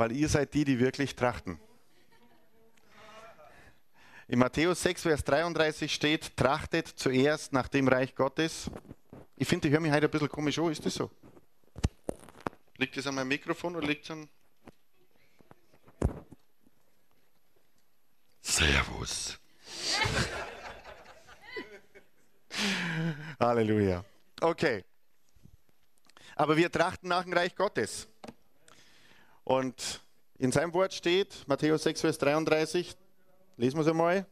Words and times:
weil 0.00 0.12
ihr 0.12 0.30
seid 0.30 0.54
die, 0.54 0.64
die 0.64 0.80
wirklich 0.80 1.14
trachten. 1.14 1.60
In 4.28 4.38
Matthäus 4.38 4.82
6, 4.82 5.02
Vers 5.02 5.22
33 5.24 5.92
steht, 5.92 6.38
trachtet 6.38 6.88
zuerst 6.88 7.52
nach 7.52 7.68
dem 7.68 7.86
Reich 7.86 8.14
Gottes. 8.14 8.70
Ich 9.36 9.46
finde, 9.46 9.68
ich 9.68 9.74
höre 9.74 9.80
mich 9.80 9.92
heute 9.92 10.06
ein 10.06 10.10
bisschen 10.10 10.30
komisch 10.30 10.58
an, 10.58 10.72
ist 10.72 10.86
das 10.86 10.94
so? 10.94 11.10
Liegt 12.78 12.96
das 12.96 13.06
an 13.08 13.14
meinem 13.14 13.28
Mikrofon 13.28 13.76
oder 13.76 13.86
liegt 13.86 14.04
es 14.04 14.10
an... 14.10 14.26
Servus. 18.40 19.38
Halleluja. 23.38 24.02
Okay. 24.40 24.82
Aber 26.36 26.56
wir 26.56 26.72
trachten 26.72 27.08
nach 27.08 27.24
dem 27.24 27.34
Reich 27.34 27.54
Gottes. 27.54 28.09
Und 29.50 30.00
in 30.38 30.52
seinem 30.52 30.72
Wort 30.74 30.94
steht, 30.94 31.42
Matthäus 31.48 31.82
6, 31.82 32.02
Vers 32.02 32.18
33, 32.18 32.96
lesen 33.56 33.78
wir 33.78 33.82
es 33.82 33.88
einmal. 33.88 34.24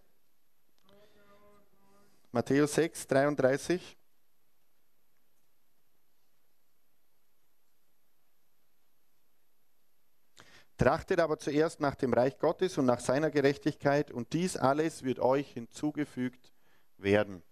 Matthäus 2.30 2.72
6, 2.74 3.04
33. 3.08 3.98
Trachtet 10.76 11.18
aber 11.18 11.36
zuerst 11.40 11.80
nach 11.80 11.96
dem 11.96 12.12
Reich 12.12 12.38
Gottes 12.38 12.78
und 12.78 12.86
nach 12.86 13.00
seiner 13.00 13.32
Gerechtigkeit, 13.32 14.12
und 14.12 14.32
dies 14.32 14.56
alles 14.56 15.02
wird 15.02 15.18
euch 15.18 15.50
hinzugefügt 15.50 16.52
werden. 16.96 17.42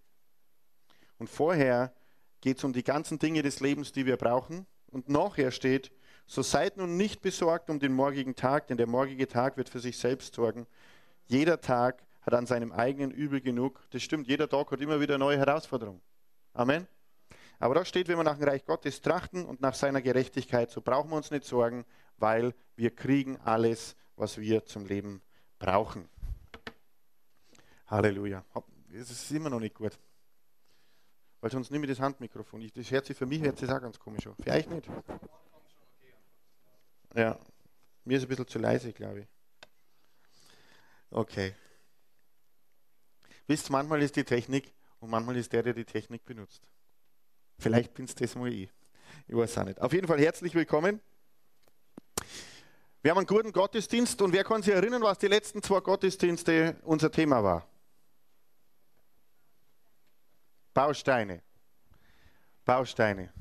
Und 1.19 1.29
vorher 1.29 1.93
geht 2.41 2.59
es 2.59 2.63
um 2.63 2.73
die 2.73 2.85
ganzen 2.85 3.19
Dinge 3.19 3.43
des 3.43 3.59
Lebens, 3.59 3.91
die 3.91 4.07
wir 4.07 4.17
brauchen. 4.17 4.69
Und 4.87 5.09
nachher 5.09 5.51
steht, 5.51 5.91
so 6.27 6.43
seid 6.43 6.77
nun 6.77 6.97
nicht 6.97 7.23
besorgt 7.23 7.71
um 7.71 7.79
den 7.79 7.93
morgigen 7.93 8.35
Tag, 8.35 8.67
denn 8.67 8.77
der 8.77 8.89
morgige 8.89 9.29
Tag 9.29 9.57
wird 9.57 9.69
für 9.69 9.81
sich 9.81 9.97
selbst 9.97 10.35
sorgen. 10.35 10.67
Jeder 11.27 11.61
Tag 11.61 12.03
hat 12.23 12.35
an 12.35 12.47
seinem 12.47 12.73
eigenen 12.73 13.13
Übel 13.13 13.41
genug. 13.41 13.81
Das 13.91 14.03
stimmt, 14.03 14.27
jeder 14.27 14.49
Tag 14.49 14.71
hat 14.71 14.81
immer 14.81 15.01
wieder 15.01 15.19
neue 15.19 15.39
Herausforderung. 15.39 16.01
Amen. 16.53 16.87
Aber 17.59 17.75
da 17.75 17.85
steht, 17.85 18.09
wenn 18.09 18.19
wir 18.19 18.25
nach 18.25 18.39
dem 18.39 18.49
Reich 18.49 18.65
Gottes 18.65 19.01
trachten 19.01 19.45
und 19.47 19.61
nach 19.61 19.75
seiner 19.75 20.03
Gerechtigkeit, 20.03 20.71
so 20.71 20.81
brauchen 20.81 21.11
wir 21.11 21.17
uns 21.17 21.31
nicht 21.31 21.45
sorgen, 21.45 21.85
weil 22.19 22.55
wir 22.75 22.95
kriegen 22.95 23.39
alles, 23.45 23.97
was 24.17 24.39
wir 24.39 24.65
zum 24.67 24.85
Leben 24.87 25.23
brauchen. 25.59 26.09
Halleluja. 27.87 28.45
Es 28.93 29.11
ist 29.11 29.31
immer 29.31 29.49
noch 29.49 29.61
nicht 29.61 29.75
gut. 29.75 29.99
Weil 31.41 31.51
sonst 31.51 31.71
nehme 31.71 31.87
ich 31.87 31.93
das 31.93 32.01
Handmikrofon. 32.01 32.61
Ich, 32.63 32.73
das 32.73 32.91
hört 32.91 33.07
sich 33.07 33.17
für 33.17 33.27
mich 33.27 33.43
hört 33.43 33.59
sich 33.59 33.71
auch 33.71 33.81
ganz 33.81 33.99
komisch 33.99 34.27
an. 34.27 34.35
Euch 34.49 34.69
nicht. 34.69 34.89
Ja, 37.17 37.39
mir 38.05 38.19
ist 38.19 38.25
ein 38.25 38.29
bisschen 38.29 38.47
zu 38.47 38.59
leise, 38.59 38.93
glaube 38.93 39.21
ich. 39.21 39.27
Okay. 41.11 41.55
Wisst, 43.47 43.71
manchmal 43.71 44.03
ist 44.03 44.17
die 44.17 44.25
Technik 44.25 44.75
und 45.01 45.09
manchmal 45.09 45.37
ist 45.37 45.51
der, 45.51 45.63
der 45.63 45.73
die 45.73 45.87
Technik 45.87 46.27
benutzt. 46.27 46.69
Vielleicht 47.59 47.95
bin 47.95 48.05
es 48.05 48.15
das 48.15 48.35
mal 48.35 48.53
ich. 48.53 48.71
Ich 49.27 49.35
weiß 49.35 49.57
auch 49.57 49.65
nicht. 49.65 49.81
Auf 49.81 49.95
jeden 49.95 50.07
Fall 50.07 50.21
herzlich 50.21 50.55
willkommen. 50.55 51.01
Wir 53.01 53.13
haben 53.13 53.19
einen 53.19 53.27
guten 53.27 53.53
Gottesdienst 53.53 54.21
und 54.21 54.35
wer 54.35 54.45
kann 54.45 54.63
sich 54.63 54.75
erinnern, 54.75 55.01
was 55.01 55.17
die 55.17 55.29
letzten 55.29 55.63
zwei 55.63 55.81
Gottesdienste 55.81 56.77
unser 56.83 57.11
Thema 57.11 57.43
war? 57.43 57.67
Bausteine. 60.75 61.41
Bausteine. 62.67 63.33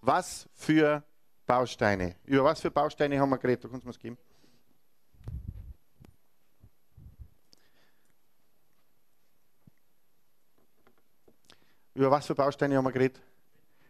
Was 0.00 0.48
für 0.54 1.04
Bausteine? 1.46 2.16
Über 2.24 2.44
was 2.44 2.60
für 2.60 2.70
Bausteine 2.70 3.18
haben 3.20 3.30
wir 3.30 3.38
geredet? 3.38 3.64
Du 3.64 3.68
kannst 3.68 3.84
mir 3.84 3.92
es 3.92 3.98
geben. 3.98 4.18
Über 11.94 12.10
was 12.10 12.26
für 12.26 12.34
Bausteine 12.34 12.76
haben 12.76 12.84
wir 12.84 12.92
geredet? 12.92 13.20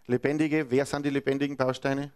Lebendige. 0.06 0.70
Wer 0.70 0.86
sind 0.86 1.04
die 1.04 1.10
lebendigen 1.10 1.56
Bausteine? 1.56 2.12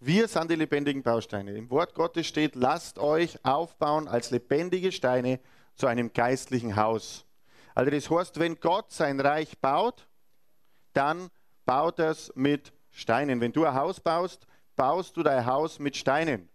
Wir 0.00 0.28
sind 0.28 0.50
die 0.50 0.56
lebendigen 0.56 1.02
Bausteine. 1.02 1.56
Im 1.56 1.70
Wort 1.70 1.94
Gottes 1.94 2.26
steht, 2.26 2.56
lasst 2.56 2.98
euch 2.98 3.42
aufbauen 3.42 4.06
als 4.06 4.30
lebendige 4.30 4.92
Steine 4.92 5.40
zu 5.76 5.86
einem 5.86 6.12
geistlichen 6.12 6.76
Haus. 6.76 7.24
Also 7.74 7.90
das 7.90 8.10
heißt, 8.10 8.38
wenn 8.38 8.60
Gott 8.60 8.92
sein 8.92 9.18
Reich 9.18 9.58
baut, 9.58 10.06
dann 10.92 11.30
baut 11.64 11.98
er 11.98 12.10
es 12.10 12.30
mit 12.34 12.70
Steinen. 12.94 13.40
Wenn 13.40 13.52
du 13.52 13.64
ein 13.64 13.74
Haus 13.74 14.00
baust, 14.00 14.46
baust 14.76 15.16
du 15.16 15.22
dein 15.22 15.44
Haus 15.44 15.78
mit 15.78 15.96
Steinen. 15.96 16.48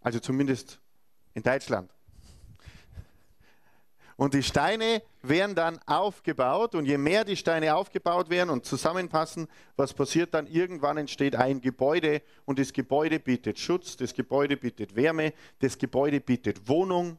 Also 0.00 0.20
zumindest 0.20 0.80
in 1.34 1.42
Deutschland. 1.42 1.90
Und 4.16 4.34
die 4.34 4.42
Steine 4.42 5.02
werden 5.22 5.54
dann 5.54 5.80
aufgebaut 5.86 6.74
und 6.74 6.84
je 6.84 6.98
mehr 6.98 7.24
die 7.24 7.36
Steine 7.36 7.74
aufgebaut 7.74 8.28
werden 8.28 8.50
und 8.50 8.66
zusammenpassen, 8.66 9.48
was 9.76 9.94
passiert 9.94 10.34
dann? 10.34 10.46
Irgendwann 10.46 10.98
entsteht 10.98 11.34
ein 11.34 11.62
Gebäude 11.62 12.20
und 12.44 12.58
das 12.58 12.74
Gebäude 12.74 13.18
bietet 13.18 13.58
Schutz, 13.58 13.96
das 13.96 14.12
Gebäude 14.12 14.58
bietet 14.58 14.94
Wärme, 14.94 15.32
das 15.60 15.78
Gebäude 15.78 16.20
bietet 16.20 16.68
Wohnung, 16.68 17.16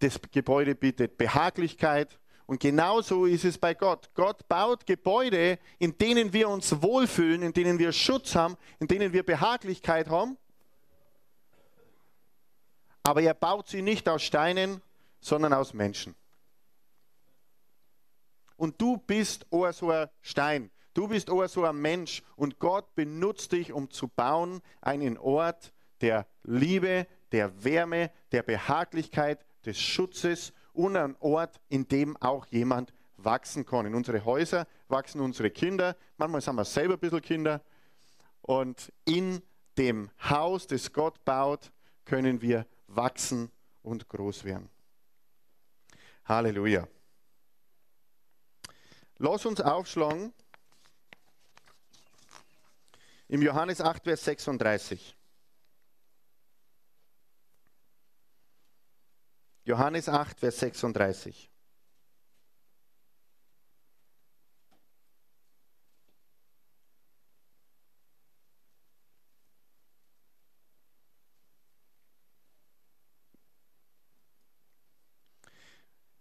das 0.00 0.20
Gebäude 0.30 0.74
bietet 0.74 1.16
Behaglichkeit. 1.16 2.18
Und 2.48 2.60
genauso 2.60 3.26
ist 3.26 3.44
es 3.44 3.58
bei 3.58 3.74
Gott. 3.74 4.08
Gott 4.14 4.48
baut 4.48 4.86
Gebäude, 4.86 5.58
in 5.78 5.98
denen 5.98 6.32
wir 6.32 6.48
uns 6.48 6.80
wohlfühlen, 6.80 7.42
in 7.42 7.52
denen 7.52 7.78
wir 7.78 7.92
Schutz 7.92 8.34
haben, 8.34 8.56
in 8.80 8.88
denen 8.88 9.12
wir 9.12 9.22
Behaglichkeit 9.22 10.08
haben. 10.08 10.38
Aber 13.02 13.20
er 13.20 13.34
baut 13.34 13.68
sie 13.68 13.82
nicht 13.82 14.08
aus 14.08 14.22
Steinen, 14.22 14.80
sondern 15.20 15.52
aus 15.52 15.74
Menschen. 15.74 16.14
Und 18.56 18.80
du 18.80 18.96
bist 18.96 19.46
auch 19.52 19.70
so 19.72 19.90
ein 19.90 20.08
Stein. 20.22 20.70
Du 20.94 21.06
bist 21.06 21.28
auch 21.28 21.46
so 21.48 21.64
ein 21.64 21.76
Mensch. 21.76 22.22
Und 22.34 22.58
Gott 22.58 22.94
benutzt 22.94 23.52
dich, 23.52 23.74
um 23.74 23.90
zu 23.90 24.08
bauen 24.08 24.62
einen 24.80 25.18
Ort 25.18 25.70
der 26.00 26.26
Liebe, 26.44 27.06
der 27.30 27.62
Wärme, 27.62 28.10
der 28.32 28.42
Behaglichkeit, 28.42 29.44
des 29.66 29.78
Schutzes 29.78 30.54
und 30.78 30.96
ein 30.96 31.16
Ort, 31.18 31.60
in 31.68 31.88
dem 31.88 32.16
auch 32.18 32.46
jemand 32.46 32.94
wachsen 33.16 33.66
kann. 33.66 33.84
In 33.86 33.96
unsere 33.96 34.24
Häuser 34.24 34.66
wachsen 34.86 35.20
unsere 35.20 35.50
Kinder. 35.50 35.96
Manchmal 36.16 36.40
sind 36.40 36.54
wir 36.54 36.64
selber 36.64 36.94
ein 36.94 37.00
bisschen 37.00 37.20
Kinder. 37.20 37.60
Und 38.42 38.92
in 39.04 39.42
dem 39.76 40.08
Haus, 40.22 40.68
das 40.68 40.92
Gott 40.92 41.24
baut, 41.24 41.72
können 42.04 42.40
wir 42.40 42.64
wachsen 42.86 43.50
und 43.82 44.08
groß 44.08 44.44
werden. 44.44 44.70
Halleluja. 46.24 46.86
Lass 49.16 49.44
uns 49.46 49.60
aufschlagen 49.60 50.32
im 53.26 53.42
Johannes 53.42 53.80
8, 53.80 54.04
Vers 54.04 54.24
36. 54.24 55.17
Johannes 59.68 60.08
8, 60.08 60.40
Vers 60.40 60.60
36. 60.60 61.50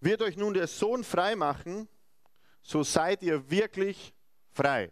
Wird 0.02 0.22
euch 0.22 0.36
nun 0.36 0.54
der 0.54 0.68
Sohn 0.68 1.06
frei 1.06 1.38
machen, 1.38 1.88
so 2.62 2.84
seid 2.84 3.24
ihr 3.24 3.50
wirklich 3.50 4.14
frei. 4.52 4.92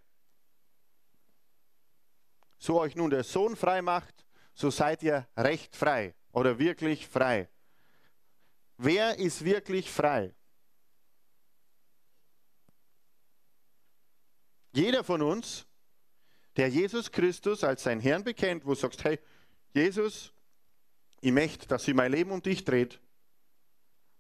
So 2.58 2.80
euch 2.80 2.96
nun 2.96 3.10
der 3.10 3.26
Sohn 3.26 3.58
frei 3.58 3.82
macht, 3.82 4.26
so 4.54 4.70
seid 4.70 5.04
ihr 5.04 5.28
recht 5.36 5.76
frei 5.76 6.16
oder 6.32 6.58
wirklich 6.58 7.06
frei. 7.06 7.50
Wer 8.78 9.18
ist 9.18 9.44
wirklich 9.44 9.90
frei? 9.90 10.34
Jeder 14.74 15.04
von 15.04 15.22
uns, 15.22 15.66
der 16.58 16.68
Jesus 16.68 17.12
Christus 17.12 17.64
als 17.64 17.84
sein 17.84 18.02
Herrn 18.02 18.24
bekennt, 18.24 18.66
wo 18.66 18.74
du 18.74 18.76
sagst, 18.76 19.04
hey, 19.06 19.20
Jesus, 19.74 20.34
ich 21.22 21.32
möchte, 21.32 21.68
dass 21.68 21.86
sich 21.86 21.94
mein 21.94 22.12
Leben 22.12 22.32
um 22.32 22.42
dich 22.42 22.66
dreht 22.66 23.00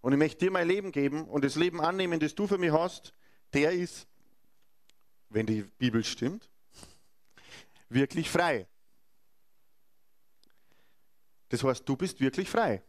und 0.01 0.13
ich 0.13 0.19
möchte 0.19 0.45
dir 0.45 0.51
mein 0.51 0.67
Leben 0.67 0.91
geben 0.93 1.27
und 1.27 1.43
das 1.43 1.55
Leben 1.55 1.81
annehmen, 1.81 2.19
das 2.19 2.35
du 2.35 2.47
für 2.47 2.57
mich 2.57 2.71
hast, 2.71 3.13
der 3.53 3.71
ist, 3.71 4.07
wenn 5.29 5.45
die 5.45 5.63
Bibel 5.77 6.03
stimmt, 6.03 6.49
wirklich 7.89 8.29
frei. 8.29 8.67
Das 11.49 11.63
heißt, 11.63 11.87
du 11.87 11.97
bist 11.97 12.21
wirklich 12.21 12.49
frei 12.49 12.81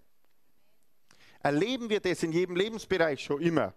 erleben 1.47 1.89
wir 1.89 2.01
das 2.01 2.25
in 2.25 2.33
jedem 2.33 2.57
Lebensbereich 2.57 3.23
schon 3.23 3.41
immer. 3.41 3.73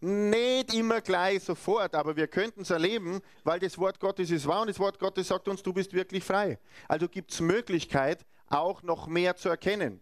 Nicht 0.00 0.74
immer 0.74 1.00
gleich 1.00 1.44
sofort, 1.44 1.94
aber 1.94 2.16
wir 2.16 2.26
könnten 2.26 2.62
es 2.62 2.70
erleben, 2.70 3.20
weil 3.44 3.60
das 3.60 3.78
Wort 3.78 4.00
Gottes 4.00 4.32
ist 4.32 4.44
wahr 4.44 4.62
und 4.62 4.68
das 4.68 4.80
Wort 4.80 4.98
Gottes 4.98 5.28
sagt 5.28 5.46
uns, 5.46 5.62
du 5.62 5.72
bist 5.72 5.92
wirklich 5.92 6.24
frei. 6.24 6.58
Also 6.88 7.08
gibt 7.08 7.30
es 7.30 7.40
Möglichkeit, 7.40 8.26
auch 8.48 8.82
noch 8.82 9.06
mehr 9.06 9.36
zu 9.36 9.48
erkennen. 9.48 10.00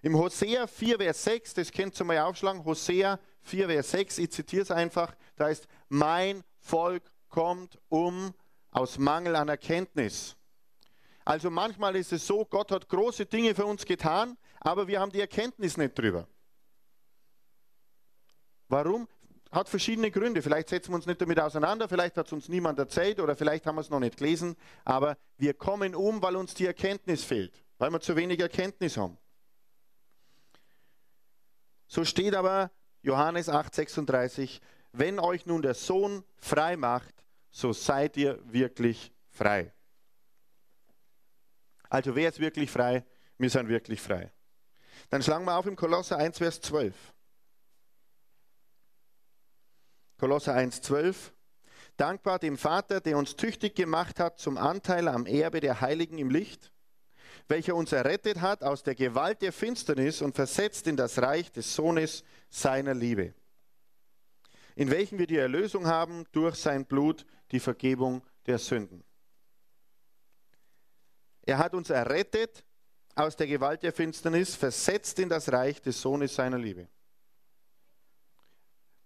Im 0.00 0.16
Hosea 0.16 0.68
4, 0.68 0.98
Vers 0.98 1.24
6, 1.24 1.54
das 1.54 1.72
könnt 1.72 2.00
ihr 2.00 2.04
mal 2.04 2.18
aufschlagen, 2.20 2.64
Hosea 2.64 3.18
4, 3.42 3.66
Vers 3.66 3.90
6, 3.90 4.18
ich 4.18 4.30
zitiere 4.30 4.62
es 4.62 4.70
einfach, 4.70 5.16
da 5.34 5.46
heißt, 5.46 5.66
mein 5.88 6.44
Volk 6.60 7.10
kommt 7.28 7.80
um 7.88 8.32
aus 8.70 8.96
Mangel 8.96 9.34
an 9.34 9.48
Erkenntnis. 9.48 10.36
Also 11.24 11.50
manchmal 11.50 11.96
ist 11.96 12.12
es 12.12 12.26
so, 12.26 12.44
Gott 12.44 12.70
hat 12.70 12.88
große 12.88 13.26
Dinge 13.26 13.54
für 13.54 13.66
uns 13.66 13.84
getan, 13.84 14.38
aber 14.60 14.86
wir 14.86 15.00
haben 15.00 15.12
die 15.12 15.20
Erkenntnis 15.20 15.76
nicht 15.76 15.98
drüber. 15.98 16.26
Warum? 18.68 19.08
Hat 19.50 19.68
verschiedene 19.68 20.10
Gründe. 20.10 20.42
Vielleicht 20.42 20.68
setzen 20.68 20.90
wir 20.90 20.96
uns 20.96 21.06
nicht 21.06 21.20
damit 21.20 21.40
auseinander, 21.40 21.88
vielleicht 21.88 22.16
hat 22.18 22.26
es 22.26 22.32
uns 22.32 22.48
niemand 22.48 22.78
erzählt 22.78 23.18
oder 23.18 23.34
vielleicht 23.34 23.66
haben 23.66 23.76
wir 23.76 23.80
es 23.80 23.90
noch 23.90 24.00
nicht 24.00 24.18
gelesen, 24.18 24.56
aber 24.84 25.16
wir 25.38 25.54
kommen 25.54 25.94
um, 25.94 26.20
weil 26.20 26.36
uns 26.36 26.54
die 26.54 26.66
Erkenntnis 26.66 27.24
fehlt, 27.24 27.64
weil 27.78 27.90
wir 27.90 28.00
zu 28.00 28.14
wenig 28.14 28.40
Erkenntnis 28.40 28.96
haben. 28.98 29.16
So 31.86 32.04
steht 32.04 32.34
aber 32.34 32.70
Johannes 33.00 33.48
8:36, 33.48 34.60
wenn 34.92 35.18
euch 35.18 35.46
nun 35.46 35.62
der 35.62 35.74
Sohn 35.74 36.24
frei 36.36 36.76
macht, 36.76 37.24
so 37.50 37.72
seid 37.72 38.18
ihr 38.18 38.38
wirklich 38.52 39.12
frei. 39.30 39.72
Also 41.88 42.14
wer 42.14 42.28
ist 42.28 42.40
wirklich 42.40 42.70
frei? 42.70 43.06
Wir 43.38 43.48
sind 43.48 43.68
wirklich 43.68 44.00
frei. 44.00 44.30
Dann 45.10 45.22
schlagen 45.22 45.44
wir 45.44 45.56
auf 45.56 45.66
im 45.66 45.76
Kolosser 45.76 46.16
1, 46.18 46.38
Vers 46.38 46.60
12. 46.60 46.94
Kolosser 50.18 50.54
1, 50.54 50.82
12. 50.82 51.32
Dankbar 51.96 52.38
dem 52.38 52.58
Vater, 52.58 53.00
der 53.00 53.18
uns 53.18 53.36
tüchtig 53.36 53.74
gemacht 53.74 54.20
hat 54.20 54.38
zum 54.38 54.56
Anteil 54.56 55.08
am 55.08 55.26
Erbe 55.26 55.60
der 55.60 55.80
Heiligen 55.80 56.18
im 56.18 56.30
Licht, 56.30 56.72
welcher 57.48 57.74
uns 57.74 57.92
errettet 57.92 58.40
hat 58.40 58.62
aus 58.62 58.82
der 58.82 58.94
Gewalt 58.94 59.42
der 59.42 59.52
Finsternis 59.52 60.22
und 60.22 60.34
versetzt 60.34 60.86
in 60.86 60.96
das 60.96 61.20
Reich 61.20 61.50
des 61.50 61.74
Sohnes 61.74 62.22
seiner 62.50 62.94
Liebe, 62.94 63.34
in 64.76 64.90
welchem 64.90 65.18
wir 65.18 65.26
die 65.26 65.38
Erlösung 65.38 65.86
haben 65.86 66.24
durch 66.32 66.56
sein 66.56 66.84
Blut, 66.84 67.26
die 67.50 67.60
Vergebung 67.60 68.22
der 68.46 68.58
Sünden. 68.58 69.02
Er 71.42 71.58
hat 71.58 71.74
uns 71.74 71.90
errettet 71.90 72.64
aus 73.18 73.34
der 73.36 73.46
Gewalt 73.46 73.82
der 73.82 73.92
Finsternis, 73.92 74.54
versetzt 74.54 75.18
in 75.18 75.28
das 75.28 75.50
Reich 75.52 75.82
des 75.82 76.00
Sohnes 76.00 76.34
seiner 76.34 76.58
Liebe. 76.58 76.88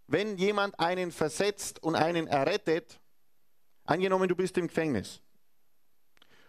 Wenn 0.07 0.37
jemand 0.37 0.79
einen 0.79 1.11
versetzt 1.11 1.83
und 1.83 1.95
einen 1.95 2.27
errettet, 2.27 3.01
angenommen 3.85 4.29
du 4.29 4.37
bist 4.37 4.59
im 4.59 4.69
Gefängnis 4.69 5.21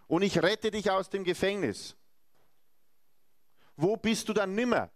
und 0.08 0.24
ich 0.24 0.42
rette 0.42 0.72
dich 0.72 0.92
aus 0.92 1.10
dem 1.10 1.24
Gefängnis, 1.24 1.96
wo 3.78 3.96
bist 3.96 4.28
du 4.28 4.34
dann 4.34 4.54
nimmer? 4.54 4.92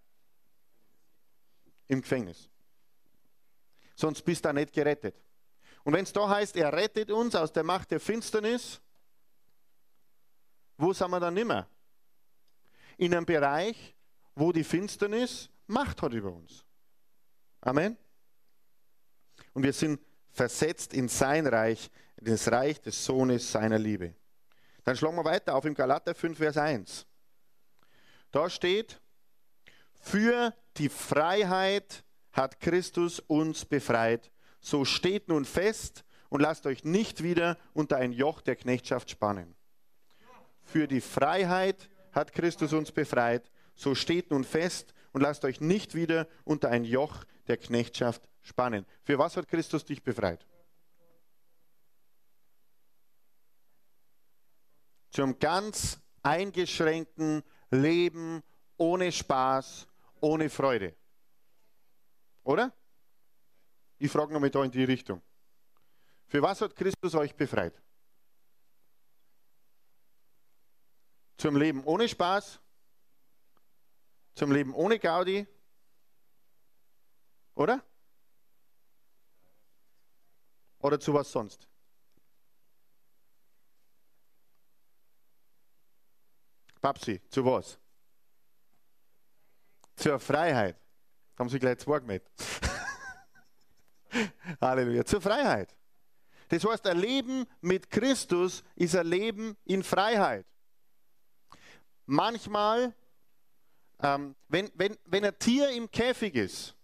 Im 1.88 2.02
Gefängnis. 2.02 2.50
Sonst 3.96 4.24
bist 4.24 4.44
du 4.44 4.52
nicht 4.52 4.74
gerettet. 4.74 5.24
Und 5.86 5.94
wenn 5.94 6.04
es 6.04 6.12
da 6.12 6.28
heißt, 6.28 6.58
er 6.58 6.74
rettet 6.74 7.10
uns 7.10 7.34
aus 7.34 7.54
der 7.54 7.64
Macht 7.64 7.92
der 7.92 8.02
Finsternis, 8.02 8.82
wo 10.78 10.92
sind 10.92 11.10
wir 11.10 11.20
dann 11.22 11.34
nimmer? 11.34 11.68
In 12.98 13.14
einem 13.14 13.26
Bereich, 13.26 13.96
wo 14.36 14.52
die 14.52 14.64
Finsternis 14.64 15.50
Macht 15.68 16.02
hat 16.02 16.14
über 16.14 16.32
uns. 16.32 16.64
Amen. 17.62 17.98
Und 19.54 19.64
wir 19.64 19.74
sind 19.74 20.00
versetzt 20.32 20.94
in 20.94 21.10
sein 21.10 21.46
Reich, 21.46 21.90
in 22.18 22.26
das 22.26 22.50
Reich 22.52 22.80
des 22.82 23.04
Sohnes 23.04 23.52
seiner 23.52 23.78
Liebe. 23.78 24.16
Dann 24.84 24.96
schlagen 24.96 25.18
wir 25.18 25.26
weiter 25.26 25.56
auf 25.56 25.66
im 25.66 25.74
Galater 25.74 26.16
5, 26.16 26.38
Vers 26.38 26.58
1. 26.58 27.06
Da 28.32 28.50
steht, 28.50 29.02
für 30.00 30.54
die 30.78 30.90
Freiheit 30.90 32.06
hat 32.32 32.60
Christus 32.60 33.20
uns 33.20 33.66
befreit. 33.66 34.32
So 34.62 34.86
steht 34.86 35.28
nun 35.28 35.44
fest 35.44 36.06
und 36.30 36.42
lasst 36.42 36.66
euch 36.66 36.84
nicht 36.84 37.24
wieder 37.24 37.58
unter 37.74 37.98
ein 37.98 38.14
Joch 38.14 38.42
der 38.42 38.56
Knechtschaft 38.56 39.10
spannen. 39.10 39.56
Für 40.64 40.88
die 40.88 41.02
Freiheit 41.02 41.90
hat 42.18 42.34
Christus 42.34 42.74
uns 42.74 42.92
befreit. 42.92 43.50
So 43.76 43.94
steht 43.94 44.32
nun 44.32 44.44
fest 44.44 44.94
und 45.14 45.22
lasst 45.22 45.46
euch 45.46 45.62
nicht 45.62 45.94
wieder 45.94 46.28
unter 46.44 46.70
ein 46.70 46.84
Joch 46.84 47.24
der 47.48 47.58
Knechtschaft 47.58 48.28
spannen. 48.42 48.86
Für 49.04 49.20
was 49.20 49.38
hat 49.38 49.48
Christus 49.48 49.86
dich 49.86 50.04
befreit? 50.04 50.46
Zum 55.12 55.38
ganz 55.38 56.00
eingeschränkten 56.24 57.44
Leben 57.70 58.42
ohne 58.78 59.12
Spaß, 59.12 59.88
ohne 60.20 60.50
Freude. 60.50 60.96
Oder? 62.44 62.74
Ich 64.00 64.12
frage 64.12 64.34
nochmal 64.34 64.50
da 64.50 64.64
in 64.64 64.72
die 64.72 64.84
Richtung. 64.84 65.22
Für 66.28 66.42
was 66.42 66.62
hat 66.62 66.76
Christus 66.76 67.14
euch 67.16 67.36
befreit? 67.36 67.80
Zum 71.38 71.56
Leben 71.56 71.84
ohne 71.84 72.10
Spaß? 72.10 72.60
Zum 74.34 74.52
Leben 74.52 74.74
ohne 74.74 75.00
Gaudi? 75.00 75.48
Oder? 77.54 77.84
Oder 80.80 81.00
zu 81.00 81.14
was 81.14 81.32
sonst? 81.32 81.68
Papsi, 86.82 87.22
zu 87.30 87.44
was? 87.44 87.80
Zur 89.96 90.20
Freiheit. 90.20 90.80
Da 91.36 91.44
haben 91.44 91.50
sie 91.50 91.60
gleich 91.60 91.80
zwei 91.80 92.00
gemeldet. 92.00 92.30
Halleluja. 94.62 95.04
Zur 95.04 95.22
Freiheit. 95.22 95.76
Das 96.50 96.64
heißt, 96.64 96.86
ein 96.88 97.00
Leben 97.00 97.46
mit 97.62 97.90
Christus 97.90 98.64
ist 98.76 98.96
ein 98.96 99.08
Leben 99.08 99.58
in 99.66 99.84
Freiheit. 99.84 100.46
Manchmal, 102.08 102.96
ähm, 104.02 104.36
wenn, 104.48 104.72
wenn, 104.74 104.98
wenn 105.06 105.24
ein 105.24 105.38
Tier 105.38 105.70
im 105.70 105.92
Käfig 105.92 106.34
ist, 106.34 106.76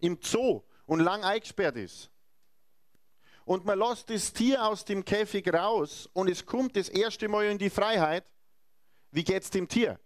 im 0.00 0.18
Zoo 0.20 0.62
und 0.84 1.00
lang 1.00 1.24
eingesperrt 1.24 1.76
ist, 1.76 2.10
und 3.44 3.64
man 3.64 3.78
lässt 3.78 4.10
das 4.10 4.32
Tier 4.32 4.64
aus 4.64 4.84
dem 4.84 5.04
Käfig 5.04 5.52
raus 5.52 6.08
und 6.12 6.28
es 6.28 6.44
kommt 6.44 6.76
das 6.76 6.88
erste 6.90 7.26
Mal 7.26 7.46
in 7.46 7.58
die 7.58 7.70
Freiheit, 7.70 8.24
wie 9.10 9.24
geht 9.24 9.42
es 9.42 9.50
dem 9.50 9.66
Tier? 9.66 9.98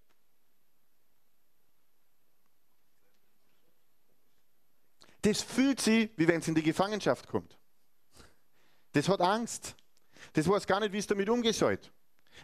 das 5.26 5.42
fühlt 5.42 5.80
sich, 5.80 6.10
wie 6.16 6.28
wenn 6.28 6.40
es 6.40 6.48
in 6.48 6.54
die 6.54 6.62
Gefangenschaft 6.62 7.26
kommt. 7.26 7.58
Das 8.92 9.08
hat 9.08 9.20
Angst. 9.20 9.74
Das 10.32 10.48
weiß 10.48 10.66
gar 10.66 10.80
nicht, 10.80 10.92
wie 10.92 10.98
es 10.98 11.06
damit 11.06 11.28
soll. 11.54 11.78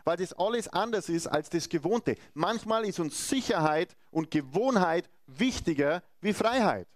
Weil 0.05 0.17
das 0.17 0.33
alles 0.33 0.69
anders 0.69 1.09
ist 1.09 1.27
als 1.27 1.51
das 1.51 1.69
Gewohnte. 1.69 2.17
Manchmal 2.35 2.85
ist 2.85 3.01
uns 3.01 3.29
Sicherheit 3.29 3.97
und 4.11 4.31
Gewohnheit 4.31 5.09
wichtiger 5.27 6.03
wie 6.21 6.33
Freiheit. 6.33 6.89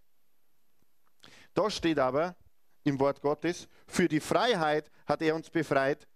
Da 1.54 1.70
steht 1.70 1.98
aber 1.98 2.36
im 2.84 3.00
Wort 3.00 3.20
Gottes, 3.20 3.68
für 3.86 4.08
die 4.08 4.20
Freiheit 4.20 4.90
hat 5.06 5.22
er 5.22 5.34
uns 5.34 5.50
befreit, 5.50 6.06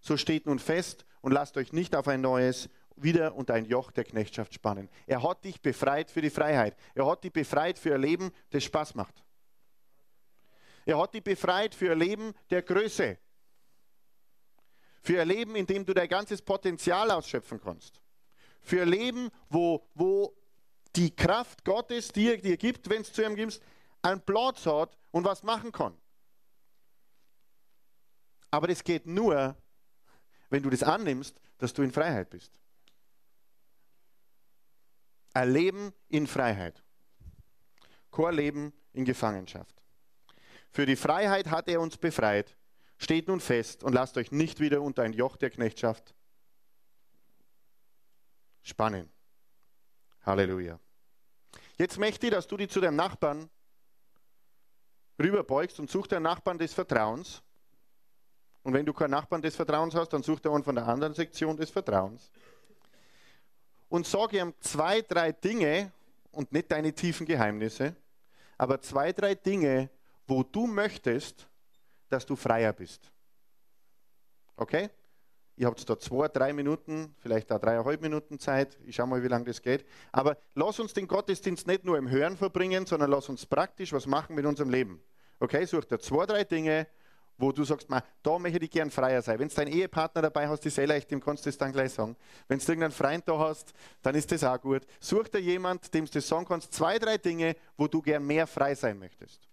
so 0.00 0.16
steht 0.16 0.46
nun 0.46 0.58
fest 0.58 1.04
und 1.20 1.32
lasst 1.32 1.56
euch 1.56 1.72
nicht 1.72 1.96
auf 1.96 2.06
ein 2.08 2.20
neues 2.20 2.68
wieder 2.96 3.34
unter 3.34 3.54
ein 3.54 3.64
Joch 3.64 3.90
der 3.90 4.04
Knechtschaft 4.04 4.54
spannen. 4.54 4.88
Er 5.06 5.22
hat 5.22 5.44
dich 5.44 5.60
befreit 5.60 6.10
für 6.10 6.20
die 6.20 6.30
Freiheit. 6.30 6.76
Er 6.94 7.06
hat 7.06 7.24
dich 7.24 7.32
befreit 7.32 7.78
für 7.78 7.94
ein 7.94 8.00
Leben, 8.00 8.30
das 8.50 8.64
Spaß 8.64 8.94
macht. 8.94 9.24
Er 10.84 10.98
hat 10.98 11.14
dich 11.14 11.22
befreit 11.22 11.74
für 11.74 11.92
ein 11.92 11.98
Leben 11.98 12.32
der 12.50 12.62
Größe. 12.62 13.18
Für 15.02 15.22
ein 15.22 15.28
Leben, 15.28 15.56
in 15.56 15.66
dem 15.66 15.84
du 15.84 15.94
dein 15.94 16.08
ganzes 16.08 16.42
Potenzial 16.42 17.10
ausschöpfen 17.10 17.60
kannst. 17.60 18.00
Für 18.60 18.82
ein 18.82 18.88
Leben, 18.88 19.30
wo, 19.48 19.86
wo 19.94 20.36
die 20.96 21.14
Kraft 21.14 21.64
Gottes 21.64 22.12
dir, 22.12 22.40
dir 22.40 22.56
gibt, 22.56 22.88
wenn 22.90 23.02
es 23.02 23.12
zu 23.12 23.24
ihm 23.24 23.34
gibst, 23.34 23.62
einen 24.02 24.20
Platz 24.20 24.66
hat 24.66 24.96
und 25.10 25.24
was 25.24 25.42
machen 25.42 25.72
kann. 25.72 25.96
Aber 28.50 28.66
das 28.66 28.82
geht 28.82 29.06
nur, 29.06 29.56
wenn 30.48 30.62
du 30.62 30.70
das 30.70 30.82
annimmst, 30.82 31.40
dass 31.58 31.72
du 31.72 31.82
in 31.82 31.92
Freiheit 31.92 32.30
bist. 32.30 32.52
Ein 35.32 35.52
Leben 35.52 35.92
in 36.08 36.26
Freiheit. 36.26 36.82
Kein 38.10 38.34
Leben 38.34 38.72
in 38.92 39.04
Gefangenschaft. 39.04 39.80
Für 40.70 40.86
die 40.86 40.96
Freiheit 40.96 41.48
hat 41.48 41.68
er 41.68 41.80
uns 41.80 41.96
befreit. 41.96 42.56
Steht 43.02 43.28
nun 43.28 43.40
fest 43.40 43.82
und 43.82 43.94
lasst 43.94 44.18
euch 44.18 44.30
nicht 44.30 44.60
wieder 44.60 44.82
unter 44.82 45.02
ein 45.02 45.14
Joch 45.14 45.38
der 45.38 45.48
Knechtschaft 45.48 46.14
spannen. 48.62 49.10
Halleluja. 50.22 50.78
Jetzt 51.78 51.98
möchte 51.98 52.26
ich, 52.26 52.32
dass 52.32 52.46
du 52.46 52.58
dich 52.58 52.68
zu 52.68 52.78
deinem 52.78 52.96
Nachbarn 52.96 53.48
rüberbeugst 55.18 55.80
und 55.80 55.90
such 55.90 56.08
deinen 56.08 56.24
Nachbarn 56.24 56.58
des 56.58 56.74
Vertrauens. 56.74 57.42
Und 58.64 58.74
wenn 58.74 58.84
du 58.84 58.92
keinen 58.92 59.12
Nachbarn 59.12 59.40
des 59.40 59.56
Vertrauens 59.56 59.94
hast, 59.94 60.10
dann 60.10 60.22
such 60.22 60.40
dir 60.40 60.50
einen 60.50 60.62
von 60.62 60.74
der 60.74 60.86
anderen 60.86 61.14
Sektion 61.14 61.56
des 61.56 61.70
Vertrauens. 61.70 62.30
Und 63.88 64.06
sag 64.06 64.34
ihm 64.34 64.52
zwei, 64.60 65.00
drei 65.00 65.32
Dinge 65.32 65.90
und 66.32 66.52
nicht 66.52 66.70
deine 66.70 66.92
tiefen 66.92 67.24
Geheimnisse, 67.24 67.96
aber 68.58 68.82
zwei, 68.82 69.14
drei 69.14 69.34
Dinge, 69.34 69.88
wo 70.26 70.42
du 70.42 70.66
möchtest, 70.66 71.49
dass 72.10 72.26
du 72.26 72.36
freier 72.36 72.72
bist. 72.72 73.10
Okay? 74.56 74.90
Ihr 75.56 75.66
habt 75.66 75.88
da 75.88 75.98
zwei, 75.98 76.28
drei 76.28 76.52
Minuten, 76.52 77.14
vielleicht 77.18 77.52
auch 77.52 77.58
dreieinhalb 77.58 78.00
Minuten 78.00 78.38
Zeit. 78.38 78.78
Ich 78.86 78.96
schau 78.96 79.06
mal, 79.06 79.22
wie 79.22 79.28
lange 79.28 79.44
das 79.44 79.60
geht. 79.60 79.84
Aber 80.10 80.38
lass 80.54 80.80
uns 80.80 80.94
den 80.94 81.06
Gottesdienst 81.06 81.66
nicht 81.66 81.84
nur 81.84 81.98
im 81.98 82.08
Hören 82.08 82.36
verbringen, 82.36 82.86
sondern 82.86 83.10
lass 83.10 83.28
uns 83.28 83.44
praktisch 83.44 83.92
was 83.92 84.06
machen 84.06 84.34
mit 84.34 84.46
unserem 84.46 84.70
Leben. 84.70 85.02
Okay, 85.38 85.66
such 85.66 85.84
dir 85.84 85.98
zwei, 85.98 86.24
drei 86.24 86.44
Dinge, 86.44 86.86
wo 87.36 87.52
du 87.52 87.64
sagst, 87.64 87.88
da 88.22 88.38
möchte 88.38 88.64
ich 88.64 88.70
gern 88.70 88.90
freier 88.90 89.20
sein. 89.20 89.38
Wenn 89.38 89.48
du 89.48 89.54
deinen 89.54 89.72
Ehepartner 89.72 90.22
dabei 90.22 90.48
hast, 90.48 90.64
ist 90.64 90.76
sehr 90.76 90.86
leicht, 90.86 91.10
dem 91.10 91.20
kannst 91.20 91.44
du 91.44 91.50
das 91.50 91.58
dann 91.58 91.72
gleich 91.72 91.92
sagen. 91.92 92.16
Wenn 92.48 92.58
du 92.58 92.64
irgendeinen 92.64 92.92
Freund 92.92 93.28
da 93.28 93.38
hast, 93.38 93.74
dann 94.00 94.14
ist 94.14 94.32
das 94.32 94.44
auch 94.44 94.60
gut. 94.60 94.86
Such 94.98 95.28
dir 95.28 95.40
jemand, 95.40 95.92
dem 95.92 96.06
du 96.06 96.10
das 96.10 96.26
sagen 96.26 96.46
kannst, 96.46 96.72
zwei, 96.72 96.98
drei 96.98 97.18
Dinge, 97.18 97.54
wo 97.76 97.86
du 97.86 98.00
gern 98.00 98.26
mehr 98.26 98.46
frei 98.46 98.74
sein 98.74 98.98
möchtest. 98.98 99.49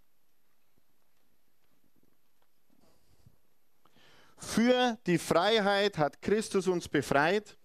Für 4.38 4.98
die 5.08 5.18
Freiheit 5.18 5.98
hat 5.98 6.22
Christus 6.22 6.68
uns 6.68 6.88
befreit. 6.88 7.58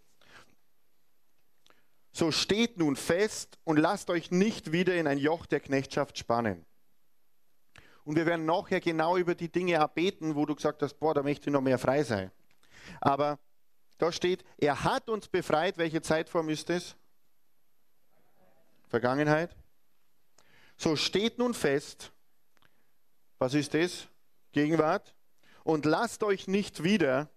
So 2.12 2.30
steht 2.30 2.78
nun 2.78 2.96
fest 2.96 3.58
und 3.64 3.78
lasst 3.78 4.10
euch 4.10 4.30
nicht 4.30 4.72
wieder 4.72 4.94
in 4.96 5.06
ein 5.06 5.18
Joch 5.18 5.46
der 5.46 5.60
Knechtschaft 5.60 6.18
spannen. 6.18 6.64
Und 8.04 8.16
wir 8.16 8.26
werden 8.26 8.46
nachher 8.46 8.80
genau 8.80 9.16
über 9.16 9.34
die 9.34 9.50
Dinge 9.50 9.74
erbeten, 9.74 10.34
wo 10.34 10.44
du 10.44 10.54
gesagt 10.54 10.82
hast, 10.82 10.94
boah, 10.94 11.14
da 11.14 11.22
möchte 11.22 11.48
ich 11.48 11.52
noch 11.52 11.60
mehr 11.60 11.78
frei 11.78 12.02
sein. 12.02 12.30
Aber 13.00 13.38
da 13.98 14.10
steht, 14.10 14.44
er 14.58 14.82
hat 14.82 15.08
uns 15.08 15.28
befreit. 15.28 15.78
Welche 15.78 16.02
Zeitform 16.02 16.48
ist 16.48 16.68
es? 16.70 16.96
Vergangenheit. 18.88 19.54
So 20.76 20.96
steht 20.96 21.38
nun 21.38 21.54
fest, 21.54 22.12
was 23.38 23.54
ist 23.54 23.72
das? 23.74 24.08
Gegenwart 24.50 25.14
und 25.64 25.84
lasst 25.84 26.22
euch 26.22 26.48
nicht 26.48 26.82
wieder, 26.82 27.30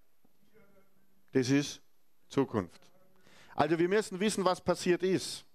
das 1.31 1.49
ist 1.49 1.81
Zukunft. 2.29 2.81
Also 3.55 3.77
wir 3.79 3.87
müssen 3.87 4.19
wissen, 4.19 4.43
was 4.43 4.61
passiert 4.61 5.03
ist. 5.03 5.45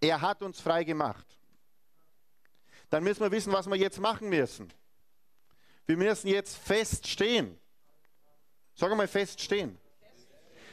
Er 0.00 0.20
hat 0.20 0.42
uns 0.42 0.60
frei 0.60 0.84
gemacht. 0.84 1.26
Dann 2.88 3.04
müssen 3.04 3.20
wir 3.20 3.30
wissen, 3.30 3.52
was 3.52 3.68
wir 3.68 3.76
jetzt 3.76 4.00
machen 4.00 4.28
müssen. 4.28 4.72
Wir 5.86 5.96
müssen 5.96 6.28
jetzt 6.28 6.56
feststehen. 6.56 7.58
Sag 8.74 8.96
mal 8.96 9.06
feststehen. 9.06 9.78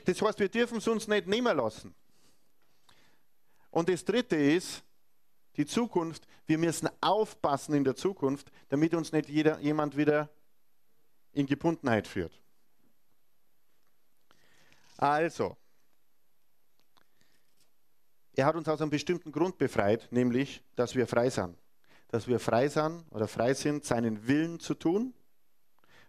Das 0.06 0.22
heißt, 0.22 0.40
wir 0.40 0.50
dürfen 0.50 0.78
es 0.78 0.88
uns 0.88 1.08
nicht 1.08 1.28
nehmen 1.28 1.56
lassen. 1.58 1.94
Und 3.70 3.90
das 3.90 4.06
Dritte 4.06 4.36
ist, 4.36 4.84
die 5.58 5.66
Zukunft. 5.66 6.26
Wir 6.46 6.58
müssen 6.58 6.90
aufpassen 7.02 7.76
in 7.76 7.84
der 7.84 7.96
Zukunft, 7.96 8.52
damit 8.70 8.94
uns 8.94 9.12
nicht 9.12 9.28
jeder, 9.28 9.60
jemand 9.60 9.98
wieder 9.98 10.30
in 11.38 11.46
Gebundenheit 11.46 12.08
führt. 12.08 12.42
Also, 14.98 15.56
er 18.34 18.48
hat 18.48 18.56
uns 18.56 18.68
aus 18.68 18.82
einem 18.82 18.90
bestimmten 18.90 19.32
Grund 19.32 19.58
befreit, 19.58 20.12
nämlich, 20.12 20.64
dass 20.76 20.96
wir 20.96 21.08
frei 21.08 21.30
sind. 21.30 21.56
Dass 22.08 22.28
wir 22.28 22.40
frei 22.40 22.68
sind 22.70 23.06
oder 23.12 23.28
frei 23.28 23.54
sind, 23.54 23.86
seinen 23.86 24.28
Willen 24.28 24.60
zu 24.60 24.74
tun, 24.74 25.14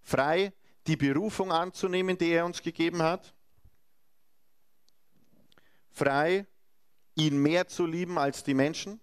frei 0.03 0.53
die 0.87 0.97
Berufung 0.97 1.53
anzunehmen, 1.53 2.17
die 2.17 2.31
er 2.31 2.47
uns 2.47 2.63
gegeben 2.63 3.03
hat, 3.03 3.35
frei 5.91 6.47
ihn 7.15 7.37
mehr 7.37 7.67
zu 7.67 7.85
lieben 7.85 8.17
als 8.17 8.45
die 8.45 8.55
Menschen, 8.55 9.01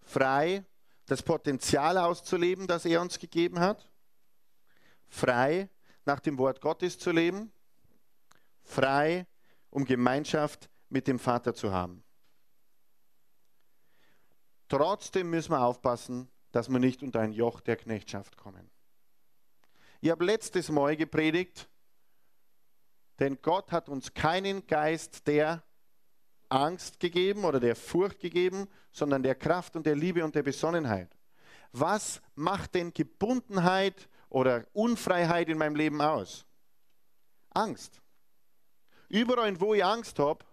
frei 0.00 0.64
das 1.06 1.22
Potenzial 1.22 1.98
auszuleben, 1.98 2.66
das 2.66 2.84
er 2.84 3.00
uns 3.00 3.18
gegeben 3.18 3.60
hat, 3.60 3.91
frei 5.12 5.68
nach 6.06 6.20
dem 6.20 6.38
Wort 6.38 6.60
Gottes 6.60 6.98
zu 6.98 7.12
leben, 7.12 7.52
frei, 8.62 9.26
um 9.70 9.84
Gemeinschaft 9.84 10.70
mit 10.88 11.06
dem 11.06 11.18
Vater 11.18 11.54
zu 11.54 11.70
haben. 11.70 12.02
Trotzdem 14.68 15.28
müssen 15.28 15.52
wir 15.52 15.60
aufpassen, 15.60 16.30
dass 16.50 16.70
wir 16.70 16.78
nicht 16.78 17.02
unter 17.02 17.20
ein 17.20 17.32
Joch 17.32 17.60
der 17.60 17.76
Knechtschaft 17.76 18.38
kommen. 18.38 18.70
Ich 20.00 20.10
habe 20.10 20.24
letztes 20.24 20.70
Mal 20.70 20.96
gepredigt, 20.96 21.68
denn 23.18 23.40
Gott 23.42 23.70
hat 23.70 23.90
uns 23.90 24.14
keinen 24.14 24.66
Geist 24.66 25.26
der 25.26 25.62
Angst 26.48 27.00
gegeben 27.00 27.44
oder 27.44 27.60
der 27.60 27.76
Furcht 27.76 28.18
gegeben, 28.18 28.66
sondern 28.90 29.22
der 29.22 29.34
Kraft 29.34 29.76
und 29.76 29.84
der 29.84 29.94
Liebe 29.94 30.24
und 30.24 30.34
der 30.34 30.42
Besonnenheit. 30.42 31.16
Was 31.72 32.20
macht 32.34 32.74
denn 32.74 32.92
Gebundenheit 32.92 34.08
oder 34.32 34.66
Unfreiheit 34.72 35.50
in 35.50 35.58
meinem 35.58 35.76
Leben 35.76 36.00
aus? 36.00 36.46
Angst. 37.50 38.00
Überall, 39.08 39.60
wo 39.60 39.74
ich 39.74 39.84
Angst 39.84 40.18
habe, 40.18 40.44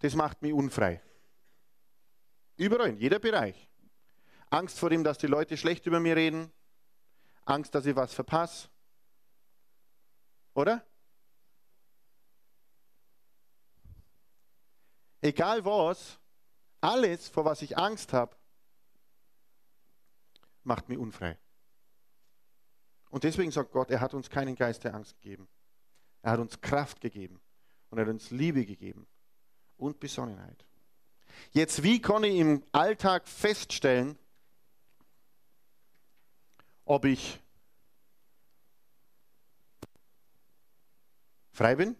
das 0.00 0.14
macht 0.14 0.42
mich 0.42 0.52
unfrei. 0.52 1.02
Überall, 2.58 2.90
in 2.90 2.98
jeder 2.98 3.18
Bereich. 3.18 3.70
Angst 4.50 4.78
vor 4.78 4.90
dem, 4.90 5.02
dass 5.02 5.16
die 5.16 5.28
Leute 5.28 5.56
schlecht 5.56 5.86
über 5.86 5.98
mir 5.98 6.14
reden. 6.14 6.52
Angst, 7.46 7.74
dass 7.74 7.86
ich 7.86 7.96
was 7.96 8.12
verpasse. 8.12 8.68
Oder? 10.52 10.86
Egal 15.22 15.64
was, 15.64 16.18
alles, 16.82 17.30
vor 17.30 17.46
was 17.46 17.62
ich 17.62 17.78
Angst 17.78 18.12
habe, 18.12 18.36
macht 20.64 20.90
mich 20.90 20.98
unfrei. 20.98 21.38
Und 23.12 23.24
deswegen 23.24 23.50
sagt 23.50 23.72
Gott, 23.72 23.90
er 23.90 24.00
hat 24.00 24.14
uns 24.14 24.30
keinen 24.30 24.56
Geist 24.56 24.84
der 24.84 24.94
Angst 24.94 25.20
gegeben. 25.20 25.46
Er 26.22 26.32
hat 26.32 26.40
uns 26.40 26.58
Kraft 26.62 26.98
gegeben 26.98 27.42
und 27.90 27.98
er 27.98 28.06
hat 28.06 28.10
uns 28.10 28.30
Liebe 28.30 28.64
gegeben 28.64 29.06
und 29.76 30.00
Besonnenheit. 30.00 30.64
Jetzt, 31.50 31.82
wie 31.82 32.00
kann 32.00 32.24
ich 32.24 32.36
im 32.36 32.64
Alltag 32.72 33.28
feststellen, 33.28 34.18
ob 36.86 37.04
ich 37.04 37.38
frei 41.50 41.76
bin 41.76 41.96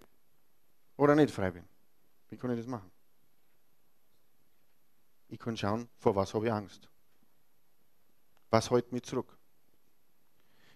oder 0.97 1.15
nicht 1.15 1.31
frei 1.31 1.51
bin? 1.51 1.69
Wie 2.31 2.39
kann 2.39 2.53
ich 2.53 2.57
das 2.57 2.67
machen? 2.67 2.91
Ich 5.29 5.39
kann 5.39 5.59
schauen, 5.59 5.91
vor 5.99 6.17
was 6.17 6.33
habe 6.33 6.47
ich 6.47 6.53
Angst. 6.53 6.89
Was 8.49 8.71
hält 8.71 8.93
mich 8.93 9.03
zurück? 9.03 9.37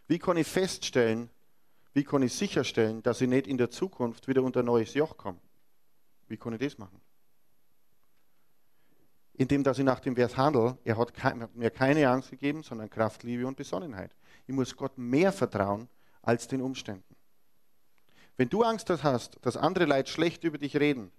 Wie 0.07 0.19
kann 0.19 0.37
ich 0.37 0.47
feststellen, 0.47 1.31
wie 1.93 2.05
kann 2.05 2.23
ich 2.23 2.35
sicherstellen, 2.35 3.03
dass 3.03 3.21
ich 3.21 3.29
nicht 3.29 3.47
in 3.47 3.59
der 3.59 3.71
Zukunft 3.71 4.29
wieder 4.29 4.43
unter 4.43 4.61
ein 4.61 4.67
neues 4.67 4.95
Joch 4.95 5.17
komme? 5.17 5.39
Wie 6.29 6.37
kann 6.37 6.53
ich 6.53 6.61
das 6.61 6.79
machen? 6.79 7.01
Indem, 9.35 9.65
dass 9.65 9.79
ich 9.79 9.85
nach 9.85 10.01
dem 10.01 10.15
Vers 10.15 10.37
handle, 10.37 10.79
er 10.85 10.97
hat, 10.97 11.13
mir 11.55 11.71
keine 11.71 12.09
Angst 12.09 12.31
gegeben, 12.31 12.63
sondern 12.63 12.89
Kraft, 12.89 13.23
Liebe 13.23 13.47
und 13.47 13.57
Besonnenheit. 13.57 14.15
Ich 14.47 14.55
muss 14.55 14.77
Gott 14.77 14.97
mehr 14.97 15.33
vertrauen 15.33 15.89
als 16.23 16.49
den 16.49 16.63
Umständen. 16.63 17.17
Wenn 18.37 18.49
du 18.49 18.63
Angst 18.63 18.91
hast, 18.91 19.39
dass 19.43 19.57
andere 19.57 19.87
Leute 19.87 20.11
schlecht 20.11 20.45
über 20.45 20.59
dich 20.59 20.77
reden, 20.77 21.11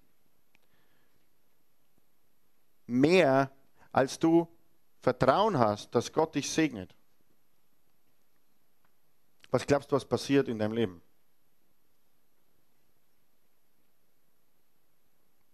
mehr 2.85 3.51
als 3.91 4.19
du 4.19 4.47
Vertrauen 5.01 5.57
hast, 5.57 5.93
dass 5.93 6.13
Gott 6.13 6.35
dich 6.35 6.49
segnet, 6.49 6.96
was 9.49 9.65
glaubst 9.65 9.91
du, 9.91 9.95
was 9.95 10.05
passiert 10.05 10.47
in 10.47 10.59
deinem 10.59 10.73
Leben? 10.73 11.01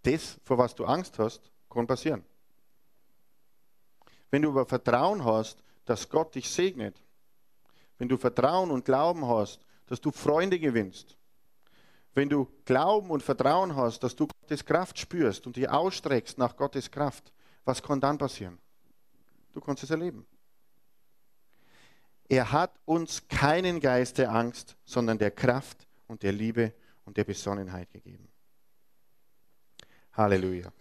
Das, 0.01 0.37
vor 0.43 0.57
was 0.57 0.75
du 0.75 0.85
Angst 0.85 1.17
hast, 1.19 1.51
kann 1.69 1.87
passieren. 1.87 2.23
Wenn 4.29 4.41
du 4.41 4.49
aber 4.49 4.65
Vertrauen 4.65 5.23
hast, 5.23 5.63
dass 5.85 6.09
Gott 6.09 6.35
dich 6.35 6.49
segnet, 6.49 7.01
wenn 7.97 8.09
du 8.09 8.17
Vertrauen 8.17 8.71
und 8.71 8.85
Glauben 8.85 9.25
hast, 9.27 9.65
dass 9.85 10.01
du 10.01 10.11
Freunde 10.11 10.59
gewinnst, 10.59 11.17
wenn 12.15 12.29
du 12.29 12.47
Glauben 12.65 13.09
und 13.09 13.23
Vertrauen 13.23 13.75
hast, 13.75 14.03
dass 14.03 14.15
du 14.15 14.27
Gottes 14.27 14.65
Kraft 14.65 14.99
spürst 14.99 15.47
und 15.47 15.55
dich 15.55 15.69
ausstreckst 15.69 16.37
nach 16.37 16.55
Gottes 16.55 16.89
Kraft, 16.89 17.31
was 17.63 17.81
kann 17.81 17.99
dann 17.99 18.17
passieren? 18.17 18.59
Du 19.53 19.61
kannst 19.61 19.83
es 19.83 19.89
erleben. 19.89 20.25
Er 22.29 22.51
hat 22.51 22.79
uns 22.85 23.27
keinen 23.27 23.79
Geist 23.79 24.17
der 24.17 24.31
Angst, 24.31 24.75
sondern 24.85 25.17
der 25.17 25.31
Kraft 25.31 25.87
und 26.07 26.23
der 26.23 26.31
Liebe 26.31 26.73
und 27.05 27.17
der 27.17 27.23
Besonnenheit 27.23 27.91
gegeben. 27.91 28.27
Halleluja. 30.13 30.71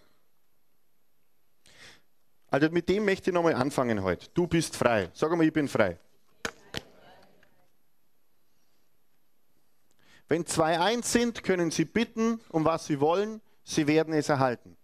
Also 2.48 2.68
mit 2.70 2.88
dem 2.88 3.04
möchte 3.04 3.30
ich 3.30 3.34
nochmal 3.34 3.54
anfangen 3.54 4.02
heute. 4.02 4.28
Du 4.34 4.46
bist 4.46 4.76
frei. 4.76 5.10
Sag 5.14 5.30
mal, 5.34 5.46
ich 5.46 5.52
bin 5.52 5.68
frei. 5.68 5.98
Wenn 10.28 10.46
zwei 10.46 10.78
eins 10.78 11.12
sind, 11.12 11.42
können 11.42 11.70
sie 11.70 11.84
bitten, 11.84 12.40
um 12.50 12.64
was 12.64 12.86
sie 12.86 13.00
wollen, 13.00 13.40
sie 13.64 13.86
werden 13.86 14.14
es 14.14 14.28
erhalten. 14.28 14.76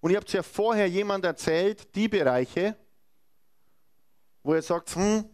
Und 0.00 0.10
ihr 0.10 0.18
habt 0.18 0.32
ja 0.32 0.42
vorher 0.42 0.88
jemand 0.88 1.24
erzählt, 1.24 1.94
die 1.94 2.08
Bereiche, 2.08 2.76
wo 4.46 4.54
ihr 4.54 4.62
sagt, 4.62 4.94
hm, 4.94 5.28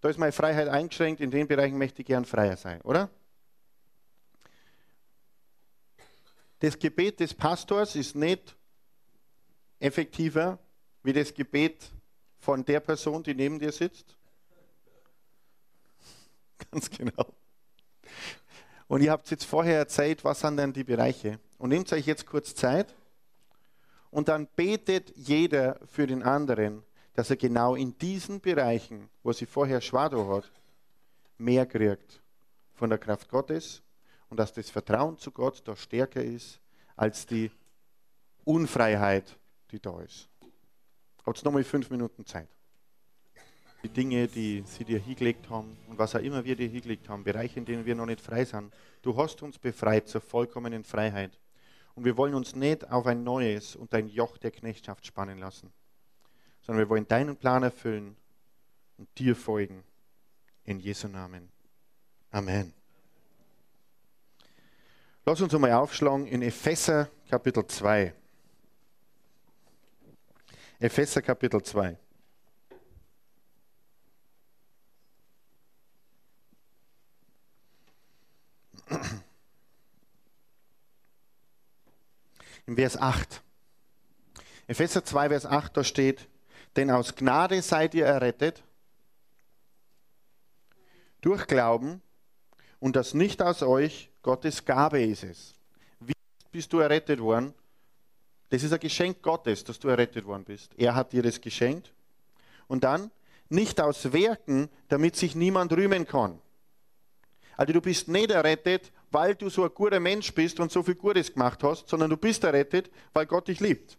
da 0.00 0.08
ist 0.08 0.18
meine 0.18 0.32
Freiheit 0.32 0.68
eingeschränkt, 0.68 1.20
in 1.20 1.30
den 1.30 1.48
Bereichen 1.48 1.78
möchte 1.78 2.02
ich 2.02 2.06
gern 2.06 2.24
freier 2.24 2.56
sein, 2.56 2.80
oder? 2.82 3.08
Das 6.58 6.78
Gebet 6.78 7.20
des 7.20 7.32
Pastors 7.32 7.96
ist 7.96 8.14
nicht 8.14 8.54
effektiver 9.80 10.58
wie 11.02 11.12
das 11.12 11.32
Gebet 11.32 11.90
von 12.38 12.64
der 12.64 12.80
Person, 12.80 13.22
die 13.22 13.34
neben 13.34 13.58
dir 13.58 13.72
sitzt. 13.72 14.16
Ganz 16.70 16.90
genau. 16.90 17.34
Und 18.88 19.02
ihr 19.02 19.10
habt 19.10 19.30
jetzt 19.30 19.44
vorher 19.44 19.78
erzählt, 19.78 20.22
was 20.22 20.40
sind 20.40 20.58
denn 20.58 20.72
die 20.72 20.84
Bereiche? 20.84 21.40
Und 21.58 21.70
nehmt 21.70 21.92
euch 21.92 22.06
jetzt 22.06 22.26
kurz 22.26 22.54
Zeit 22.54 22.94
und 24.10 24.28
dann 24.28 24.46
betet 24.54 25.16
jeder 25.16 25.80
für 25.86 26.06
den 26.06 26.22
anderen, 26.22 26.84
dass 27.14 27.30
er 27.30 27.36
genau 27.36 27.74
in 27.74 27.96
diesen 27.98 28.40
Bereichen, 28.40 29.08
wo 29.22 29.32
sie 29.32 29.46
vorher 29.46 29.80
Schwado 29.80 30.34
hat, 30.34 30.50
mehr 31.38 31.66
kriegt 31.66 32.22
von 32.74 32.88
der 32.90 32.98
Kraft 32.98 33.28
Gottes 33.28 33.82
und 34.28 34.38
dass 34.38 34.52
das 34.52 34.70
Vertrauen 34.70 35.18
zu 35.18 35.30
Gott 35.30 35.62
da 35.66 35.76
stärker 35.76 36.22
ist 36.22 36.60
als 36.96 37.26
die 37.26 37.50
Unfreiheit, 38.44 39.38
die 39.70 39.80
da 39.80 40.00
ist. 40.00 40.28
Habt 41.24 41.44
nochmal 41.44 41.64
fünf 41.64 41.90
Minuten 41.90 42.26
Zeit. 42.26 42.48
Die 43.82 43.88
Dinge, 43.88 44.28
die 44.28 44.62
sie 44.66 44.84
dir 44.84 44.98
hingelegt 44.98 45.50
haben 45.50 45.76
und 45.88 45.98
was 45.98 46.14
auch 46.14 46.20
immer 46.20 46.44
wir 46.44 46.56
dir 46.56 46.68
hingelegt 46.68 47.08
haben, 47.08 47.24
Bereiche, 47.24 47.58
in 47.58 47.64
denen 47.64 47.84
wir 47.84 47.94
noch 47.94 48.06
nicht 48.06 48.20
frei 48.20 48.44
sind. 48.44 48.72
Du 49.02 49.16
hast 49.16 49.42
uns 49.42 49.58
befreit 49.58 50.08
zur 50.08 50.20
vollkommenen 50.20 50.84
Freiheit. 50.84 51.38
Und 51.94 52.04
wir 52.04 52.16
wollen 52.16 52.34
uns 52.34 52.54
nicht 52.56 52.88
auf 52.90 53.06
ein 53.06 53.22
neues 53.22 53.76
und 53.76 53.92
ein 53.94 54.08
Joch 54.08 54.38
der 54.38 54.50
Knechtschaft 54.50 55.04
spannen 55.04 55.38
lassen, 55.38 55.72
sondern 56.62 56.84
wir 56.84 56.88
wollen 56.88 57.06
deinen 57.06 57.36
Plan 57.36 57.62
erfüllen 57.62 58.16
und 58.98 59.08
dir 59.18 59.36
folgen. 59.36 59.84
In 60.64 60.78
Jesu 60.78 61.08
Namen. 61.08 61.50
Amen. 62.30 62.72
Lass 65.26 65.40
uns 65.40 65.54
einmal 65.54 65.72
aufschlagen 65.72 66.26
in 66.26 66.42
Epheser 66.42 67.08
Kapitel 67.28 67.66
2. 67.66 68.14
Epheser 70.78 71.22
Kapitel 71.22 71.62
2. 71.62 71.96
im 82.66 82.76
Vers 82.76 82.96
8. 82.96 83.42
Epheser 84.66 85.04
2, 85.04 85.28
Vers 85.28 85.46
8, 85.46 85.76
da 85.76 85.84
steht, 85.84 86.28
denn 86.76 86.90
aus 86.90 87.14
Gnade 87.14 87.60
seid 87.62 87.94
ihr 87.94 88.06
errettet, 88.06 88.62
durch 91.20 91.46
Glauben, 91.46 92.02
und 92.80 92.96
das 92.96 93.14
nicht 93.14 93.40
aus 93.40 93.62
euch, 93.62 94.10
Gottes 94.22 94.64
Gabe 94.64 95.02
ist 95.02 95.22
es. 95.22 95.54
Wie 96.00 96.12
bist 96.50 96.72
du 96.72 96.80
errettet 96.80 97.20
worden? 97.20 97.54
Das 98.50 98.62
ist 98.62 98.72
ein 98.72 98.80
Geschenk 98.80 99.22
Gottes, 99.22 99.62
dass 99.62 99.78
du 99.78 99.88
errettet 99.88 100.26
worden 100.26 100.44
bist. 100.44 100.72
Er 100.76 100.94
hat 100.94 101.12
dir 101.12 101.22
das 101.22 101.40
geschenkt. 101.40 101.92
Und 102.66 102.84
dann, 102.84 103.10
nicht 103.48 103.80
aus 103.80 104.12
Werken, 104.12 104.68
damit 104.88 105.14
sich 105.14 105.34
niemand 105.34 105.72
rühmen 105.72 106.06
kann. 106.06 106.40
Also 107.56 107.72
du 107.72 107.80
bist 107.80 108.08
nicht 108.08 108.30
errettet, 108.30 108.90
weil 109.10 109.34
du 109.34 109.48
so 109.48 109.64
ein 109.64 109.70
guter 109.74 110.00
Mensch 110.00 110.34
bist 110.34 110.58
und 110.58 110.72
so 110.72 110.82
viel 110.82 110.94
Gutes 110.96 111.32
gemacht 111.32 111.62
hast, 111.62 111.88
sondern 111.88 112.10
du 112.10 112.16
bist 112.16 112.42
errettet, 112.44 112.90
weil 113.12 113.26
Gott 113.26 113.48
dich 113.48 113.60
liebt. 113.60 113.98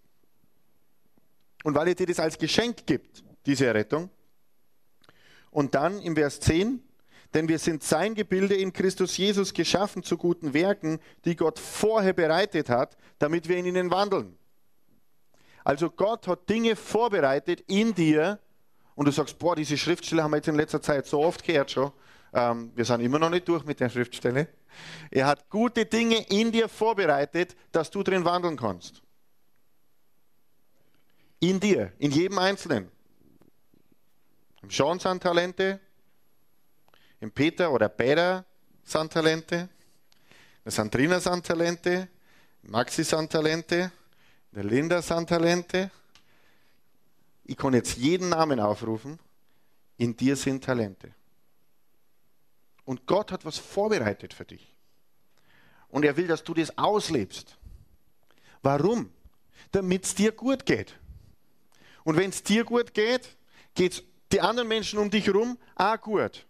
Und 1.63 1.75
weil 1.75 1.87
er 1.87 1.95
dir 1.95 2.05
das 2.05 2.19
als 2.19 2.37
Geschenk 2.37 2.85
gibt, 2.85 3.23
diese 3.45 3.65
Errettung. 3.65 4.09
Und 5.49 5.75
dann 5.75 6.01
im 6.01 6.15
Vers 6.15 6.39
10, 6.41 6.81
denn 7.33 7.47
wir 7.47 7.57
sind 7.57 7.83
sein 7.83 8.15
Gebilde 8.15 8.55
in 8.55 8.73
Christus 8.73 9.17
Jesus 9.17 9.53
geschaffen 9.53 10.03
zu 10.03 10.17
guten 10.17 10.53
Werken, 10.53 10.99
die 11.25 11.35
Gott 11.35 11.57
vorher 11.57 12.13
bereitet 12.13 12.69
hat, 12.69 12.97
damit 13.19 13.47
wir 13.47 13.57
in 13.57 13.65
ihnen 13.65 13.89
wandeln. 13.89 14.37
Also 15.63 15.89
Gott 15.89 16.27
hat 16.27 16.49
Dinge 16.49 16.75
vorbereitet 16.75 17.61
in 17.67 17.95
dir 17.95 18.39
und 18.95 19.07
du 19.07 19.11
sagst, 19.11 19.39
boah, 19.39 19.55
diese 19.55 19.77
Schriftstelle 19.77 20.23
haben 20.23 20.31
wir 20.31 20.37
jetzt 20.37 20.47
in 20.47 20.55
letzter 20.55 20.81
Zeit 20.81 21.05
so 21.05 21.21
oft 21.21 21.43
gehört 21.43 21.71
schon. 21.71 21.91
Ähm, 22.33 22.71
wir 22.75 22.85
sind 22.85 23.01
immer 23.01 23.19
noch 23.19 23.29
nicht 23.29 23.47
durch 23.47 23.63
mit 23.63 23.79
der 23.79 23.89
Schriftstelle. 23.89 24.47
Er 25.11 25.27
hat 25.27 25.49
gute 25.49 25.85
Dinge 25.85 26.25
in 26.29 26.51
dir 26.51 26.67
vorbereitet, 26.67 27.55
dass 27.71 27.91
du 27.91 28.03
drin 28.03 28.25
wandeln 28.25 28.57
kannst. 28.57 29.02
In 31.43 31.59
dir, 31.59 31.91
in 31.99 32.11
jedem 32.11 32.39
Einzelnen. 32.39 32.89
Im 34.61 34.69
Sean 34.69 34.97
sind 34.97 35.21
Talente, 35.21 35.77
im 37.19 37.33
Peter 37.33 37.69
oder 37.69 37.89
Peter 37.89 38.45
sind 38.85 39.11
Talente, 39.11 39.67
der 40.63 40.71
Sandrina 40.71 41.19
sind 41.19 41.45
Talente, 41.45 42.07
Maxi 42.61 43.03
sind 43.03 43.29
Talente, 43.29 43.91
der 44.53 44.63
Linda 44.63 45.01
sind 45.01 45.27
Talente. 45.27 45.91
Ich 47.43 47.57
kann 47.57 47.73
jetzt 47.73 47.97
jeden 47.97 48.29
Namen 48.29 48.61
aufrufen. 48.61 49.19
In 49.97 50.15
dir 50.15 50.37
sind 50.37 50.63
Talente. 50.63 51.13
Und 52.85 53.05
Gott 53.05 53.33
hat 53.33 53.43
was 53.43 53.57
vorbereitet 53.57 54.33
für 54.33 54.45
dich. 54.45 54.73
Und 55.89 56.05
er 56.05 56.15
will, 56.15 56.27
dass 56.27 56.45
du 56.45 56.53
das 56.53 56.77
auslebst. 56.77 57.57
Warum? 58.61 59.11
Damit 59.73 60.05
es 60.05 60.15
dir 60.15 60.31
gut 60.31 60.65
geht. 60.65 60.97
Und 62.03 62.17
wenn 62.17 62.29
es 62.29 62.43
dir 62.43 62.63
gut 62.63 62.93
geht, 62.93 63.37
geht 63.75 63.93
es 63.93 64.03
die 64.31 64.41
anderen 64.41 64.67
Menschen 64.67 64.99
um 64.99 65.09
dich 65.09 65.27
herum 65.27 65.57
auch 65.75 65.99
gut. 65.99 66.45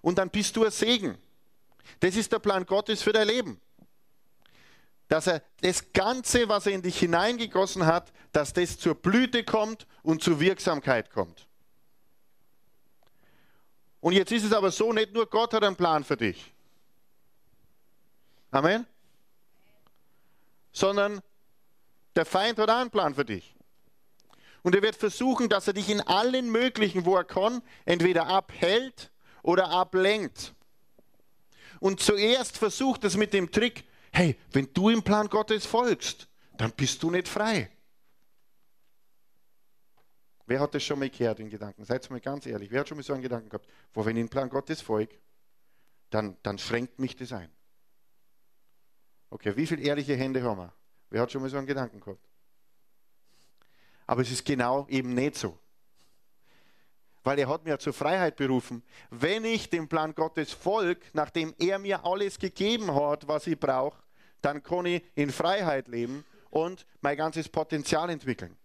Und 0.00 0.18
dann 0.18 0.30
bist 0.30 0.56
du 0.56 0.64
ein 0.64 0.70
Segen. 0.70 1.18
Das 1.98 2.16
ist 2.16 2.32
der 2.32 2.38
Plan 2.38 2.64
Gottes 2.64 3.02
für 3.02 3.12
dein 3.12 3.28
Leben. 3.28 3.60
Dass 5.08 5.26
er 5.26 5.42
das 5.60 5.92
Ganze, 5.92 6.48
was 6.48 6.66
er 6.66 6.72
in 6.72 6.82
dich 6.82 6.98
hineingegossen 6.98 7.84
hat, 7.84 8.12
dass 8.32 8.52
das 8.52 8.78
zur 8.78 8.94
Blüte 8.94 9.44
kommt 9.44 9.86
und 10.02 10.22
zur 10.22 10.38
Wirksamkeit 10.38 11.10
kommt. 11.10 11.46
Und 14.00 14.14
jetzt 14.14 14.32
ist 14.32 14.44
es 14.44 14.52
aber 14.52 14.70
so, 14.70 14.92
nicht 14.92 15.12
nur 15.12 15.28
Gott 15.28 15.52
hat 15.52 15.64
einen 15.64 15.76
Plan 15.76 16.04
für 16.04 16.16
dich. 16.16 16.54
Amen. 18.50 18.86
Sondern 20.72 21.20
der 22.16 22.24
Feind 22.24 22.58
hat 22.58 22.70
auch 22.70 22.76
einen 22.76 22.90
Plan 22.90 23.14
für 23.14 23.24
dich. 23.24 23.54
Und 24.62 24.74
er 24.74 24.82
wird 24.82 24.96
versuchen, 24.96 25.48
dass 25.48 25.66
er 25.66 25.72
dich 25.72 25.88
in 25.88 26.00
allen 26.00 26.50
möglichen, 26.50 27.06
wo 27.06 27.16
er 27.16 27.24
kann, 27.24 27.62
entweder 27.84 28.26
abhält 28.26 29.10
oder 29.42 29.70
ablenkt. 29.70 30.54
Und 31.80 32.00
zuerst 32.00 32.58
versucht 32.58 33.04
es 33.04 33.16
mit 33.16 33.32
dem 33.32 33.50
Trick, 33.50 33.84
hey, 34.12 34.36
wenn 34.52 34.72
du 34.74 34.90
im 34.90 35.02
Plan 35.02 35.28
Gottes 35.28 35.64
folgst, 35.64 36.28
dann 36.58 36.72
bist 36.72 37.02
du 37.02 37.10
nicht 37.10 37.26
frei. 37.26 37.70
Wer 40.46 40.60
hat 40.60 40.74
das 40.74 40.82
schon 40.82 40.98
mal 40.98 41.08
gehört 41.08 41.40
in 41.40 41.48
Gedanken? 41.48 41.84
Seid 41.84 42.10
mal 42.10 42.20
ganz 42.20 42.44
ehrlich. 42.44 42.70
Wer 42.70 42.80
hat 42.80 42.88
schon 42.88 42.98
mal 42.98 43.04
so 43.04 43.12
einen 43.12 43.22
Gedanken 43.22 43.48
gehabt? 43.48 43.68
Wo, 43.92 44.04
wenn 44.04 44.16
ich 44.16 44.24
den 44.24 44.28
Plan 44.28 44.50
Gottes 44.50 44.80
folge, 44.80 45.14
dann, 46.10 46.36
dann 46.42 46.58
schränkt 46.58 46.98
mich 46.98 47.16
das 47.16 47.32
ein. 47.32 47.50
Okay, 49.30 49.56
wie 49.56 49.66
viele 49.66 49.82
ehrliche 49.82 50.16
Hände 50.16 50.42
haben 50.42 50.58
wir? 50.58 50.74
Wer 51.08 51.22
hat 51.22 51.30
schon 51.30 51.40
mal 51.40 51.48
so 51.48 51.56
einen 51.56 51.68
Gedanken 51.68 52.00
gehabt? 52.00 52.29
Aber 54.10 54.22
es 54.22 54.30
ist 54.32 54.44
genau 54.44 54.88
eben 54.88 55.14
nicht 55.14 55.36
so. 55.36 55.56
Weil 57.22 57.38
er 57.38 57.48
hat 57.48 57.64
mir 57.64 57.78
zur 57.78 57.92
Freiheit 57.92 58.34
berufen. 58.34 58.82
Wenn 59.08 59.44
ich 59.44 59.70
dem 59.70 59.88
Plan 59.88 60.16
Gottes 60.16 60.52
folge, 60.52 61.02
nachdem 61.12 61.54
er 61.58 61.78
mir 61.78 62.04
alles 62.04 62.36
gegeben 62.36 62.92
hat, 62.92 63.28
was 63.28 63.46
ich 63.46 63.56
brauche, 63.56 64.02
dann 64.40 64.64
kann 64.64 64.86
ich 64.86 65.04
in 65.14 65.30
Freiheit 65.30 65.86
leben 65.86 66.24
und 66.50 66.86
mein 67.00 67.16
ganzes 67.16 67.48
Potenzial 67.48 68.10
entwickeln. 68.10 68.56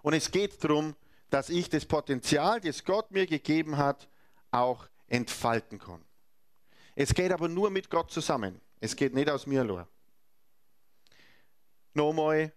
Und 0.00 0.14
es 0.14 0.30
geht 0.30 0.64
darum, 0.64 0.96
dass 1.28 1.50
ich 1.50 1.68
das 1.68 1.84
Potenzial, 1.84 2.62
das 2.62 2.86
Gott 2.86 3.10
mir 3.10 3.26
gegeben 3.26 3.76
hat, 3.76 4.08
auch 4.50 4.88
entfalten 5.08 5.78
kann. 5.78 6.02
Es 6.94 7.12
geht 7.12 7.32
aber 7.32 7.48
nur 7.48 7.68
mit 7.68 7.90
Gott 7.90 8.10
zusammen. 8.10 8.62
Es 8.80 8.96
geht 8.96 9.12
nicht 9.12 9.28
aus 9.28 9.46
mir 9.46 9.62
nur. 9.62 9.86
Nochmal, 11.92 12.54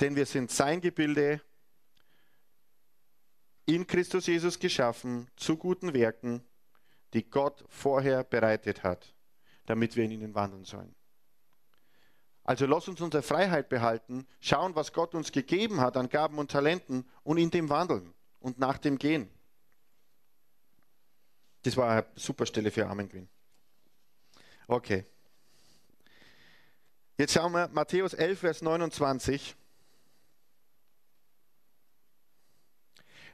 denn 0.00 0.16
wir 0.16 0.26
sind 0.26 0.50
sein 0.50 0.80
Gebilde, 0.80 1.40
in 3.66 3.86
Christus 3.86 4.26
Jesus 4.26 4.58
geschaffen, 4.58 5.28
zu 5.36 5.56
guten 5.56 5.92
Werken, 5.92 6.44
die 7.14 7.28
Gott 7.28 7.64
vorher 7.68 8.22
bereitet 8.22 8.84
hat, 8.84 9.14
damit 9.66 9.96
wir 9.96 10.04
in 10.04 10.12
ihnen 10.12 10.34
wandeln 10.34 10.64
sollen. 10.64 10.94
Also 12.44 12.64
lass 12.66 12.86
uns 12.86 13.00
unsere 13.00 13.24
Freiheit 13.24 13.68
behalten, 13.68 14.24
schauen, 14.40 14.76
was 14.76 14.92
Gott 14.92 15.16
uns 15.16 15.32
gegeben 15.32 15.80
hat 15.80 15.96
an 15.96 16.08
Gaben 16.08 16.38
und 16.38 16.50
Talenten 16.50 17.04
und 17.24 17.38
in 17.38 17.50
dem 17.50 17.68
wandeln 17.68 18.14
und 18.38 18.60
nach 18.60 18.78
dem 18.78 18.98
gehen. 18.98 19.28
Das 21.62 21.76
war 21.76 21.90
eine 21.90 22.06
super 22.14 22.46
Stelle 22.46 22.70
für 22.70 22.86
Amen 22.86 23.08
Gewinn. 23.08 23.28
Okay. 24.68 25.04
Jetzt 27.18 27.32
schauen 27.32 27.50
wir 27.50 27.66
Matthäus 27.68 28.14
11, 28.14 28.38
Vers 28.38 28.62
29. 28.62 29.56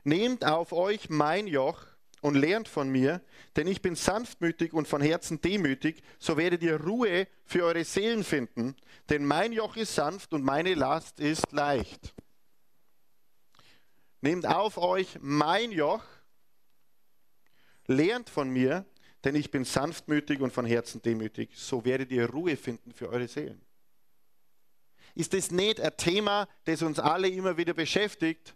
Nehmt 0.05 0.45
auf 0.45 0.73
euch 0.73 1.11
mein 1.11 1.47
Joch 1.47 1.87
und 2.23 2.35
lernt 2.37 2.69
von 2.69 2.89
mir, 2.89 3.21
denn 3.57 3.67
ich 3.67 3.83
bin 3.83 3.95
sanftmütig 3.95 4.73
und 4.73 4.89
von 4.89 5.03
Herzen 5.03 5.41
demütig, 5.41 6.03
so 6.19 6.37
werdet 6.37 6.63
ihr 6.63 6.81
Ruhe 6.81 7.27
für 7.45 7.65
eure 7.65 7.85
Seelen 7.85 8.25
finden, 8.25 8.77
denn 9.11 9.25
mein 9.25 9.53
Joch 9.53 9.77
ist 9.77 9.95
sanft 9.95 10.33
und 10.33 10.45
meine 10.45 10.75
Last 10.75 11.21
ist 11.21 11.53
leicht. 11.53 12.15
Nehmt 14.21 14.47
auf 14.47 14.79
euch 14.79 15.19
mein 15.21 15.73
Joch, 15.73 16.05
lernt 17.87 18.31
von 18.31 18.49
mir, 18.51 18.87
denn 19.25 19.35
ich 19.35 19.51
bin 19.51 19.65
sanftmütig 19.65 20.41
und 20.41 20.53
von 20.53 20.65
Herzen 20.65 21.03
demütig, 21.03 21.51
so 21.57 21.85
werdet 21.85 22.11
ihr 22.13 22.31
Ruhe 22.31 22.57
finden 22.57 22.93
für 22.93 23.09
eure 23.09 23.29
Seelen. 23.29 23.61
Ist 25.15 25.35
das 25.35 25.51
nicht 25.51 25.81
ein 25.81 25.97
Thema, 25.97 26.49
das 26.65 26.83
uns 26.83 26.99
alle 26.99 27.29
immer 27.29 27.57
wieder 27.57 27.75
beschäftigt? 27.75 28.55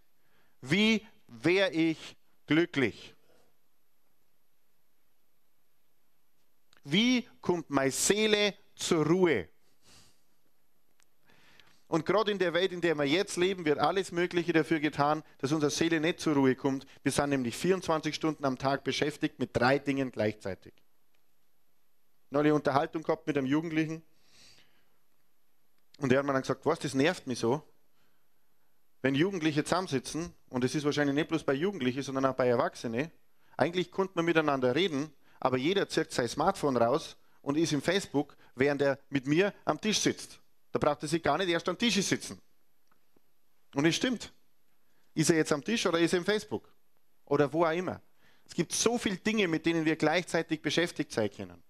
Wie 0.62 1.06
wäre 1.28 1.70
ich 1.72 2.16
glücklich? 2.46 3.14
Wie 6.84 7.26
kommt 7.40 7.68
meine 7.68 7.90
Seele 7.90 8.54
zur 8.76 9.06
Ruhe? 9.06 9.48
Und 11.88 12.04
gerade 12.04 12.32
in 12.32 12.38
der 12.38 12.52
Welt, 12.52 12.72
in 12.72 12.80
der 12.80 12.96
wir 12.96 13.04
jetzt 13.04 13.36
leben, 13.36 13.64
wird 13.64 13.78
alles 13.78 14.10
Mögliche 14.10 14.52
dafür 14.52 14.80
getan, 14.80 15.22
dass 15.38 15.52
unsere 15.52 15.70
Seele 15.70 16.00
nicht 16.00 16.20
zur 16.20 16.34
Ruhe 16.34 16.56
kommt. 16.56 16.86
Wir 17.02 17.12
sind 17.12 17.30
nämlich 17.30 17.56
24 17.56 18.14
Stunden 18.14 18.44
am 18.44 18.58
Tag 18.58 18.82
beschäftigt 18.82 19.38
mit 19.38 19.50
drei 19.56 19.78
Dingen 19.78 20.10
gleichzeitig. 20.10 20.74
Eine 22.32 22.54
Unterhaltung 22.54 23.02
gehabt 23.02 23.26
mit 23.26 23.38
einem 23.38 23.46
Jugendlichen. 23.46 24.02
Und 25.98 26.10
der 26.10 26.18
hat 26.18 26.26
mir 26.26 26.32
dann 26.32 26.42
gesagt, 26.42 26.66
was, 26.66 26.80
das 26.80 26.92
nervt 26.92 27.26
mich 27.26 27.38
so, 27.38 27.62
wenn 29.06 29.14
Jugendliche 29.14 29.62
zusammensitzen, 29.62 30.34
und 30.48 30.64
es 30.64 30.74
ist 30.74 30.82
wahrscheinlich 30.82 31.14
nicht 31.14 31.28
bloß 31.28 31.44
bei 31.44 31.52
Jugendlichen, 31.52 32.02
sondern 32.02 32.26
auch 32.26 32.34
bei 32.34 32.48
Erwachsenen, 32.48 33.08
eigentlich 33.56 33.92
konnte 33.92 34.14
man 34.16 34.24
miteinander 34.24 34.74
reden, 34.74 35.12
aber 35.38 35.58
jeder 35.58 35.88
zieht 35.88 36.10
sein 36.10 36.26
Smartphone 36.26 36.76
raus 36.76 37.16
und 37.40 37.56
ist 37.56 37.72
im 37.72 37.82
Facebook, 37.82 38.36
während 38.56 38.82
er 38.82 38.98
mit 39.08 39.28
mir 39.28 39.54
am 39.64 39.80
Tisch 39.80 40.00
sitzt. 40.00 40.40
Da 40.72 40.80
braucht 40.80 41.02
er 41.02 41.08
sich 41.08 41.22
gar 41.22 41.38
nicht 41.38 41.48
erst 41.48 41.68
am 41.68 41.78
Tisch 41.78 41.94
sitzen. 42.02 42.40
Und 43.76 43.84
es 43.84 43.94
stimmt. 43.94 44.32
Ist 45.14 45.30
er 45.30 45.36
jetzt 45.36 45.52
am 45.52 45.62
Tisch 45.62 45.86
oder 45.86 46.00
ist 46.00 46.12
er 46.12 46.18
im 46.18 46.24
Facebook? 46.24 46.68
Oder 47.26 47.52
wo 47.52 47.64
auch 47.64 47.70
immer. 47.70 48.02
Es 48.44 48.54
gibt 48.54 48.72
so 48.72 48.98
viele 48.98 49.18
Dinge, 49.18 49.46
mit 49.46 49.66
denen 49.66 49.84
wir 49.84 49.94
gleichzeitig 49.94 50.62
beschäftigt 50.62 51.12
sein 51.12 51.30
können. 51.30 51.62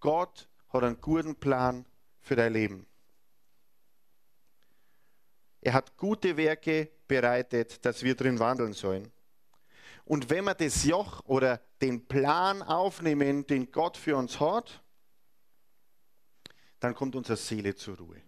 Gott 0.00 0.48
hat 0.70 0.82
einen 0.82 0.98
guten 0.98 1.36
Plan 1.36 1.84
für 2.22 2.36
dein 2.36 2.54
Leben. 2.54 2.86
Er 5.64 5.72
hat 5.72 5.96
gute 5.96 6.36
Werke 6.36 6.90
bereitet, 7.08 7.82
dass 7.86 8.02
wir 8.02 8.14
drin 8.14 8.38
wandeln 8.38 8.74
sollen. 8.74 9.10
Und 10.04 10.28
wenn 10.28 10.44
wir 10.44 10.54
das 10.54 10.84
Joch 10.84 11.24
oder 11.24 11.58
den 11.80 12.06
Plan 12.06 12.62
aufnehmen, 12.62 13.46
den 13.46 13.72
Gott 13.72 13.96
für 13.96 14.14
uns 14.14 14.38
hat, 14.38 14.82
dann 16.80 16.94
kommt 16.94 17.16
unsere 17.16 17.38
Seele 17.38 17.74
zur 17.74 17.96
Ruhe. 17.96 18.20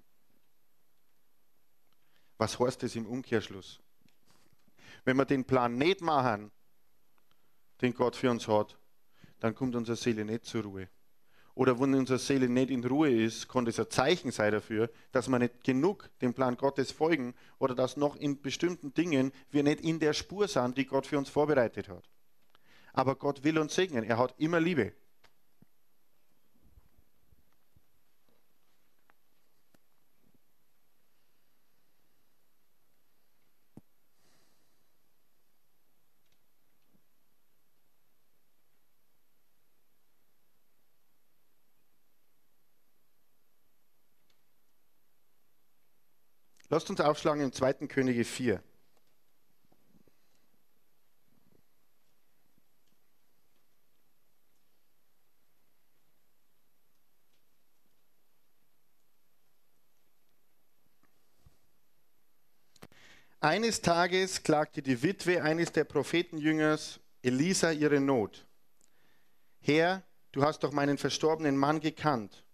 Was 2.38 2.58
heißt 2.58 2.82
das 2.82 2.96
im 2.96 3.06
Umkehrschluss? 3.06 3.80
Wenn 5.04 5.18
wir 5.18 5.26
den 5.26 5.44
Plan 5.44 5.76
nicht 5.76 6.00
machen, 6.00 6.50
den 7.82 7.92
Gott 7.92 8.16
für 8.16 8.30
uns 8.30 8.48
hat, 8.48 8.78
dann 9.40 9.54
kommt 9.54 9.76
unsere 9.76 9.96
Seele 9.96 10.24
nicht 10.24 10.46
zur 10.46 10.62
Ruhe 10.62 10.88
oder 11.56 11.80
wenn 11.80 11.94
unsere 11.94 12.18
Seele 12.18 12.50
nicht 12.50 12.70
in 12.70 12.84
Ruhe 12.84 13.10
ist, 13.10 13.48
kann 13.48 13.64
das 13.64 13.80
ein 13.80 13.88
Zeichen 13.88 14.30
sein 14.30 14.52
dafür, 14.52 14.90
dass 15.10 15.26
wir 15.26 15.38
nicht 15.38 15.64
genug 15.64 16.10
dem 16.20 16.34
Plan 16.34 16.56
Gottes 16.56 16.92
folgen 16.92 17.34
oder 17.58 17.74
dass 17.74 17.96
noch 17.96 18.14
in 18.14 18.42
bestimmten 18.42 18.92
Dingen 18.92 19.32
wir 19.50 19.62
nicht 19.62 19.80
in 19.80 19.98
der 19.98 20.12
Spur 20.12 20.48
sind, 20.48 20.76
die 20.76 20.84
Gott 20.84 21.06
für 21.06 21.16
uns 21.16 21.30
vorbereitet 21.30 21.88
hat. 21.88 22.04
Aber 22.92 23.16
Gott 23.16 23.42
will 23.42 23.58
uns 23.58 23.74
segnen. 23.74 24.04
Er 24.04 24.18
hat 24.18 24.34
immer 24.36 24.60
Liebe. 24.60 24.92
Lasst 46.68 46.90
uns 46.90 47.00
aufschlagen 47.00 47.42
im 47.42 47.52
2. 47.52 47.86
Könige 47.86 48.24
4. 48.24 48.60
Eines 63.38 63.80
Tages 63.80 64.42
klagte 64.42 64.82
die 64.82 65.04
Witwe 65.04 65.44
eines 65.44 65.70
der 65.70 65.84
Prophetenjüngers 65.84 66.98
Elisa 67.22 67.70
ihre 67.70 68.00
Not. 68.00 68.44
Herr, 69.60 70.02
du 70.32 70.42
hast 70.42 70.64
doch 70.64 70.72
meinen 70.72 70.98
verstorbenen 70.98 71.56
Mann 71.56 71.78
gekannt 71.78 72.45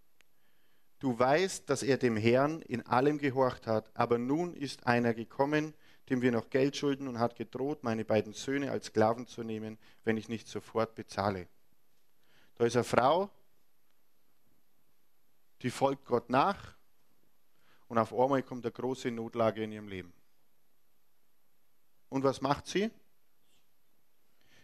Du 1.02 1.18
weißt, 1.18 1.68
dass 1.68 1.82
er 1.82 1.96
dem 1.96 2.16
Herrn 2.16 2.62
in 2.62 2.86
allem 2.86 3.18
gehorcht 3.18 3.66
hat, 3.66 3.90
aber 3.92 4.18
nun 4.18 4.54
ist 4.54 4.86
einer 4.86 5.14
gekommen, 5.14 5.74
dem 6.08 6.22
wir 6.22 6.30
noch 6.30 6.48
Geld 6.48 6.76
schulden 6.76 7.08
und 7.08 7.18
hat 7.18 7.34
gedroht, 7.34 7.82
meine 7.82 8.04
beiden 8.04 8.34
Söhne 8.34 8.70
als 8.70 8.86
Sklaven 8.86 9.26
zu 9.26 9.42
nehmen, 9.42 9.78
wenn 10.04 10.16
ich 10.16 10.28
nicht 10.28 10.46
sofort 10.46 10.94
bezahle. 10.94 11.48
Da 12.54 12.66
ist 12.66 12.76
eine 12.76 12.84
Frau, 12.84 13.30
die 15.62 15.70
folgt 15.70 16.04
Gott 16.04 16.30
nach 16.30 16.76
und 17.88 17.98
auf 17.98 18.14
einmal 18.14 18.44
kommt 18.44 18.64
eine 18.64 18.70
große 18.70 19.10
Notlage 19.10 19.64
in 19.64 19.72
ihrem 19.72 19.88
Leben. 19.88 20.12
Und 22.10 22.22
was 22.22 22.40
macht 22.40 22.68
sie? 22.68 22.92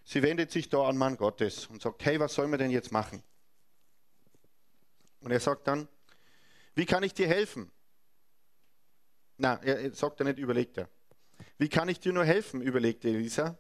Sie 0.05 0.23
wendet 0.23 0.53
sich 0.53 0.69
da 0.69 0.89
an 0.89 0.97
Mann 0.97 1.17
Gottes 1.17 1.67
und 1.67 1.83
sagt, 1.83 2.05
hey, 2.05 2.21
was 2.21 2.33
sollen 2.33 2.53
wir 2.53 2.59
denn 2.59 2.71
jetzt 2.71 2.93
machen? 2.93 3.25
Und 5.19 5.33
er 5.33 5.41
sagt 5.41 5.67
dann, 5.67 5.89
wie 6.79 6.87
kann 6.87 7.03
ich 7.03 7.13
dir 7.13 7.27
helfen? 7.27 7.73
Na, 9.37 9.61
er 9.65 9.93
sagt 9.97 10.21
er 10.21 10.27
nicht, 10.27 10.39
überlegt 10.39 10.79
er. 10.79 10.89
Wie 11.59 11.69
kann 11.69 11.89
ich 11.89 11.99
dir 11.99 12.13
nur 12.13 12.25
helfen? 12.25 12.63
überlegte 12.63 13.09
Elisa. 13.09 13.59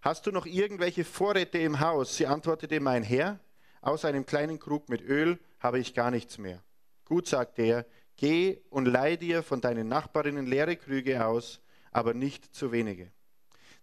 Hast 0.00 0.26
du 0.26 0.32
noch 0.32 0.46
irgendwelche 0.46 1.04
Vorräte 1.04 1.58
im 1.58 1.80
Haus? 1.80 2.16
Sie 2.16 2.26
antwortete, 2.26 2.80
mein 2.80 3.02
Herr, 3.02 3.40
aus 3.82 4.06
einem 4.06 4.24
kleinen 4.24 4.58
Krug 4.58 4.88
mit 4.88 5.02
Öl 5.02 5.38
habe 5.58 5.80
ich 5.80 5.92
gar 5.92 6.10
nichts 6.10 6.38
mehr. 6.38 6.64
Gut, 7.04 7.28
sagte 7.28 7.60
er, 7.60 7.86
geh 8.16 8.62
und 8.70 8.86
leih 8.86 9.16
dir 9.16 9.42
von 9.42 9.60
deinen 9.60 9.88
Nachbarinnen 9.88 10.46
leere 10.46 10.76
Krüge 10.76 11.26
aus, 11.26 11.60
aber 11.90 12.14
nicht 12.14 12.54
zu 12.54 12.72
wenige. 12.72 13.12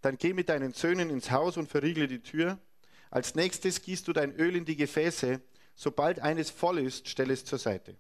Dann 0.02 0.18
geh 0.18 0.34
mit 0.34 0.50
deinen 0.50 0.74
Söhnen 0.74 1.12
ins 1.12 1.30
Haus 1.30 1.58
und 1.58 1.70
verriegle 1.70 2.08
die 2.08 2.24
Tür. 2.24 2.58
Als 3.12 3.36
nächstes 3.36 3.84
gießt 3.84 4.08
du 4.08 4.14
dein 4.14 4.34
Öl 4.36 4.56
in 4.56 4.66
die 4.66 4.78
Gefäße. 4.78 5.42
Sobald 5.76 6.22
eines 6.22 6.50
voll 6.50 6.80
ist, 6.80 7.08
stell 7.08 7.30
es 7.30 7.46
zur 7.46 7.60
Seite. 7.60 7.98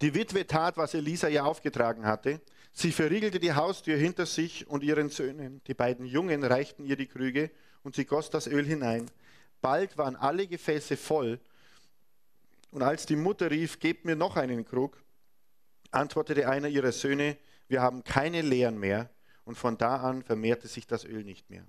Die 0.00 0.14
Witwe 0.14 0.46
tat, 0.46 0.76
was 0.76 0.94
Elisa 0.94 1.28
ihr 1.28 1.44
aufgetragen 1.44 2.06
hatte. 2.06 2.40
Sie 2.72 2.92
verriegelte 2.92 3.38
die 3.38 3.52
Haustür 3.54 3.96
hinter 3.96 4.26
sich 4.26 4.66
und 4.66 4.82
ihren 4.82 5.08
Söhnen. 5.08 5.60
Die 5.66 5.74
beiden 5.74 6.06
Jungen 6.06 6.42
reichten 6.42 6.84
ihr 6.84 6.96
die 6.96 7.06
Krüge 7.06 7.50
und 7.82 7.94
sie 7.94 8.04
goss 8.04 8.30
das 8.30 8.46
Öl 8.46 8.64
hinein. 8.64 9.10
Bald 9.60 9.96
waren 9.96 10.16
alle 10.16 10.46
Gefäße 10.46 10.96
voll. 10.96 11.38
Und 12.70 12.82
als 12.82 13.06
die 13.06 13.16
Mutter 13.16 13.50
rief, 13.50 13.78
gebt 13.78 14.04
mir 14.04 14.16
noch 14.16 14.36
einen 14.36 14.64
Krug, 14.64 15.00
antwortete 15.92 16.48
einer 16.48 16.68
ihrer 16.68 16.92
Söhne, 16.92 17.36
wir 17.68 17.80
haben 17.80 18.02
keine 18.02 18.42
leeren 18.42 18.78
mehr. 18.78 19.08
Und 19.44 19.56
von 19.56 19.78
da 19.78 19.96
an 19.96 20.22
vermehrte 20.22 20.68
sich 20.68 20.86
das 20.86 21.04
Öl 21.04 21.22
nicht 21.22 21.50
mehr. 21.50 21.64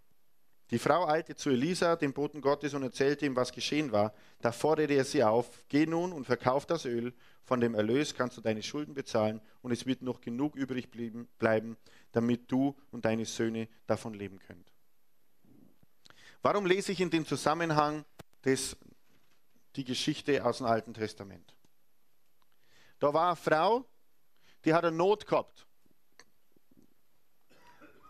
Die 0.71 0.79
Frau 0.79 1.07
eilte 1.07 1.35
zu 1.35 1.51
Elisa, 1.51 1.95
dem 1.95 2.13
Boten 2.13 2.41
Gottes, 2.41 2.73
und 2.73 2.81
erzählte 2.81 3.25
ihm, 3.25 3.35
was 3.35 3.51
geschehen 3.51 3.91
war. 3.91 4.13
Da 4.41 4.51
forderte 4.51 4.93
er 4.93 5.05
sie 5.05 5.23
auf, 5.23 5.63
geh 5.69 5.85
nun 5.85 6.11
und 6.11 6.25
verkauf 6.25 6.65
das 6.65 6.85
Öl, 6.85 7.13
von 7.43 7.61
dem 7.61 7.75
Erlös 7.75 8.15
kannst 8.15 8.37
du 8.37 8.41
deine 8.41 8.63
Schulden 8.63 8.95
bezahlen 8.95 9.39
und 9.61 9.71
es 9.71 9.85
wird 9.85 10.01
noch 10.01 10.19
genug 10.19 10.55
übrig 10.55 10.89
bleiben, 11.37 11.77
damit 12.11 12.51
du 12.51 12.75
und 12.91 13.05
deine 13.05 13.25
Söhne 13.25 13.67
davon 13.85 14.15
leben 14.15 14.39
könnt. 14.39 14.71
Warum 16.41 16.65
lese 16.65 16.91
ich 16.91 17.01
in 17.01 17.11
dem 17.11 17.25
Zusammenhang 17.25 18.03
des, 18.43 18.75
die 19.75 19.83
Geschichte 19.83 20.43
aus 20.43 20.57
dem 20.57 20.65
Alten 20.65 20.95
Testament? 20.95 21.55
Da 22.97 23.13
war 23.13 23.27
eine 23.27 23.35
Frau, 23.35 23.85
die 24.63 24.73
hat 24.73 24.83
eine 24.83 24.95
Not 24.95 25.27
gehabt. 25.27 25.67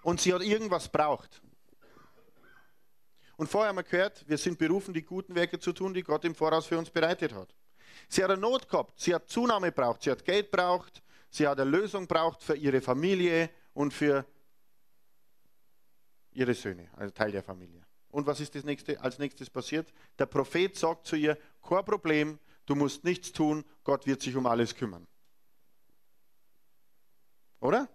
Und 0.04 0.22
sie 0.22 0.34
hat 0.34 0.44
irgendwas 0.44 0.88
braucht. 0.88 1.42
Und 3.38 3.48
vorher 3.48 3.70
haben 3.70 3.78
wir 3.78 3.84
gehört, 3.84 4.28
wir 4.28 4.38
sind 4.38 4.58
berufen, 4.58 4.94
die 4.94 5.04
guten 5.04 5.36
Werke 5.36 5.60
zu 5.60 5.74
tun, 5.74 5.94
die 5.94 6.04
Gott 6.04 6.24
im 6.26 6.36
Voraus 6.36 6.66
für 6.66 6.78
uns 6.78 6.90
bereitet 6.90 7.34
hat. 7.34 7.54
Sie 8.08 8.24
hat 8.24 8.32
eine 8.32 8.40
Not 8.40 8.70
gehabt, 8.70 9.00
sie 9.00 9.14
hat 9.14 9.30
Zunahme 9.30 9.72
braucht, 9.72 10.04
sie 10.04 10.12
hat 10.12 10.24
Geld 10.24 10.52
braucht, 10.52 11.02
sie 11.30 11.48
hat 11.48 11.60
eine 11.60 11.70
Lösung 11.70 12.08
braucht 12.08 12.44
für 12.44 12.56
ihre 12.56 12.82
Familie 12.82 13.50
und 13.74 13.94
für 13.94 14.26
ihre 16.32 16.54
Söhne, 16.54 16.90
also 16.94 17.12
Teil 17.12 17.32
der 17.32 17.44
Familie. 17.44 17.86
Und 18.10 18.28
was 18.28 18.40
ist 18.40 18.56
das 18.56 18.64
nächste, 18.64 19.00
als 19.02 19.20
nächstes 19.20 19.50
passiert? 19.50 19.92
Der 20.20 20.26
Prophet 20.26 20.76
sagt 20.78 21.08
zu 21.08 21.16
ihr, 21.16 21.38
kein 21.62 21.84
Problem, 21.84 22.40
du 22.66 22.76
musst 22.76 23.04
nichts 23.04 23.32
tun, 23.32 23.66
Gott 23.84 24.06
wird 24.06 24.22
sich 24.22 24.36
um 24.36 24.46
alles 24.46 24.76
kümmern. 24.76 25.08
Oder? 27.60 27.90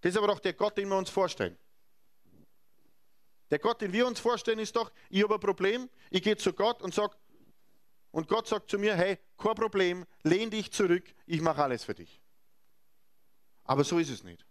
Das 0.00 0.12
ist 0.12 0.18
aber 0.18 0.28
doch 0.28 0.38
der 0.38 0.52
Gott, 0.52 0.78
den 0.78 0.88
wir 0.88 0.96
uns 0.96 1.10
vorstellen. 1.10 1.58
Der 3.50 3.58
Gott, 3.58 3.80
den 3.80 3.92
wir 3.92 4.06
uns 4.06 4.20
vorstellen, 4.20 4.58
ist 4.58 4.76
doch, 4.76 4.92
ich 5.08 5.22
habe 5.22 5.34
ein 5.34 5.40
Problem, 5.40 5.88
ich 6.10 6.22
gehe 6.22 6.36
zu 6.36 6.52
Gott 6.52 6.82
und 6.82 6.94
sage, 6.94 7.16
und 8.10 8.28
Gott 8.28 8.46
sagt 8.46 8.70
zu 8.70 8.78
mir, 8.78 8.96
hey, 8.96 9.18
kein 9.36 9.54
Problem, 9.54 10.06
lehn 10.22 10.50
dich 10.50 10.72
zurück, 10.72 11.04
ich 11.26 11.40
mache 11.40 11.62
alles 11.62 11.84
für 11.84 11.94
dich. 11.94 12.20
Aber 13.64 13.84
so 13.84 13.98
ist 13.98 14.10
es 14.10 14.24
nicht. 14.24 14.44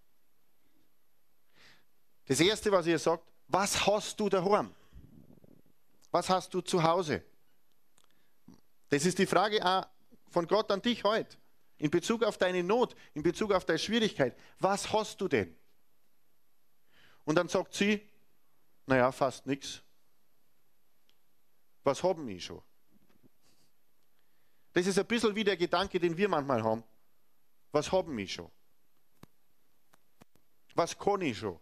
Das 2.26 2.40
Erste, 2.40 2.72
was 2.72 2.86
ihr 2.86 3.00
sagt, 3.00 3.24
was 3.48 3.86
hast 3.88 4.20
du 4.20 4.30
daheim? 4.30 4.74
Was 6.12 6.30
hast 6.30 6.54
du 6.54 6.62
zu 6.62 6.82
Hause? 6.82 7.24
Das 8.90 9.06
ist 9.06 9.18
die 9.18 9.26
Frage 9.26 9.60
von 10.30 10.48
Gott 10.48 10.72
an 10.72 10.82
dich 10.82 11.04
heute. 11.04 11.38
In 11.78 11.92
Bezug 11.92 12.24
auf 12.24 12.38
deine 12.38 12.64
Not, 12.64 12.96
in 13.14 13.24
Bezug 13.24 13.52
auf 13.52 13.66
deine 13.66 13.80
Schwierigkeit. 13.80 14.38
Was 14.60 14.92
hast 14.92 15.22
du 15.22 15.28
denn? 15.28 15.56
Und 17.24 17.36
dann 17.36 17.50
sagt 17.50 17.74
sie, 17.74 18.08
naja, 18.88 19.12
fast 19.12 19.46
nichts. 19.46 19.84
Was 21.84 22.02
haben 22.02 22.28
wir 22.28 22.40
schon? 22.40 22.62
Das 24.74 24.88
ist 24.88 24.98
ein 24.98 25.06
bisschen 25.06 25.36
wie 25.36 25.44
der 25.44 25.58
Gedanke, 25.58 26.00
den 26.00 26.16
wir 26.18 26.30
manchmal 26.30 26.64
haben. 26.64 26.84
Was 27.72 27.92
haben 27.92 28.16
wir 28.18 28.28
schon? 28.28 28.50
Was 30.74 30.98
kann 30.98 31.22
ich 31.22 31.38
schon? 31.38 31.60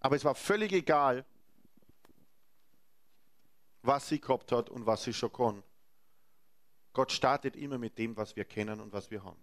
Aber 0.00 0.16
es 0.16 0.24
war 0.24 0.34
völlig 0.34 0.72
egal, 0.72 1.24
was 3.82 4.08
sie 4.08 4.20
gehabt 4.20 4.52
hat 4.52 4.68
und 4.68 4.84
was 4.84 5.04
sie 5.04 5.12
schon 5.12 5.32
kann. 5.32 5.62
Gott 6.92 7.10
startet 7.10 7.56
immer 7.56 7.78
mit 7.78 7.98
dem, 7.98 8.16
was 8.16 8.36
wir 8.36 8.44
kennen 8.44 8.80
und 8.80 8.92
was 8.92 9.10
wir 9.10 9.22
haben. 9.24 9.42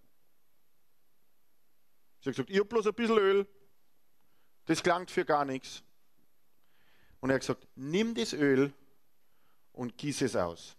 Sie 2.20 2.28
hat 2.28 2.36
gesagt, 2.36 2.50
ich 2.50 2.58
habe 2.58 2.68
bloß 2.68 2.86
ein 2.86 2.94
bisschen 2.94 3.18
Öl. 3.18 3.48
Das 4.66 4.82
klangt 4.82 5.10
für 5.10 5.24
gar 5.24 5.44
nichts. 5.44 5.82
Und 7.20 7.30
er 7.30 7.34
hat 7.34 7.40
gesagt, 7.40 7.66
nimm 7.76 8.14
das 8.14 8.32
Öl 8.32 8.72
und 9.72 9.96
gieß 9.96 10.22
es 10.22 10.36
aus. 10.36 10.76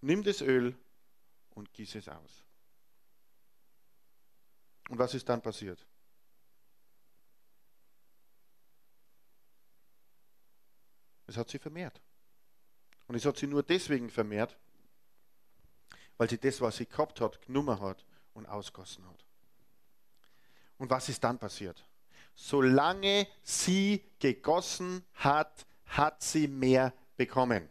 Nimm 0.00 0.22
das 0.22 0.40
Öl 0.40 0.76
und 1.50 1.72
gieß 1.72 1.96
es 1.96 2.08
aus. 2.08 2.44
Und 4.88 4.98
was 4.98 5.14
ist 5.14 5.28
dann 5.28 5.42
passiert? 5.42 5.84
Es 11.26 11.36
hat 11.36 11.50
sie 11.50 11.58
vermehrt. 11.58 12.00
Und 13.06 13.14
es 13.14 13.24
hat 13.24 13.36
sie 13.36 13.46
nur 13.46 13.62
deswegen 13.62 14.10
vermehrt, 14.10 14.56
weil 16.16 16.28
sie 16.28 16.38
das, 16.38 16.60
was 16.60 16.76
sie 16.76 16.86
gehabt 16.86 17.20
hat, 17.20 17.40
genommen 17.42 17.80
hat 17.80 18.04
und 18.34 18.46
ausgossen 18.46 19.06
hat. 19.06 19.24
Und 20.78 20.90
was 20.90 21.08
ist 21.08 21.22
dann 21.22 21.38
passiert? 21.38 21.87
Solange 22.40 23.26
sie 23.42 24.04
gegossen 24.20 25.04
hat, 25.14 25.66
hat 25.86 26.22
sie 26.22 26.46
mehr 26.46 26.94
bekommen. 27.16 27.68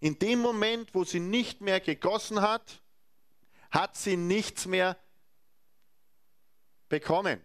In 0.00 0.18
dem 0.18 0.38
Moment, 0.38 0.94
wo 0.94 1.04
sie 1.04 1.20
nicht 1.20 1.60
mehr 1.60 1.78
gegossen 1.78 2.40
hat, 2.40 2.80
hat 3.70 3.98
sie 3.98 4.16
nichts 4.16 4.64
mehr 4.64 4.96
bekommen. 6.88 7.44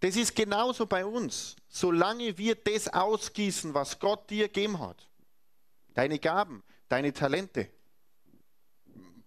Das 0.00 0.16
ist 0.16 0.34
genauso 0.34 0.84
bei 0.86 1.06
uns. 1.06 1.54
Solange 1.68 2.36
wir 2.38 2.56
das 2.56 2.88
ausgießen, 2.88 3.72
was 3.72 4.00
Gott 4.00 4.28
dir 4.28 4.48
gegeben 4.48 4.80
hat, 4.80 5.08
deine 5.94 6.18
Gaben, 6.18 6.64
deine 6.88 7.12
Talente, 7.12 7.70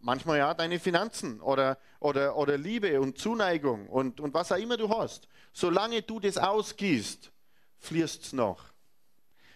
manchmal 0.06 0.38
ja 0.38 0.54
deine 0.54 0.80
Finanzen 0.80 1.42
oder, 1.42 1.80
oder, 2.00 2.38
oder 2.38 2.58
Liebe 2.58 3.02
und 3.02 3.18
Zuneigung 3.18 3.90
und, 3.90 4.20
und 4.20 4.34
was 4.36 4.52
auch 4.52 4.58
immer 4.58 4.78
du 4.78 4.88
hast. 4.88 5.28
Solange 5.52 6.04
du 6.04 6.20
das 6.20 6.38
ausgießt, 6.38 7.32
fließt 7.80 8.24
es 8.24 8.34
noch. 8.34 8.72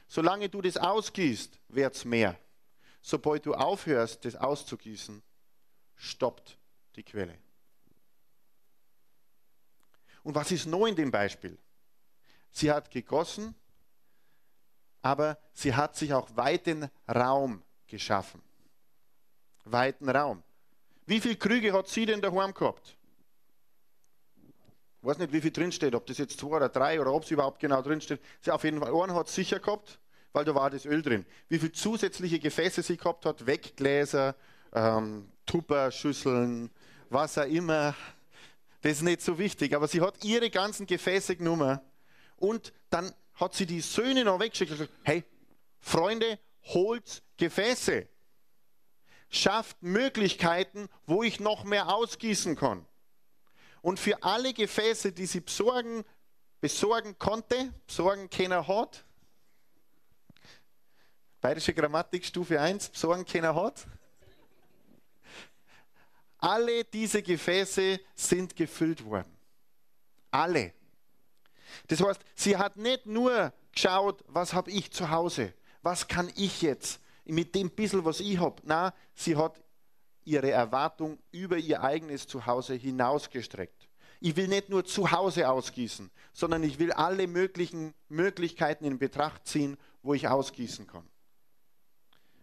Solange 0.08 0.50
du 0.50 0.62
das 0.62 0.76
ausgießt, 0.76 1.60
wird 1.70 1.96
es 1.96 2.04
mehr. 2.04 2.36
Sobald 3.00 3.46
du 3.46 3.54
aufhörst, 3.54 4.26
das 4.26 4.36
auszugießen, 4.36 5.22
stoppt 5.96 6.58
die 6.96 7.04
Quelle. 7.04 7.38
Und 10.24 10.34
was 10.34 10.52
ist 10.52 10.66
noch 10.66 10.88
in 10.88 10.96
dem 10.96 11.12
Beispiel? 11.12 11.60
Sie 12.52 12.72
hat 12.72 12.90
gegossen, 12.90 13.54
aber 15.04 15.38
sie 15.54 15.76
hat 15.76 15.96
sich 15.96 16.12
auch 16.12 16.36
weiten 16.36 16.90
Raum 17.08 17.62
geschaffen 17.86 18.49
weiten 19.66 20.10
Raum. 20.10 20.44
Wie 21.06 21.20
viele 21.20 21.36
Krüge 21.36 21.74
hat 21.74 21.88
sie 21.88 22.06
denn 22.06 22.22
daheim 22.22 22.54
gehabt? 22.54 22.96
Ich 25.02 25.08
weiß 25.08 25.18
nicht, 25.18 25.32
wie 25.32 25.42
viel 25.42 25.52
drinsteht, 25.52 25.96
ob 25.96 26.06
das 26.06 26.18
jetzt 26.18 26.40
zwei 26.40 26.58
oder 26.58 26.70
drei 26.70 27.00
oder 27.00 27.14
ob 27.14 27.24
es 27.24 27.32
überhaupt 27.32 27.60
genau 27.60 27.82
drinsteht. 27.82 28.20
Sie 28.42 28.52
auf 28.52 28.64
jeden 28.64 28.80
Fall, 28.80 28.94
einen 28.94 29.16
hat 29.16 29.30
sicher 29.30 29.60
gehabt, 29.60 29.98
weil 30.34 30.44
da 30.44 30.54
war 30.54 30.70
das 30.70 30.86
Öl 30.86 31.02
drin. 31.02 31.26
Wie 31.48 31.58
viele 31.58 31.72
zusätzliche 31.72 32.40
Gefäße 32.40 32.84
sie 32.84 32.98
gehabt 32.98 33.26
hat, 33.26 33.46
Weggläser, 33.46 34.36
ähm, 34.74 35.32
Tupper-Schüsseln, 35.46 36.70
was 37.10 37.38
auch 37.38 37.46
immer, 37.46 37.96
das 38.82 38.94
ist 38.94 39.02
nicht 39.02 39.22
so 39.22 39.40
wichtig. 39.40 39.74
Aber 39.74 39.88
sie 39.88 40.02
hat 40.02 40.24
ihre 40.24 40.50
ganzen 40.50 40.86
Gefäße 40.86 41.38
genommen 41.38 41.80
und 42.38 42.74
dann 42.90 43.14
hat 43.36 43.54
sie 43.56 43.66
die 43.66 43.82
Söhne 43.82 44.26
noch 44.26 44.40
weggeschickt 44.40 44.72
und 44.72 44.78
gesagt, 44.80 44.94
hey, 45.04 45.24
Freunde, 45.80 46.40
holt 46.66 47.24
Gefäße 47.38 48.08
schafft 49.30 49.82
Möglichkeiten, 49.82 50.90
wo 51.06 51.24
ich 51.24 51.40
noch 51.40 51.64
mehr 51.64 51.94
ausgießen 51.94 52.56
kann. 52.56 52.86
Und 53.82 54.00
für 54.00 54.22
alle 54.24 54.54
Gefäße, 54.54 55.12
die 55.12 55.26
sie 55.26 55.40
besorgen, 55.40 56.04
besorgen 56.60 57.18
konnte, 57.18 57.74
besorgen 57.88 58.30
keiner 58.30 58.68
hat, 58.68 59.06
bayerische 61.40 61.74
Grammatik 61.74 62.26
Stufe 62.26 62.60
1, 62.60 62.90
besorgen 62.90 63.26
keiner 63.26 63.56
hat, 63.56 63.88
alle 66.40 66.84
diese 66.86 67.22
Gefäße 67.22 68.00
sind 68.16 68.56
gefüllt 68.56 69.04
worden. 69.04 69.38
Alle. 70.32 70.74
Das 71.88 72.02
heißt, 72.02 72.22
sie 72.36 72.58
hat 72.58 72.78
nicht 72.78 73.06
nur 73.06 73.54
geschaut, 73.72 74.24
was 74.28 74.54
habe 74.54 74.72
ich 74.72 74.92
zu 74.92 75.10
Hause, 75.10 75.54
was 75.82 76.08
kann 76.08 76.32
ich 76.36 76.62
jetzt, 76.62 77.00
mit 77.26 77.56
dem 77.56 77.70
bisschen, 77.70 78.06
was 78.06 78.20
ich 78.20 78.40
habe. 78.40 78.62
Na, 78.66 78.94
sie 79.14 79.36
hat 79.36 79.62
ihre 80.24 80.52
Erwartung 80.52 81.18
über 81.32 81.58
ihr 81.58 81.82
eigenes 81.82 82.28
Zuhause 82.28 82.76
hinausgestreckt. 82.76 83.88
Ich 84.20 84.36
will 84.36 84.48
nicht 84.48 84.70
nur 84.70 84.84
zu 84.86 85.12
Hause 85.12 85.50
ausgießen, 85.50 86.12
sondern 86.34 86.64
ich 86.64 86.78
will 86.78 86.92
alle 86.92 87.28
möglichen 87.28 87.94
Möglichkeiten 88.10 88.84
in 88.84 89.00
Betracht 89.00 89.48
ziehen, 89.48 89.78
wo 90.04 90.14
ich 90.14 90.28
ausgießen 90.28 90.88
kann. 90.88 91.08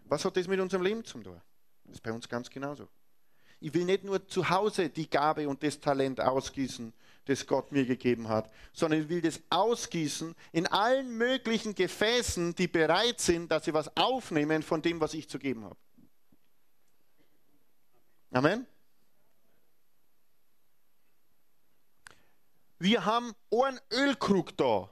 Was 0.04 0.24
hat 0.24 0.36
das 0.36 0.48
mit 0.48 0.60
unserem 0.60 0.82
Leben 0.82 1.04
zu 1.04 1.18
tun? 1.18 1.40
Das 1.84 1.96
ist 1.96 2.00
bei 2.00 2.12
uns 2.12 2.28
ganz 2.28 2.48
genauso. 2.48 2.88
Ich 3.60 3.72
will 3.74 3.84
nicht 3.84 4.04
nur 4.04 4.26
zu 4.26 4.48
Hause 4.48 4.88
die 4.88 5.08
Gabe 5.08 5.48
und 5.48 5.62
das 5.62 5.80
Talent 5.80 6.20
ausgießen, 6.20 6.92
das 7.26 7.46
Gott 7.46 7.72
mir 7.72 7.84
gegeben 7.84 8.28
hat, 8.28 8.50
sondern 8.72 9.02
ich 9.02 9.08
will 9.08 9.20
das 9.20 9.40
ausgießen 9.50 10.34
in 10.52 10.66
allen 10.66 11.16
möglichen 11.16 11.74
Gefäßen, 11.74 12.54
die 12.54 12.68
bereit 12.68 13.20
sind, 13.20 13.50
dass 13.50 13.64
sie 13.64 13.74
was 13.74 13.94
aufnehmen 13.96 14.62
von 14.62 14.80
dem, 14.80 15.00
was 15.00 15.14
ich 15.14 15.28
zu 15.28 15.38
geben 15.38 15.64
habe. 15.64 15.76
Amen. 18.30 18.66
Wir 22.78 23.04
haben 23.04 23.34
einen 23.50 23.80
Ölkrug 23.92 24.56
da. 24.56 24.90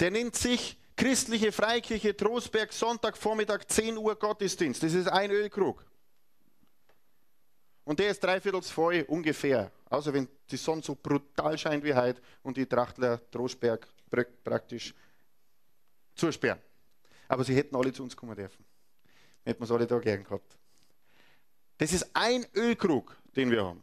Der 0.00 0.10
nennt 0.10 0.36
sich 0.36 0.78
Christliche 0.96 1.52
Freikirche 1.52 2.16
Trostberg, 2.16 2.72
Sonntagvormittag, 2.72 3.64
10 3.66 3.96
Uhr 3.96 4.16
Gottesdienst. 4.16 4.82
Das 4.82 4.94
ist 4.94 5.08
ein 5.08 5.30
Ölkrug. 5.30 5.84
Und 7.88 7.98
der 7.98 8.10
ist 8.10 8.22
dreiviertel 8.22 8.60
voll 8.60 9.02
ungefähr. 9.08 9.72
Außer 9.88 10.12
wenn 10.12 10.28
die 10.50 10.58
Sonne 10.58 10.82
so 10.82 10.94
brutal 10.94 11.56
scheint 11.56 11.82
wie 11.82 11.94
heute 11.94 12.20
und 12.42 12.54
die 12.58 12.66
Trachtler 12.66 13.18
Trostberg 13.30 13.88
praktisch 14.44 14.94
zusperren. 16.14 16.60
Aber 17.28 17.44
sie 17.44 17.56
hätten 17.56 17.74
alle 17.74 17.90
zu 17.90 18.02
uns 18.02 18.14
kommen 18.14 18.36
dürfen. 18.36 18.62
Hätten 19.42 19.60
wir 19.60 19.64
es 19.64 19.70
alle 19.70 19.86
da 19.86 19.98
gern 20.00 20.22
gehabt. 20.22 20.58
Das 21.78 21.90
ist 21.94 22.10
ein 22.12 22.44
Ölkrug, 22.54 23.16
den 23.34 23.50
wir 23.50 23.64
haben. 23.64 23.82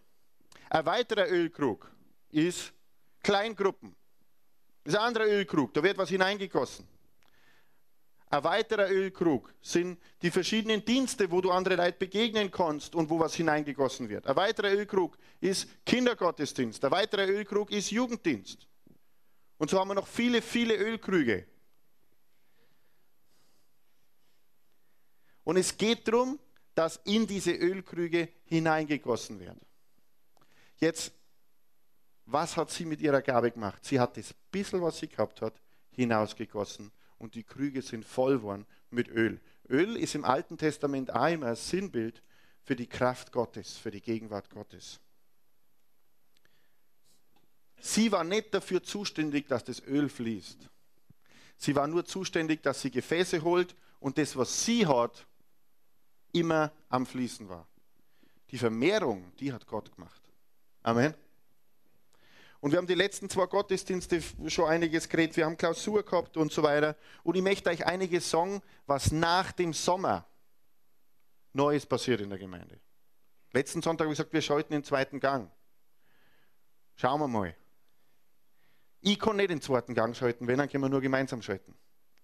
Ein 0.70 0.86
weiterer 0.86 1.28
Ölkrug 1.28 1.90
ist 2.30 2.74
Kleingruppen. 3.24 3.96
Das 4.84 4.94
ist 4.94 5.00
ein 5.00 5.08
anderer 5.08 5.26
Ölkrug, 5.26 5.74
da 5.74 5.82
wird 5.82 5.98
was 5.98 6.10
hineingegossen. 6.10 6.88
Ein 8.30 8.44
weiterer 8.44 8.90
Ölkrug 8.90 9.54
sind 9.62 10.00
die 10.22 10.32
verschiedenen 10.32 10.84
Dienste, 10.84 11.30
wo 11.30 11.42
du 11.42 11.52
andere 11.52 11.76
Leute 11.76 11.98
begegnen 12.00 12.50
kannst 12.50 12.96
und 12.96 13.10
wo 13.10 13.20
was 13.20 13.36
hineingegossen 13.36 14.10
wird. 14.10 14.26
Ein 14.26 14.36
weiterer 14.36 14.72
Ölkrug 14.72 15.18
ist 15.40 15.68
Kindergottesdienst. 15.86 16.84
Ein 16.84 16.92
weiterer 16.92 17.28
Ölkrug 17.28 17.72
ist 17.72 17.92
Jugenddienst. 17.92 18.68
Und 19.58 19.70
so 19.70 19.80
haben 19.80 19.90
wir 19.90 19.96
noch 19.96 20.08
viele, 20.08 20.42
viele 20.42 20.76
Ölkrüge. 20.76 21.48
Und 25.44 25.58
es 25.58 25.78
geht 25.78 26.08
darum, 26.08 26.40
dass 26.74 27.00
in 27.06 27.28
diese 27.28 27.52
Ölkrüge 27.52 28.30
hineingegossen 28.46 29.40
wird. 29.40 29.58
Jetzt, 30.78 31.14
was 32.26 32.58
hat 32.58 32.72
sie 32.72 32.86
mit 32.86 33.00
ihrer 33.00 33.22
Gabe 33.22 33.52
gemacht? 33.52 33.86
Sie 33.86 34.00
hat 34.00 34.18
das 34.18 34.34
bisschen, 34.52 34.82
was 34.82 34.98
sie 34.98 35.08
gehabt 35.08 35.42
hat, 35.42 35.62
hinausgegossen 35.92 36.92
und 37.18 37.36
die 37.36 37.44
Krüge 37.44 37.82
sind 37.82 38.06
voll 38.06 38.38
geworden 38.38 38.66
mit 38.90 39.08
Öl. 39.08 39.40
Öl 39.70 39.96
ist 39.96 40.16
im 40.16 40.26
Alten 40.26 40.58
Testament 40.58 41.10
immer 41.10 41.48
ein 41.48 41.56
Sinnbild 41.56 42.22
für 42.64 42.76
die 42.76 42.88
Kraft 42.88 43.32
Gottes, 43.32 43.78
für 43.78 43.92
die 43.92 44.02
Gegenwart 44.02 44.50
Gottes. 44.50 45.00
Sie 47.80 48.12
war 48.12 48.24
nicht 48.24 48.54
dafür 48.54 48.82
zuständig, 48.84 49.48
dass 49.48 49.64
das 49.64 49.82
Öl 49.82 50.10
fließt. 50.10 50.70
Sie 51.58 51.76
war 51.76 51.88
nur 51.88 52.06
zuständig, 52.06 52.64
dass 52.64 52.82
sie 52.82 52.92
Gefäße 52.92 53.44
holt 53.44 53.76
und 54.00 54.18
das, 54.18 54.36
was 54.36 54.66
sie 54.66 54.86
hat, 54.86 55.26
immer 56.32 56.72
am 56.90 57.06
Fließen 57.06 57.48
war. 57.48 57.68
Die 58.52 58.58
Vermehrung, 58.58 59.32
die 59.40 59.54
hat 59.54 59.68
Gott 59.68 59.94
gemacht. 59.96 60.22
Amen. 60.84 61.14
Und 62.60 62.72
wir 62.72 62.78
haben 62.78 62.88
die 62.88 62.96
letzten 62.96 63.30
zwei 63.30 63.46
Gottesdienste 63.46 64.22
schon 64.48 64.70
einiges 64.70 65.08
geredet. 65.10 65.38
Wir 65.38 65.46
haben 65.46 65.58
Klausur 65.58 66.04
gehabt 66.04 66.38
und 66.38 66.52
so 66.52 66.64
weiter. 66.64 66.96
Und 67.24 67.36
ich 67.36 67.44
möchte 67.44 67.70
euch 67.70 67.86
einiges 67.86 68.30
sagen, 68.30 68.62
was 68.86 69.12
nach 69.12 69.52
dem 69.52 69.74
Sommer 69.74 70.26
Neues 71.54 71.86
passiert 71.86 72.22
in 72.22 72.30
der 72.30 72.40
Gemeinde. 72.40 72.80
Letzten 73.54 73.82
Sonntag 73.82 74.06
habe 74.06 74.14
ich 74.14 74.18
gesagt, 74.18 74.34
wir 74.34 74.42
schalten 74.42 74.74
den 74.74 74.84
zweiten 74.84 75.20
Gang. 75.20 75.50
Schauen 76.96 77.22
wir 77.22 77.28
mal. 77.28 77.56
Ich 79.02 79.20
kann 79.20 79.38
nicht 79.38 79.50
den 79.50 79.62
zweiten 79.62 79.94
Gang 79.94 80.16
schalten, 80.16 80.48
wenn, 80.48 80.58
dann 80.58 80.68
können 80.68 80.84
wir 80.84 80.90
nur 80.90 81.02
gemeinsam 81.02 81.42
schalten. 81.42 81.74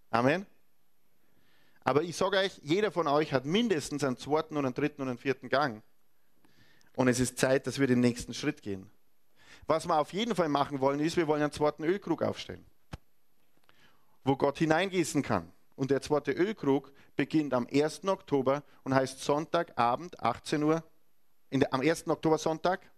Amen. 0.10 0.46
Aber 1.84 2.04
ich 2.04 2.16
sage 2.16 2.38
euch, 2.38 2.60
jeder 2.64 2.92
von 2.92 3.08
euch 3.08 3.34
hat 3.34 3.46
mindestens 3.46 4.04
einen 4.04 4.18
zweiten 4.18 4.58
und 4.58 4.66
einen 4.66 4.74
dritten 4.74 5.02
und 5.02 5.10
einen 5.10 5.18
vierten 5.18 5.50
Gang. 5.50 5.84
Und 6.96 7.08
es 7.08 7.20
ist 7.20 7.38
Zeit, 7.38 7.68
dass 7.68 7.80
wir 7.80 7.88
den 7.88 8.02
nächsten 8.02 8.34
Schritt 8.34 8.62
gehen. 8.62 8.90
Was 9.68 9.88
wir 9.88 9.98
auf 10.00 10.14
jeden 10.14 10.36
Fall 10.36 10.50
machen 10.50 10.80
wollen, 10.80 11.00
ist, 11.00 11.18
wir 11.18 11.28
wollen 11.28 11.42
einen 11.42 11.52
zweiten 11.52 11.84
Ölkrug 11.84 12.22
aufstellen, 12.24 12.66
wo 14.24 14.36
Gott 14.36 14.58
hineingießen 14.58 15.22
kann. 15.22 15.52
Und 15.76 15.90
der 15.90 16.02
zweite 16.02 16.32
Ölkrug 16.32 16.92
beginnt 17.16 17.54
am 17.54 17.68
1. 17.72 18.06
Oktober 18.06 18.64
und 18.84 18.94
heißt 18.94 19.22
Sonntagabend, 19.22 20.20
18 20.20 20.62
Uhr. 20.64 20.84
Der, 21.52 21.74
am 21.74 21.82
1. 21.82 22.08
Oktober 22.08 22.38
Sonntag? 22.38 22.90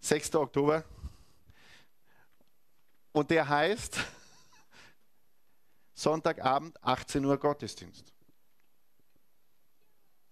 6. 0.00 0.34
Oktober. 0.36 0.84
Und 3.12 3.30
der 3.30 3.48
heißt 3.48 3.98
Sonntagabend, 5.94 6.82
18 6.82 7.24
Uhr 7.24 7.38
Gottesdienst. 7.38 8.12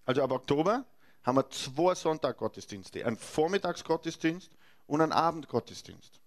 Also 0.05 0.23
ab 0.23 0.31
Oktober 0.31 0.85
haben 1.23 1.37
wir 1.37 1.49
zwei 1.49 1.95
Sonntaggottesdienste, 1.95 3.05
einen 3.05 3.17
Vormittagsgottesdienst 3.17 4.49
und 4.87 5.01
einen 5.01 5.11
Abendgottesdienst. 5.11 6.19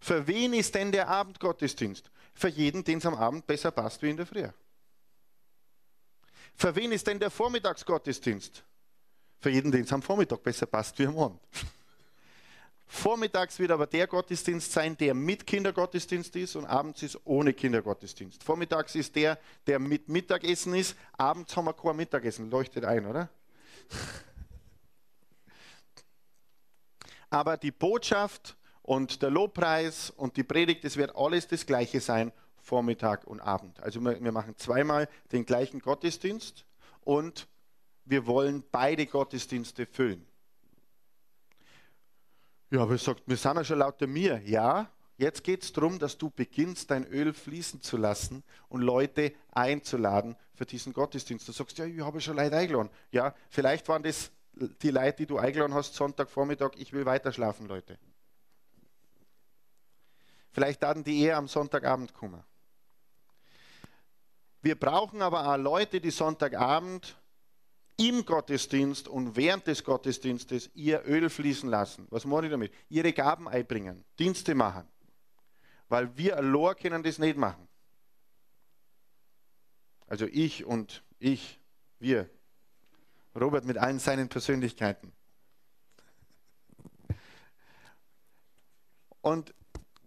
Für 0.00 0.26
wen 0.26 0.52
ist 0.52 0.74
denn 0.74 0.92
der 0.92 1.08
Abendgottesdienst? 1.08 2.10
Für 2.34 2.48
jeden, 2.48 2.84
den 2.84 2.98
es 2.98 3.06
am 3.06 3.14
Abend 3.14 3.46
besser 3.46 3.70
passt 3.70 4.02
wie 4.02 4.10
in 4.10 4.16
der 4.16 4.26
Früh. 4.26 4.46
Für 6.56 6.74
wen 6.76 6.92
ist 6.92 7.06
denn 7.06 7.18
der 7.18 7.30
Vormittagsgottesdienst? 7.30 8.62
Für 9.40 9.50
jeden, 9.50 9.70
den 9.72 9.84
es 9.84 9.92
am 9.92 10.02
Vormittag 10.02 10.42
besser 10.42 10.66
passt 10.66 10.98
wie 10.98 11.06
am 11.06 11.18
Abend. 11.18 11.40
Vormittags 12.86 13.58
wird 13.58 13.70
aber 13.70 13.86
der 13.86 14.06
Gottesdienst 14.06 14.70
sein, 14.70 14.96
der 14.96 15.14
mit 15.14 15.46
Kindergottesdienst 15.46 16.36
ist 16.36 16.54
und 16.54 16.66
abends 16.66 17.02
ist 17.02 17.18
ohne 17.24 17.52
Kindergottesdienst. 17.52 18.44
Vormittags 18.44 18.94
ist 18.94 19.16
der, 19.16 19.38
der 19.66 19.78
mit 19.78 20.08
Mittagessen 20.08 20.74
ist, 20.74 20.96
abends 21.12 21.56
haben 21.56 21.64
wir 21.64 21.72
kein 21.72 21.96
Mittagessen. 21.96 22.50
Leuchtet 22.50 22.84
ein, 22.84 23.06
oder? 23.06 23.28
Aber 27.34 27.56
die 27.56 27.72
Botschaft 27.72 28.56
und 28.82 29.20
der 29.20 29.28
Lobpreis 29.28 30.10
und 30.10 30.36
die 30.36 30.44
Predigt, 30.44 30.84
es 30.84 30.96
wird 30.96 31.16
alles 31.16 31.48
das 31.48 31.66
Gleiche 31.66 32.00
sein, 32.00 32.30
Vormittag 32.62 33.26
und 33.26 33.40
Abend. 33.40 33.80
Also 33.80 34.00
wir, 34.00 34.30
machen 34.30 34.56
zweimal 34.56 35.08
den 35.32 35.44
gleichen 35.44 35.80
Gottesdienst 35.80 36.64
und 37.00 37.48
wir 38.04 38.28
wollen 38.28 38.62
beide 38.70 39.04
Gottesdienste 39.06 39.84
füllen. 39.84 40.24
Ja, 42.70 42.82
aber 42.82 42.96
sagt, 42.98 43.24
wir 43.26 43.36
sind 43.36 43.56
ja 43.56 43.64
schon 43.64 43.80
lauter 43.80 44.06
mir. 44.06 44.40
Ja, 44.44 44.88
jetzt 45.16 45.42
geht 45.42 45.64
es 45.64 45.72
darum, 45.72 45.98
dass 45.98 46.16
du 46.16 46.30
beginnst, 46.30 46.92
dein 46.92 47.04
Öl 47.04 47.32
fließen 47.32 47.82
zu 47.82 47.96
lassen 47.96 48.44
und 48.68 48.80
Leute 48.80 49.32
einzuladen 49.50 50.36
für 50.54 50.66
diesen 50.66 50.92
Gottesdienst. 50.92 51.48
Du 51.48 51.52
sagst, 51.52 51.78
ja, 51.78 51.84
ich 51.84 52.00
habe 52.00 52.20
schon 52.20 52.36
Leute 52.36 52.56
eingeladen. 52.56 52.90
Ja, 53.10 53.34
vielleicht 53.48 53.88
waren 53.88 54.04
das 54.04 54.30
die 54.56 54.90
Leute, 54.90 55.18
die 55.18 55.26
du 55.26 55.38
eingeladen 55.38 55.74
hast, 55.74 55.94
Sonntagvormittag, 55.94 56.72
ich 56.76 56.92
will 56.92 57.06
weiter 57.06 57.32
schlafen, 57.32 57.66
Leute. 57.66 57.98
Vielleicht 60.52 60.82
werden 60.82 61.02
die 61.02 61.22
eher 61.22 61.36
am 61.36 61.48
Sonntagabend 61.48 62.14
kommen. 62.14 62.42
Wir 64.62 64.78
brauchen 64.78 65.20
aber 65.20 65.52
auch 65.52 65.56
Leute, 65.56 66.00
die 66.00 66.10
Sonntagabend 66.10 67.16
im 67.96 68.24
Gottesdienst 68.24 69.08
und 69.08 69.36
während 69.36 69.66
des 69.66 69.84
Gottesdienstes 69.84 70.70
ihr 70.74 71.02
Öl 71.06 71.28
fließen 71.28 71.68
lassen. 71.68 72.06
Was 72.10 72.24
meine 72.24 72.46
ich 72.46 72.50
damit? 72.50 72.72
Ihre 72.88 73.12
Gaben 73.12 73.48
einbringen, 73.48 74.04
Dienste 74.18 74.54
machen. 74.54 74.88
Weil 75.88 76.16
wir 76.16 76.36
allein 76.36 76.76
können 76.76 77.02
das 77.02 77.18
nicht 77.18 77.36
machen. 77.36 77.68
Also 80.06 80.26
ich 80.26 80.64
und 80.64 81.02
ich, 81.18 81.60
wir. 81.98 82.28
Robert 83.34 83.64
mit 83.64 83.78
allen 83.78 83.98
seinen 83.98 84.28
Persönlichkeiten. 84.28 85.12
Und 89.20 89.54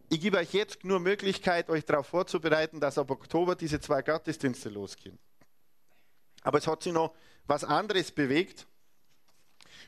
ich 0.10 0.22
gebe 0.22 0.38
euch 0.38 0.54
jetzt 0.54 0.84
nur 0.84 1.00
Möglichkeit, 1.00 1.70
euch 1.70 1.84
darauf 1.84 2.08
vorzubereiten, 2.08 2.80
dass 2.80 2.98
ab 2.98 3.12
Oktober 3.12 3.56
diese 3.56 3.80
zwei 3.82 4.02
Gottesdienste 4.02 4.70
losgehen. 4.70 5.18
Aber 6.44 6.60
es 6.60 6.68
hat 6.68 6.84
sich 6.84 6.94
noch 6.94 7.14
was 7.46 7.64
anderes 7.64 8.12
bewegt. 8.12 8.68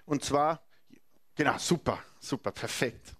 Und 0.05 0.25
zwar, 0.25 0.61
genau, 1.35 1.57
super, 1.57 2.03
super, 2.19 2.51
perfekt. 2.51 3.13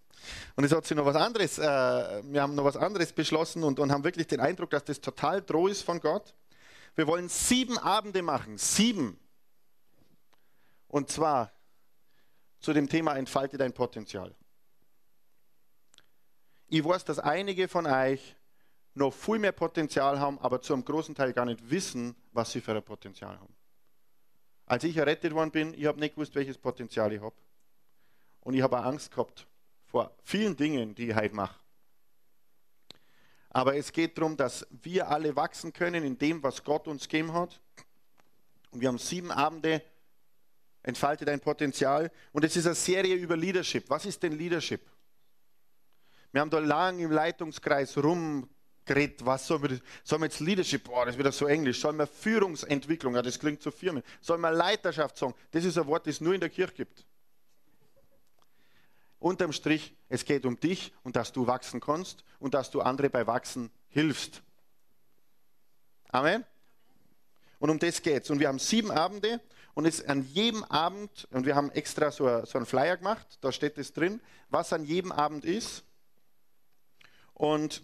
Und 0.56 0.66
es 0.66 0.74
hat 0.74 0.86
sich 0.86 0.98
noch 0.98 1.06
was 1.06 1.16
anderes, 1.16 1.58
äh, 1.58 1.64
wir 1.64 2.42
haben 2.42 2.56
noch 2.56 2.66
was 2.66 2.76
anderes 2.76 3.14
beschlossen 3.14 3.64
und, 3.64 3.80
und 3.80 3.92
haben 3.92 4.04
wirklich 4.04 4.28
den 4.28 4.42
Eindruck, 4.42 4.72
dass 4.72 4.84
das 4.84 5.00
total 5.00 5.42
droh 5.42 5.68
ist 5.68 5.84
von 5.84 6.02
Gott. 6.02 6.36
Wir 6.96 7.08
wollen 7.08 7.30
sieben 7.30 7.78
Abende 7.78 8.22
machen, 8.22 8.58
sieben. 8.58 9.18
Und 10.90 11.10
zwar 11.10 11.54
zu 12.60 12.74
dem 12.74 12.90
Thema 12.90 13.16
Entfalte 13.16 13.58
dein 13.58 13.74
Potenzial. 13.74 14.36
Ich 16.68 16.84
weiß, 16.84 17.06
dass 17.06 17.20
einige 17.20 17.68
von 17.68 17.86
euch 17.86 18.36
noch 18.96 19.14
viel 19.14 19.40
mehr 19.40 19.52
Potenzial 19.52 20.20
haben, 20.20 20.40
aber 20.40 20.62
zu 20.62 20.74
einem 20.74 20.84
großen 20.84 21.16
Teil 21.16 21.32
gar 21.32 21.46
nicht 21.46 21.70
wissen, 21.70 22.16
was 22.32 22.52
sie 22.52 22.60
für 22.60 22.76
ein 22.76 22.84
Potenzial 22.84 23.40
haben. 23.40 23.56
Als 24.66 24.84
ich 24.84 24.98
errettet 24.98 25.34
worden 25.34 25.52
bin, 25.52 25.74
ich 25.74 25.86
habe 25.86 26.00
nicht 26.00 26.16
gewusst, 26.16 26.36
welches 26.36 26.58
Potenzial 26.58 27.14
ich 27.14 27.22
habe. 27.22 27.36
Und 28.42 28.56
ich 28.56 28.62
habe 28.62 28.80
Angst 28.80 29.12
gehabt 29.12 29.48
vor 29.86 30.16
vielen 30.24 30.56
Dingen, 30.56 30.94
die 30.94 31.10
ich 31.10 31.16
heute 31.16 31.36
mache. 31.36 31.60
Aber 33.50 33.76
es 33.76 33.92
geht 33.92 34.18
darum, 34.18 34.38
dass 34.38 34.68
wir 34.70 35.08
alle 35.08 35.36
wachsen 35.36 35.74
können 35.74 36.04
in 36.04 36.18
dem, 36.18 36.44
was 36.44 36.64
Gott 36.64 36.88
uns 36.88 37.08
gegeben 37.08 37.34
hat. 37.34 37.60
Und 38.72 38.82
wir 38.82 38.88
haben 38.88 39.00
sieben 39.00 39.32
Abende, 39.32 39.82
entfalte 40.90 41.26
dein 41.26 41.40
Potenzial. 41.40 42.12
Und 42.32 42.44
es 42.44 42.56
ist 42.56 42.66
eine 42.66 42.76
Serie 42.76 43.16
über 43.16 43.38
Leadership. 43.38 43.90
Was 43.90 44.06
ist 44.06 44.22
denn 44.22 44.38
Leadership? 44.38 44.82
Wir 46.32 46.42
haben 46.42 46.50
da 46.50 46.60
lang 46.60 47.00
im 47.00 47.12
Leitungskreis 47.12 47.98
rumgeredet, 47.98 49.26
was 49.26 49.48
soll 49.48 49.60
man, 49.60 49.82
soll 50.04 50.20
man 50.20 50.30
jetzt 50.30 50.40
Leadership, 50.40 50.84
boah, 50.84 51.06
das 51.06 51.16
ist 51.16 51.20
wieder 51.20 51.32
so 51.32 51.48
englisch, 51.48 51.80
soll 51.80 51.94
man 51.94 52.08
Führungsentwicklung, 52.08 53.16
ja, 53.16 53.22
das 53.22 53.40
klingt 53.40 53.64
so 53.64 53.72
Firmen, 53.72 54.04
soll 54.22 54.38
man 54.38 54.54
Leiterschaft 54.54 55.18
sagen, 55.18 55.34
das 55.52 55.66
ist 55.66 55.78
ein 55.78 55.88
Wort, 55.88 56.06
das 56.06 56.16
es 56.16 56.22
nur 56.22 56.36
in 56.36 56.40
der 56.40 56.50
Kirche 56.50 56.74
gibt. 56.74 57.04
Unterm 59.18 59.52
Strich, 59.52 59.96
es 60.08 60.24
geht 60.24 60.46
um 60.46 60.60
dich 60.60 60.94
und 61.04 61.16
dass 61.16 61.34
du 61.34 61.48
wachsen 61.48 61.80
kannst 61.80 62.24
und 62.40 62.54
dass 62.54 62.70
du 62.70 62.82
andere 62.82 63.10
bei 63.10 63.26
Wachsen 63.26 63.72
hilfst. 63.90 64.42
Amen. 66.10 66.46
Und 67.60 67.70
um 67.70 67.80
das 67.80 68.02
geht's. 68.02 68.30
Und 68.30 68.40
wir 68.40 68.48
haben 68.48 68.60
sieben 68.60 68.92
Abende 68.92 69.42
und 69.74 69.86
es 69.86 70.06
an 70.06 70.24
jedem 70.24 70.64
Abend, 70.66 71.28
und 71.32 71.46
wir 71.46 71.56
haben 71.56 71.72
extra 71.72 72.12
so, 72.12 72.46
so 72.46 72.58
einen 72.58 72.66
Flyer 72.66 72.98
gemacht, 72.98 73.38
da 73.42 73.52
steht 73.52 73.78
es 73.78 73.94
drin, 73.94 74.22
was 74.50 74.74
an 74.74 74.84
jedem 74.84 75.12
Abend 75.12 75.46
ist. 75.46 75.84
Und 77.34 77.84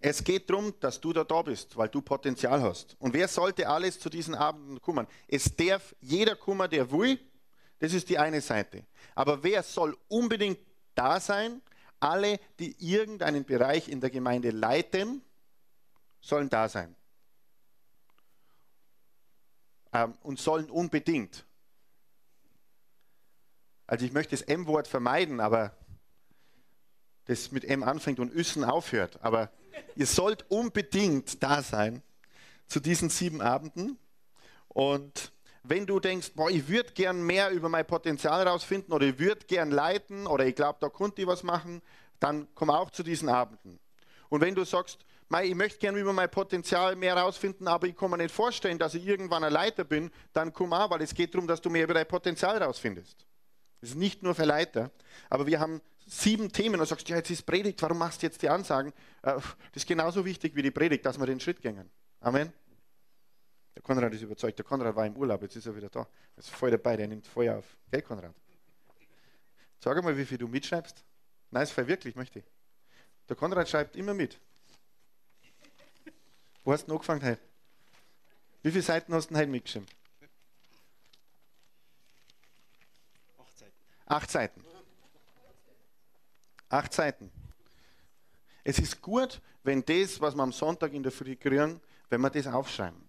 es 0.00 0.22
geht 0.22 0.50
darum, 0.50 0.74
dass 0.80 1.00
du 1.00 1.12
da, 1.12 1.24
da 1.24 1.40
bist, 1.40 1.76
weil 1.76 1.88
du 1.88 2.02
Potenzial 2.02 2.62
hast. 2.62 2.96
Und 2.98 3.14
wer 3.14 3.26
sollte 3.26 3.68
alles 3.68 3.98
zu 3.98 4.10
diesen 4.10 4.34
Abenden 4.34 4.80
kommen? 4.80 5.06
Es 5.28 5.56
darf 5.56 5.94
jeder 6.00 6.36
kommen, 6.36 6.68
der 6.68 6.90
will. 6.90 7.18
Das 7.78 7.92
ist 7.92 8.08
die 8.10 8.18
eine 8.18 8.40
Seite. 8.40 8.84
Aber 9.14 9.42
wer 9.42 9.62
soll 9.62 9.96
unbedingt 10.08 10.58
da 10.94 11.20
sein? 11.20 11.62
Alle, 12.00 12.38
die 12.58 12.76
irgendeinen 12.78 13.44
Bereich 13.44 13.88
in 13.88 14.00
der 14.00 14.10
Gemeinde 14.10 14.50
leiten, 14.50 15.22
sollen 16.20 16.50
da 16.50 16.68
sein. 16.68 16.94
Ähm, 19.94 20.14
und 20.22 20.40
sollen 20.40 20.68
unbedingt. 20.70 21.46
Also 23.86 24.04
ich 24.04 24.12
möchte 24.12 24.32
das 24.32 24.42
M-Wort 24.42 24.88
vermeiden, 24.88 25.40
aber 25.40 25.76
das 27.26 27.52
mit 27.52 27.64
M 27.64 27.82
anfängt 27.82 28.18
und 28.18 28.32
Üssen 28.32 28.64
aufhört. 28.64 29.18
Aber 29.22 29.50
ihr 29.94 30.06
sollt 30.06 30.50
unbedingt 30.50 31.42
da 31.42 31.62
sein 31.62 32.02
zu 32.66 32.80
diesen 32.80 33.08
sieben 33.08 33.40
Abenden. 33.40 33.98
Und 34.68 35.32
wenn 35.62 35.86
du 35.86 36.00
denkst, 36.00 36.32
boah, 36.34 36.50
ich 36.50 36.68
würde 36.68 36.92
gern 36.92 37.24
mehr 37.24 37.50
über 37.50 37.68
mein 37.68 37.86
Potenzial 37.86 38.44
herausfinden 38.44 38.92
oder 38.92 39.06
ich 39.06 39.18
würde 39.18 39.46
gern 39.46 39.70
leiten 39.70 40.26
oder 40.26 40.44
ich 40.44 40.54
glaube, 40.54 40.78
da 40.80 40.88
konnte 40.88 41.22
ich 41.22 41.28
was 41.28 41.42
machen, 41.42 41.80
dann 42.20 42.48
komm 42.54 42.70
auch 42.70 42.90
zu 42.90 43.02
diesen 43.02 43.28
Abenden. 43.28 43.78
Und 44.28 44.40
wenn 44.40 44.54
du 44.54 44.64
sagst, 44.64 45.04
ich 45.42 45.54
möchte 45.54 45.78
gerne 45.78 45.98
über 45.98 46.12
mein 46.12 46.30
Potenzial 46.30 46.96
mehr 46.96 47.16
herausfinden, 47.16 47.66
aber 47.66 47.86
ich 47.86 47.96
kann 47.96 48.10
mir 48.10 48.18
nicht 48.18 48.34
vorstellen, 48.34 48.78
dass 48.78 48.94
ich 48.94 49.06
irgendwann 49.06 49.42
ein 49.42 49.52
Leiter 49.52 49.84
bin, 49.84 50.10
dann 50.32 50.52
komm 50.52 50.72
auch, 50.72 50.90
weil 50.90 51.02
es 51.02 51.14
geht 51.14 51.34
darum, 51.34 51.48
dass 51.48 51.60
du 51.60 51.70
mehr 51.70 51.84
über 51.84 51.94
dein 51.94 52.06
Potenzial 52.06 52.60
herausfindest. 52.60 53.26
Das 53.80 53.90
ist 53.90 53.96
nicht 53.96 54.22
nur 54.22 54.34
für 54.34 54.44
Leiter, 54.44 54.90
aber 55.30 55.46
wir 55.46 55.60
haben 55.60 55.80
sieben 56.06 56.52
Themen 56.52 56.80
und 56.80 56.86
sagst, 56.86 57.08
ja, 57.08 57.16
jetzt 57.16 57.30
ist 57.30 57.44
Predigt, 57.46 57.80
warum 57.82 57.98
machst 57.98 58.22
du 58.22 58.26
jetzt 58.26 58.42
die 58.42 58.48
Ansagen? 58.48 58.92
Äh, 59.22 59.34
das 59.34 59.44
ist 59.74 59.86
genauso 59.86 60.24
wichtig 60.24 60.54
wie 60.54 60.62
die 60.62 60.70
Predigt, 60.70 61.04
dass 61.06 61.18
wir 61.18 61.26
den 61.26 61.40
Schritt 61.40 61.60
gehen. 61.60 61.90
Amen. 62.20 62.52
Der 63.74 63.82
Konrad 63.82 64.12
ist 64.14 64.22
überzeugt, 64.22 64.58
der 64.58 64.64
Konrad 64.64 64.94
war 64.94 65.06
im 65.06 65.16
Urlaub, 65.16 65.42
jetzt 65.42 65.56
ist 65.56 65.66
er 65.66 65.74
wieder 65.74 65.88
da. 65.88 66.00
Er 66.00 66.38
ist 66.38 66.50
voll 66.50 66.70
dabei, 66.70 66.96
der 66.96 67.08
nimmt 67.08 67.26
Feuer 67.26 67.58
auf. 67.58 67.76
Gell, 67.90 68.02
Konrad? 68.02 68.34
Sag 69.80 70.02
mal, 70.02 70.16
wie 70.16 70.24
viel 70.24 70.38
du 70.38 70.48
mitschreibst. 70.48 71.04
Nein, 71.50 71.62
es 71.62 71.76
war 71.76 71.86
wirklich, 71.86 72.14
möchte 72.14 72.38
ich. 72.38 72.44
Der 73.28 73.36
Konrad 73.36 73.68
schreibt 73.68 73.96
immer 73.96 74.14
mit. 74.14 74.40
Wo 76.64 76.72
hast 76.72 76.82
du 76.82 76.86
denn 76.86 76.96
angefangen 76.96 77.22
heute? 77.22 77.42
Wie 78.62 78.70
viele 78.70 78.82
Seiten 78.82 79.12
hast 79.12 79.26
du 79.26 79.34
denn 79.34 79.42
heute 79.42 79.50
mitgeschrieben? 79.50 79.88
Acht 83.38 83.58
Seiten. 83.58 83.74
Acht 84.06 84.30
Seiten. 84.30 84.64
Acht 86.70 86.92
Seiten. 86.92 87.30
Es 88.64 88.78
ist 88.78 89.02
gut, 89.02 89.42
wenn 89.62 89.84
das, 89.84 90.20
was 90.22 90.34
wir 90.34 90.42
am 90.42 90.52
Sonntag 90.52 90.94
in 90.94 91.02
der 91.02 91.12
Früh 91.12 91.36
kriegen, 91.36 91.80
wenn 92.08 92.20
wir 92.22 92.30
das 92.30 92.46
aufschreiben. 92.46 93.02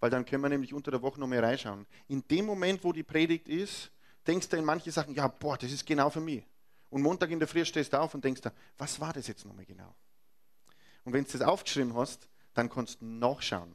Weil 0.00 0.10
dann 0.10 0.24
können 0.24 0.42
wir 0.42 0.48
nämlich 0.48 0.74
unter 0.74 0.90
der 0.90 1.00
Woche 1.00 1.20
noch 1.20 1.28
mehr 1.28 1.42
reinschauen. 1.42 1.86
In 2.08 2.26
dem 2.26 2.44
Moment, 2.44 2.82
wo 2.82 2.92
die 2.92 3.04
Predigt 3.04 3.48
ist, 3.48 3.92
denkst 4.26 4.48
du 4.48 4.56
in 4.56 4.64
manche 4.64 4.90
Sachen, 4.90 5.14
ja, 5.14 5.28
boah, 5.28 5.56
das 5.56 5.70
ist 5.70 5.86
genau 5.86 6.10
für 6.10 6.20
mich. 6.20 6.44
Und 6.90 7.02
Montag 7.02 7.30
in 7.30 7.38
der 7.38 7.46
Früh 7.46 7.64
stehst 7.64 7.92
du 7.92 8.00
auf 8.00 8.14
und 8.14 8.24
denkst 8.24 8.40
da, 8.40 8.52
was 8.76 8.98
war 9.00 9.12
das 9.12 9.28
jetzt 9.28 9.44
nochmal 9.44 9.64
genau? 9.64 9.94
Und 11.04 11.12
wenn 11.12 11.24
du 11.24 11.30
das 11.30 11.42
aufgeschrieben 11.42 11.94
hast, 11.94 12.28
dann 12.54 12.68
kannst 12.70 13.00
du 13.00 13.06
nachschauen. 13.06 13.74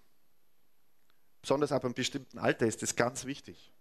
Besonders 1.42 1.72
ab 1.72 1.86
einem 1.86 1.94
bestimmten 1.94 2.40
Alter 2.40 2.66
ist 2.66 2.82
das 2.82 2.96
ganz 2.96 3.26
wichtig. 3.26 3.72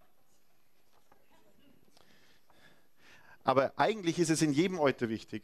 Aber 3.44 3.72
eigentlich 3.78 4.18
ist 4.18 4.30
es 4.30 4.42
in 4.42 4.52
jedem 4.52 4.78
Alter 4.78 5.08
wichtig. 5.08 5.42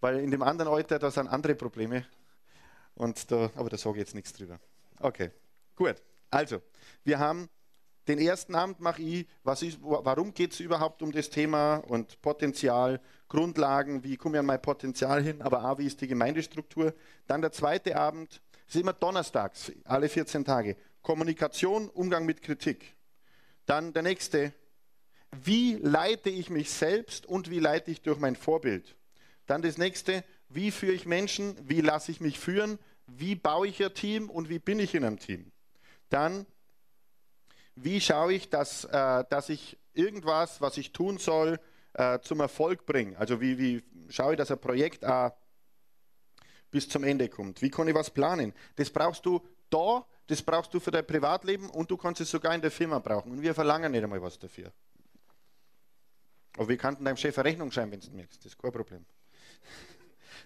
Weil 0.00 0.18
in 0.20 0.30
dem 0.30 0.42
anderen 0.42 0.72
Alter, 0.72 0.98
da 0.98 1.10
sind 1.10 1.28
andere 1.28 1.54
Probleme. 1.54 2.06
Und 2.94 3.30
da, 3.30 3.50
aber 3.54 3.70
da 3.70 3.76
sage 3.76 3.96
ich 3.96 4.00
jetzt 4.00 4.14
nichts 4.14 4.32
drüber. 4.32 4.58
Okay, 4.98 5.30
gut. 5.76 6.02
Also, 6.30 6.62
wir 7.04 7.18
haben 7.18 7.48
den 8.08 8.18
ersten 8.18 8.54
Abend 8.54 8.80
mache 8.80 9.02
ich, 9.02 9.26
was 9.44 9.62
ist, 9.62 9.78
warum 9.80 10.34
geht 10.34 10.52
es 10.52 10.60
überhaupt 10.60 11.02
um 11.02 11.12
das 11.12 11.30
Thema 11.30 11.76
und 11.76 12.20
Potenzial, 12.20 13.00
Grundlagen, 13.28 14.02
wie 14.02 14.16
komme 14.16 14.36
ich 14.36 14.40
an 14.40 14.46
mein 14.46 14.60
Potenzial 14.60 15.22
hin, 15.22 15.40
aber 15.40 15.64
auch 15.64 15.78
wie 15.78 15.86
ist 15.86 16.00
die 16.00 16.08
Gemeindestruktur. 16.08 16.94
Dann 17.26 17.40
der 17.40 17.52
zweite 17.52 17.96
Abend, 17.96 18.42
ist 18.66 18.76
immer 18.76 18.92
donnerstags, 18.92 19.70
alle 19.84 20.08
14 20.08 20.44
Tage. 20.44 20.76
Kommunikation, 21.02 21.88
Umgang 21.90 22.24
mit 22.24 22.42
Kritik. 22.42 22.96
Dann 23.66 23.92
der 23.92 24.02
nächste, 24.02 24.52
wie 25.44 25.74
leite 25.74 26.30
ich 26.30 26.50
mich 26.50 26.70
selbst 26.70 27.26
und 27.26 27.50
wie 27.50 27.58
leite 27.58 27.90
ich 27.90 28.02
durch 28.02 28.18
mein 28.18 28.36
Vorbild? 28.36 28.96
Dann 29.46 29.62
das 29.62 29.78
nächste, 29.78 30.24
wie 30.48 30.70
führe 30.70 30.92
ich 30.92 31.06
Menschen, 31.06 31.56
wie 31.68 31.80
lasse 31.80 32.12
ich 32.12 32.20
mich 32.20 32.38
führen, 32.38 32.78
wie 33.06 33.34
baue 33.34 33.68
ich 33.68 33.82
ein 33.84 33.94
Team 33.94 34.30
und 34.30 34.48
wie 34.48 34.58
bin 34.58 34.78
ich 34.78 34.94
in 34.94 35.04
einem 35.04 35.18
Team? 35.18 35.50
Dann, 36.08 36.46
wie 37.74 38.00
schaue 38.00 38.34
ich, 38.34 38.50
dass, 38.50 38.84
äh, 38.84 39.24
dass 39.28 39.48
ich 39.48 39.78
irgendwas, 39.94 40.60
was 40.60 40.76
ich 40.76 40.92
tun 40.92 41.18
soll, 41.18 41.58
äh, 41.94 42.18
zum 42.20 42.40
Erfolg 42.40 42.86
bringe? 42.86 43.18
Also 43.18 43.40
wie, 43.40 43.58
wie 43.58 43.82
schaue 44.10 44.32
ich, 44.32 44.38
dass 44.38 44.50
ein 44.50 44.60
Projekt 44.60 45.02
äh, 45.02 45.30
bis 46.70 46.88
zum 46.88 47.04
Ende 47.04 47.28
kommt? 47.28 47.62
Wie 47.62 47.70
kann 47.70 47.88
ich 47.88 47.94
was 47.94 48.10
planen? 48.10 48.52
Das 48.76 48.90
brauchst 48.90 49.24
du 49.26 49.40
da, 49.70 50.04
das 50.26 50.42
brauchst 50.42 50.72
du 50.74 50.80
für 50.80 50.90
dein 50.90 51.06
Privatleben 51.06 51.70
und 51.70 51.90
du 51.90 51.96
kannst 51.96 52.20
es 52.20 52.30
sogar 52.30 52.54
in 52.54 52.60
der 52.60 52.70
Firma 52.70 52.98
brauchen. 52.98 53.32
Und 53.32 53.42
wir 53.42 53.54
verlangen 53.54 53.92
nicht 53.92 54.02
einmal 54.02 54.22
was 54.22 54.38
dafür. 54.38 54.72
Aber 56.56 56.68
wir 56.68 56.76
könnten 56.76 57.04
deinem 57.04 57.16
Chef 57.16 57.36
eine 57.38 57.48
Rechnung 57.48 57.70
schreiben, 57.70 57.92
wenn 57.92 58.00
du 58.00 58.10
merkst. 58.10 58.38
Das 58.44 58.52
ist 58.52 58.58
kein 58.58 58.72
Problem. 58.72 59.04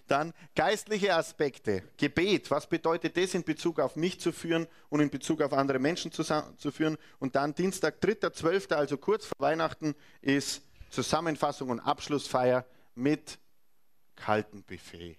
Dann 0.07 0.33
geistliche 0.55 1.13
Aspekte. 1.13 1.83
Gebet. 1.97 2.49
Was 2.49 2.67
bedeutet 2.67 3.17
das 3.17 3.33
in 3.33 3.43
Bezug 3.43 3.79
auf 3.79 3.95
mich 3.95 4.19
zu 4.19 4.31
führen 4.31 4.67
und 4.89 5.01
in 5.01 5.09
Bezug 5.09 5.41
auf 5.41 5.53
andere 5.53 5.79
Menschen 5.79 6.11
zu, 6.11 6.23
führen? 6.71 6.97
Und 7.19 7.35
dann 7.35 7.53
Dienstag, 7.53 7.99
3.12., 8.01 8.73
also 8.73 8.97
kurz 8.97 9.25
vor 9.25 9.35
Weihnachten, 9.39 9.95
ist 10.21 10.61
Zusammenfassung 10.89 11.69
und 11.69 11.79
Abschlussfeier 11.79 12.65
mit 12.95 13.37
kaltem 14.15 14.63
Buffet, 14.63 15.17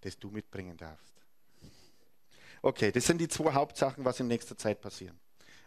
das 0.00 0.18
du 0.18 0.30
mitbringen 0.30 0.76
darfst. 0.76 1.14
Okay, 2.62 2.90
das 2.92 3.04
sind 3.04 3.18
die 3.18 3.28
zwei 3.28 3.52
Hauptsachen, 3.52 4.04
was 4.04 4.20
in 4.20 4.26
nächster 4.26 4.56
Zeit 4.56 4.80
passieren. 4.80 5.18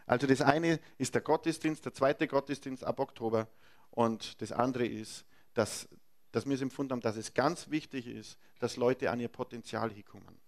Also 0.04 0.26
das 0.26 0.40
eine 0.40 0.80
ist 0.96 1.14
der 1.14 1.20
Gottesdienst, 1.20 1.84
der 1.84 1.92
zweite 1.92 2.26
Gottesdienst 2.26 2.82
ab 2.82 2.98
Oktober 2.98 3.46
und 3.90 4.40
das 4.40 4.52
andere 4.52 4.86
ist, 4.86 5.24
dass, 5.54 5.88
dass 6.32 6.46
wir 6.46 6.54
es 6.54 6.60
empfunden 6.60 6.92
haben, 6.92 7.00
dass 7.00 7.16
es 7.16 7.34
ganz 7.34 7.70
wichtig 7.70 8.06
ist, 8.06 8.38
dass 8.58 8.76
Leute 8.76 9.10
an 9.10 9.20
ihr 9.20 9.28
Potenzial 9.28 9.90
hinkommen. 9.90 10.38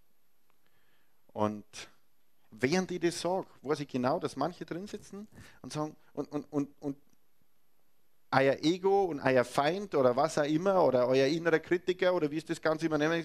Und 1.33 1.65
während 2.51 2.91
ich 2.91 3.01
das 3.01 3.21
sage, 3.21 3.47
weiß 3.63 3.81
ich 3.81 3.89
genau, 3.89 4.19
dass 4.19 4.37
manche 4.37 4.65
drin 4.65 4.87
sitzen 4.87 5.29
und 5.63 5.73
sagen, 5.73 5.97
und, 6.13 6.31
und, 6.33 6.45
und, 6.53 6.69
und 6.81 6.97
euer 8.33 8.57
Ego 8.63 9.05
und 9.05 9.21
euer 9.21 9.45
Feind 9.45 9.95
oder 9.95 10.15
was 10.15 10.39
auch 10.39 10.45
immer 10.45 10.85
oder 10.85 11.09
euer 11.09 11.27
innerer 11.27 11.59
Kritiker 11.59 12.15
oder 12.15 12.31
wie 12.31 12.37
ist 12.37 12.49
das 12.49 12.63
Ganze 12.63 12.87
immer 12.87 12.99
nennen, 12.99 13.25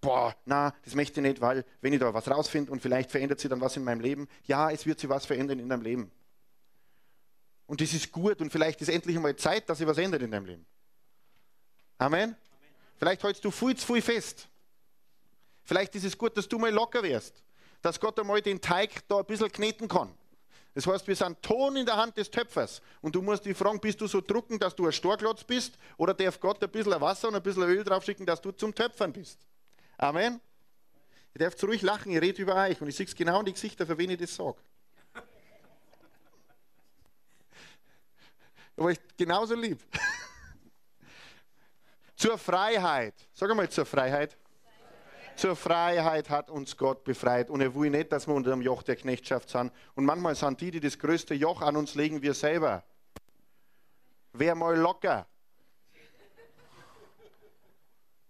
boah, 0.00 0.34
na, 0.46 0.74
das 0.84 0.94
möchte 0.94 1.20
ich 1.20 1.26
nicht, 1.26 1.40
weil 1.40 1.64
wenn 1.82 1.92
ich 1.92 2.00
da 2.00 2.12
was 2.14 2.30
rausfinde 2.30 2.72
und 2.72 2.80
vielleicht 2.80 3.10
verändert 3.10 3.40
sich 3.40 3.50
dann 3.50 3.60
was 3.60 3.76
in 3.76 3.84
meinem 3.84 4.00
Leben, 4.00 4.26
ja, 4.44 4.70
es 4.70 4.86
wird 4.86 5.00
sich 5.00 5.10
was 5.10 5.26
verändern 5.26 5.58
in 5.58 5.68
deinem 5.68 5.82
Leben. 5.82 6.10
Und 7.66 7.82
das 7.82 7.92
ist 7.92 8.10
gut 8.10 8.40
und 8.40 8.50
vielleicht 8.50 8.80
ist 8.80 8.88
endlich 8.88 9.16
einmal 9.16 9.36
Zeit, 9.36 9.68
dass 9.68 9.78
sich 9.78 9.86
was 9.86 9.98
ändert 9.98 10.22
in 10.22 10.30
deinem 10.30 10.46
Leben. 10.46 10.66
Amen. 11.98 12.36
Vielleicht 12.96 13.22
hältst 13.22 13.44
du 13.44 13.50
viel 13.50 13.76
zu 13.76 13.92
viel 13.92 14.02
fest. 14.02 14.48
Vielleicht 15.64 15.94
ist 15.96 16.04
es 16.04 16.16
gut, 16.16 16.36
dass 16.36 16.48
du 16.48 16.58
mal 16.58 16.72
locker 16.72 17.02
wirst, 17.02 17.42
dass 17.82 18.00
Gott 18.00 18.18
einmal 18.18 18.40
den 18.40 18.60
Teig 18.60 19.06
da 19.08 19.18
ein 19.18 19.26
bisschen 19.26 19.52
kneten 19.52 19.86
kann. 19.86 20.14
Das 20.74 20.86
heißt, 20.86 21.06
wir 21.08 21.16
sind 21.16 21.42
Ton 21.42 21.76
in 21.76 21.84
der 21.84 21.96
Hand 21.96 22.16
des 22.16 22.30
Töpfers. 22.30 22.80
Und 23.00 23.14
du 23.14 23.20
musst 23.20 23.44
dich 23.44 23.56
fragen, 23.56 23.80
bist 23.80 24.00
du 24.00 24.06
so 24.06 24.20
drucken, 24.20 24.58
dass 24.58 24.76
du 24.76 24.86
ein 24.86 24.92
Storklotz 24.92 25.42
bist? 25.42 25.76
Oder 25.96 26.14
darf 26.14 26.38
Gott 26.38 26.62
ein 26.62 26.70
bisschen 26.70 27.00
Wasser 27.00 27.28
und 27.28 27.34
ein 27.34 27.42
bisschen 27.42 27.64
Öl 27.64 27.82
draufschicken, 27.82 28.24
dass 28.24 28.40
du 28.40 28.52
zum 28.52 28.74
Töpfern 28.74 29.12
bist? 29.12 29.40
Amen. 29.96 30.40
Ihr 31.34 31.38
dürft 31.40 31.62
ruhig 31.64 31.82
lachen, 31.82 32.12
ich 32.12 32.20
rede 32.20 32.40
über 32.40 32.54
euch 32.54 32.80
und 32.80 32.88
ich 32.88 32.96
sehe 32.96 33.06
es 33.06 33.14
genau 33.14 33.40
in 33.40 33.46
die 33.46 33.52
Gesichter, 33.52 33.86
für 33.86 33.98
wen 33.98 34.10
ich 34.10 34.18
das 34.18 34.34
sage. 34.34 34.56
Aber 38.76 38.92
ich 38.92 38.98
genauso 39.16 39.54
lieb. 39.54 39.80
zur 42.18 42.36
Freiheit. 42.36 43.14
Sag 43.32 43.48
einmal 43.48 43.70
zur 43.70 43.86
Freiheit. 43.86 44.36
Zur 45.36 45.54
Freiheit 45.54 46.28
hat 46.28 46.50
uns 46.50 46.76
Gott 46.76 47.04
befreit. 47.04 47.48
Und 47.48 47.60
er 47.60 47.72
will 47.74 47.90
nicht, 47.90 48.10
dass 48.10 48.26
wir 48.26 48.34
unter 48.34 48.50
dem 48.50 48.60
Joch 48.60 48.82
der 48.82 48.96
Knechtschaft 48.96 49.48
sind. 49.48 49.72
Und 49.94 50.04
manchmal 50.04 50.34
sind 50.34 50.60
die, 50.60 50.72
die 50.72 50.80
das 50.80 50.98
größte 50.98 51.34
Joch 51.34 51.62
an 51.62 51.76
uns 51.76 51.94
legen, 51.94 52.20
wir 52.20 52.34
selber. 52.34 52.82
Wer 54.32 54.56
mal 54.56 54.76
locker. 54.76 55.26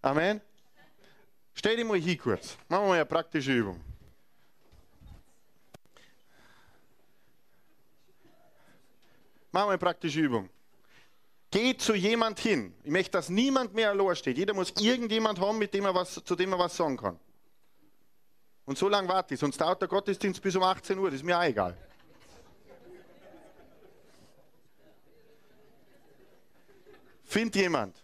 Amen. 0.02 0.42
Stell 1.54 1.76
dich 1.76 1.86
mal 1.86 1.98
hin 1.98 2.18
kurz. 2.18 2.58
Machen 2.68 2.84
wir 2.84 2.88
mal 2.88 2.94
eine 2.94 3.06
praktische 3.06 3.52
Übung. 3.52 3.80
Machen 9.50 9.66
wir 9.66 9.70
eine 9.70 9.78
praktische 9.78 10.20
Übung. 10.20 10.50
Geh 11.50 11.76
zu 11.76 11.94
jemand 11.94 12.40
hin. 12.40 12.74
Ich 12.84 12.90
möchte, 12.90 13.12
dass 13.12 13.30
niemand 13.30 13.74
mehr 13.74 13.90
allein 13.90 14.16
steht. 14.16 14.36
Jeder 14.36 14.52
muss 14.52 14.72
irgendjemand 14.78 15.40
haben, 15.40 15.58
mit 15.58 15.72
dem 15.72 15.86
er 15.86 15.94
was, 15.94 16.22
zu 16.22 16.36
dem 16.36 16.52
er 16.52 16.58
was 16.58 16.76
sagen 16.76 16.96
kann. 16.96 17.18
Und 18.66 18.76
so 18.76 18.86
lange 18.88 19.08
warte 19.08 19.32
ich, 19.32 19.40
sonst 19.40 19.58
dauert 19.58 19.80
der 19.80 19.88
Gottesdienst 19.88 20.42
bis 20.42 20.54
um 20.54 20.62
18 20.62 20.98
Uhr, 20.98 21.10
das 21.10 21.20
ist 21.20 21.24
mir 21.24 21.38
auch 21.38 21.42
egal. 21.42 21.74
Find 27.24 27.54
jemand. 27.56 28.02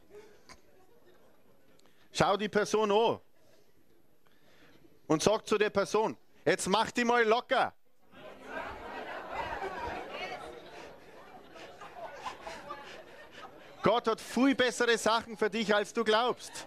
Schau 2.12 2.36
die 2.36 2.48
Person 2.48 2.90
an. 2.92 3.20
Und 5.06 5.22
sag 5.22 5.46
zu 5.46 5.58
der 5.58 5.70
Person, 5.70 6.16
jetzt 6.46 6.66
mach 6.68 6.90
die 6.90 7.04
mal 7.04 7.24
locker. 7.24 7.74
Gott 13.84 14.08
hat 14.08 14.18
viel 14.18 14.54
bessere 14.54 14.96
Sachen 14.96 15.36
für 15.36 15.50
dich, 15.50 15.72
als 15.74 15.92
du 15.92 16.04
glaubst. 16.04 16.66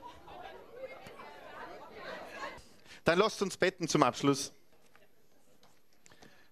Dann 3.03 3.18
lasst 3.18 3.41
uns 3.41 3.57
betten 3.57 3.88
zum 3.88 4.03
Abschluss. 4.03 4.53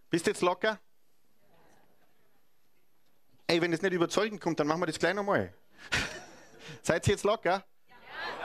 Bist 0.09 0.26
jetzt 0.26 0.41
locker? 0.41 0.80
Ey, 3.45 3.61
wenn 3.61 3.72
es 3.74 3.84
nicht 3.84 3.93
überzeugend 3.93 4.41
kommt, 4.41 4.59
dann 4.59 4.66
machen 4.66 4.82
wir 4.82 4.88
das 4.88 4.97
gleich 4.97 5.13
nochmal. 5.13 5.53
Seid 6.82 7.07
ihr 7.07 7.11
jetzt 7.11 7.24
locker? 7.24 7.63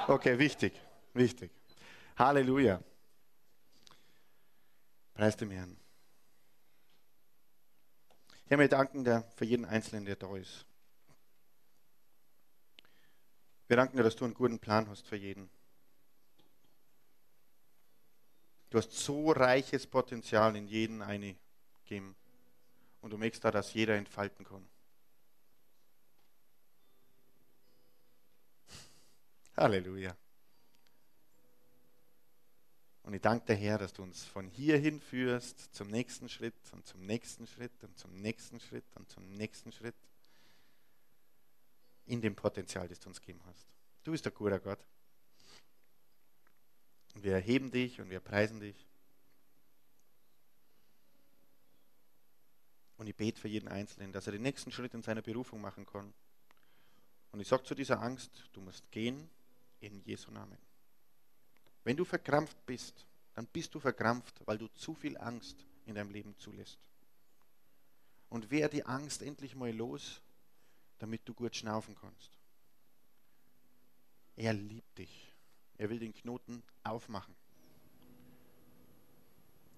Okay, 0.07 0.39
wichtig, 0.39 0.75
wichtig. 1.15 1.51
Halleluja. 2.19 2.83
Preis 5.15 5.39
dem 5.39 5.53
Herrn. 5.53 5.79
Herr, 8.47 8.59
wir 8.59 8.69
danken 8.69 9.05
dir 9.05 9.25
für 9.37 9.47
jeden 9.47 9.65
Einzelnen, 9.65 10.05
der 10.05 10.17
da 10.17 10.37
ist. 10.37 10.67
Wir 13.71 13.77
danken 13.77 13.97
dir, 13.97 14.03
dass 14.03 14.17
du 14.17 14.25
einen 14.25 14.35
guten 14.35 14.59
Plan 14.59 14.89
hast 14.89 15.07
für 15.07 15.15
jeden. 15.15 15.49
Du 18.69 18.79
hast 18.79 18.91
so 18.91 19.31
reiches 19.31 19.87
Potenzial 19.87 20.57
in 20.57 20.67
jeden 20.67 21.03
eingegeben. 21.03 22.17
Und 23.01 23.11
du 23.13 23.17
möchtest 23.17 23.45
da, 23.45 23.53
dass 23.53 23.73
jeder 23.73 23.95
entfalten 23.95 24.45
kann. 24.45 24.69
Halleluja. 29.57 30.17
Und 33.05 33.15
ich 33.15 33.21
danke 33.21 33.47
dir, 33.47 33.55
Herr, 33.55 33.79
dass 33.79 33.93
du 33.93 34.03
uns 34.03 34.25
von 34.25 34.49
hier 34.49 34.79
hinführst 34.79 35.73
zum 35.73 35.87
nächsten 35.87 36.29
Schritt 36.29 36.57
und 36.73 36.89
zum 36.89 37.07
nächsten 37.07 37.47
Schritt 37.47 37.85
und 37.85 37.97
zum 37.97 38.17
nächsten 38.17 38.59
Schritt 38.59 38.97
und 38.97 39.09
zum 39.09 39.29
nächsten 39.29 39.71
Schritt 39.71 40.10
in 42.11 42.21
dem 42.21 42.35
Potenzial, 42.35 42.89
das 42.89 42.99
du 42.99 43.09
uns 43.09 43.21
gegeben 43.21 43.41
hast. 43.47 43.67
Du 44.03 44.11
bist 44.11 44.27
ein 44.27 44.35
guter 44.35 44.59
Gott. 44.59 44.85
Und 47.15 47.23
wir 47.23 47.33
erheben 47.33 47.71
dich 47.71 48.01
und 48.01 48.11
wir 48.11 48.19
preisen 48.19 48.59
dich. 48.59 48.87
Und 52.97 53.07
ich 53.07 53.15
bete 53.15 53.41
für 53.41 53.49
jeden 53.49 53.69
Einzelnen, 53.69 54.13
dass 54.13 54.27
er 54.27 54.33
den 54.33 54.43
nächsten 54.43 54.73
Schritt 54.73 54.93
in 54.93 55.03
seiner 55.03 55.23
Berufung 55.23 55.61
machen 55.61 55.87
kann. 55.87 56.13
Und 57.31 57.41
ich 57.41 57.47
sage 57.47 57.63
zu 57.63 57.77
dieser 57.77 58.03
Angst, 58.03 58.49
du 58.53 58.61
musst 58.61 58.91
gehen 58.91 59.31
in 59.79 60.03
Jesu 60.05 60.33
Namen. 60.33 60.59
Wenn 61.85 61.97
du 61.97 62.05
verkrampft 62.05 62.67
bist, 62.67 63.07
dann 63.35 63.47
bist 63.47 63.73
du 63.75 63.81
verkrampft, 63.81 64.43
weil 64.47 64.59
du 64.59 64.67
zu 64.75 64.95
viel 64.95 65.17
Angst 65.17 65.65
in 65.87 65.95
deinem 65.95 66.11
Leben 66.11 66.37
zulässt. 66.39 66.79
Und 68.29 68.51
wer 68.51 68.69
die 68.69 68.85
Angst 68.85 69.23
endlich 69.23 69.55
mal 69.55 69.73
los 69.73 70.21
damit 71.01 71.27
du 71.27 71.35
gut 71.35 71.57
schnaufen 71.57 71.97
kannst. 71.97 72.39
Er 74.37 74.53
liebt 74.53 74.99
dich. 74.99 75.35
Er 75.77 75.89
will 75.91 75.99
den 75.99 76.13
Knoten 76.13 76.63
aufmachen. 76.85 77.35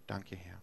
Danke, 0.06 0.36
Herr. 0.36 0.60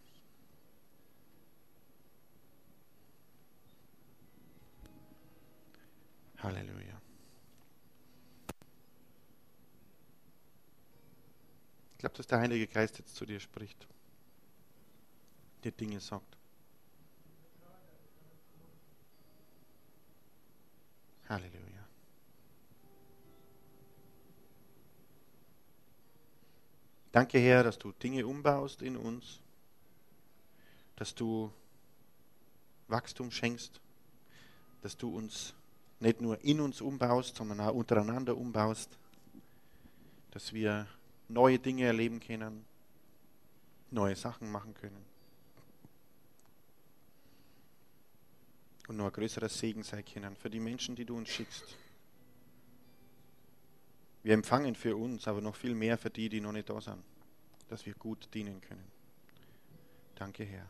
Halleluja. 6.37 7.01
Ich 11.93 11.97
glaube, 11.97 12.15
dass 12.15 12.27
der 12.27 12.39
Heilige 12.39 12.67
Geist 12.67 12.97
jetzt 12.97 13.15
zu 13.15 13.25
dir 13.25 13.39
spricht, 13.39 13.87
dir 15.63 15.71
Dinge 15.71 15.99
sagt. 15.99 16.38
Halleluja. 21.29 21.87
Danke, 27.11 27.39
Herr, 27.39 27.63
dass 27.63 27.77
du 27.77 27.91
Dinge 27.91 28.25
umbaust 28.25 28.81
in 28.81 28.97
uns, 28.97 29.39
dass 30.95 31.13
du 31.13 31.51
Wachstum 32.87 33.31
schenkst, 33.31 33.79
dass 34.81 34.97
du 34.97 35.15
uns 35.15 35.53
nicht 35.99 36.21
nur 36.21 36.43
in 36.43 36.59
uns 36.59 36.81
umbaust, 36.81 37.35
sondern 37.35 37.59
auch 37.59 37.73
untereinander 37.73 38.35
umbaust, 38.35 38.97
dass 40.31 40.53
wir 40.53 40.87
neue 41.27 41.59
Dinge 41.59 41.83
erleben 41.83 42.19
können, 42.19 42.65
neue 43.91 44.15
Sachen 44.15 44.51
machen 44.51 44.73
können. 44.73 45.08
Und 48.89 48.97
noch 48.97 49.05
ein 49.05 49.13
größerer 49.13 49.49
Segen 49.49 49.83
sein 49.83 50.03
können 50.03 50.35
für 50.35 50.49
die 50.49 50.59
Menschen, 50.59 50.95
die 50.95 51.05
du 51.05 51.15
uns 51.15 51.29
schickst. 51.29 51.77
Wir 54.23 54.33
empfangen 54.33 54.73
für 54.73 54.97
uns, 54.97 55.27
aber 55.27 55.41
noch 55.41 55.55
viel 55.55 55.75
mehr 55.75 55.97
für 55.97 56.09
die, 56.09 56.27
die 56.27 56.41
noch 56.41 56.51
nicht 56.51 56.69
da 56.69 56.81
sind, 56.81 57.03
dass 57.67 57.85
wir 57.85 57.93
gut 57.93 58.27
dienen 58.33 58.59
können. 58.59 58.91
Danke, 60.15 60.43
Herr. 60.43 60.69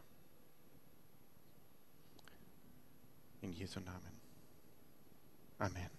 In 3.42 3.54
Jesu 3.54 3.80
Namen. 3.80 4.20
Amen. 5.58 5.99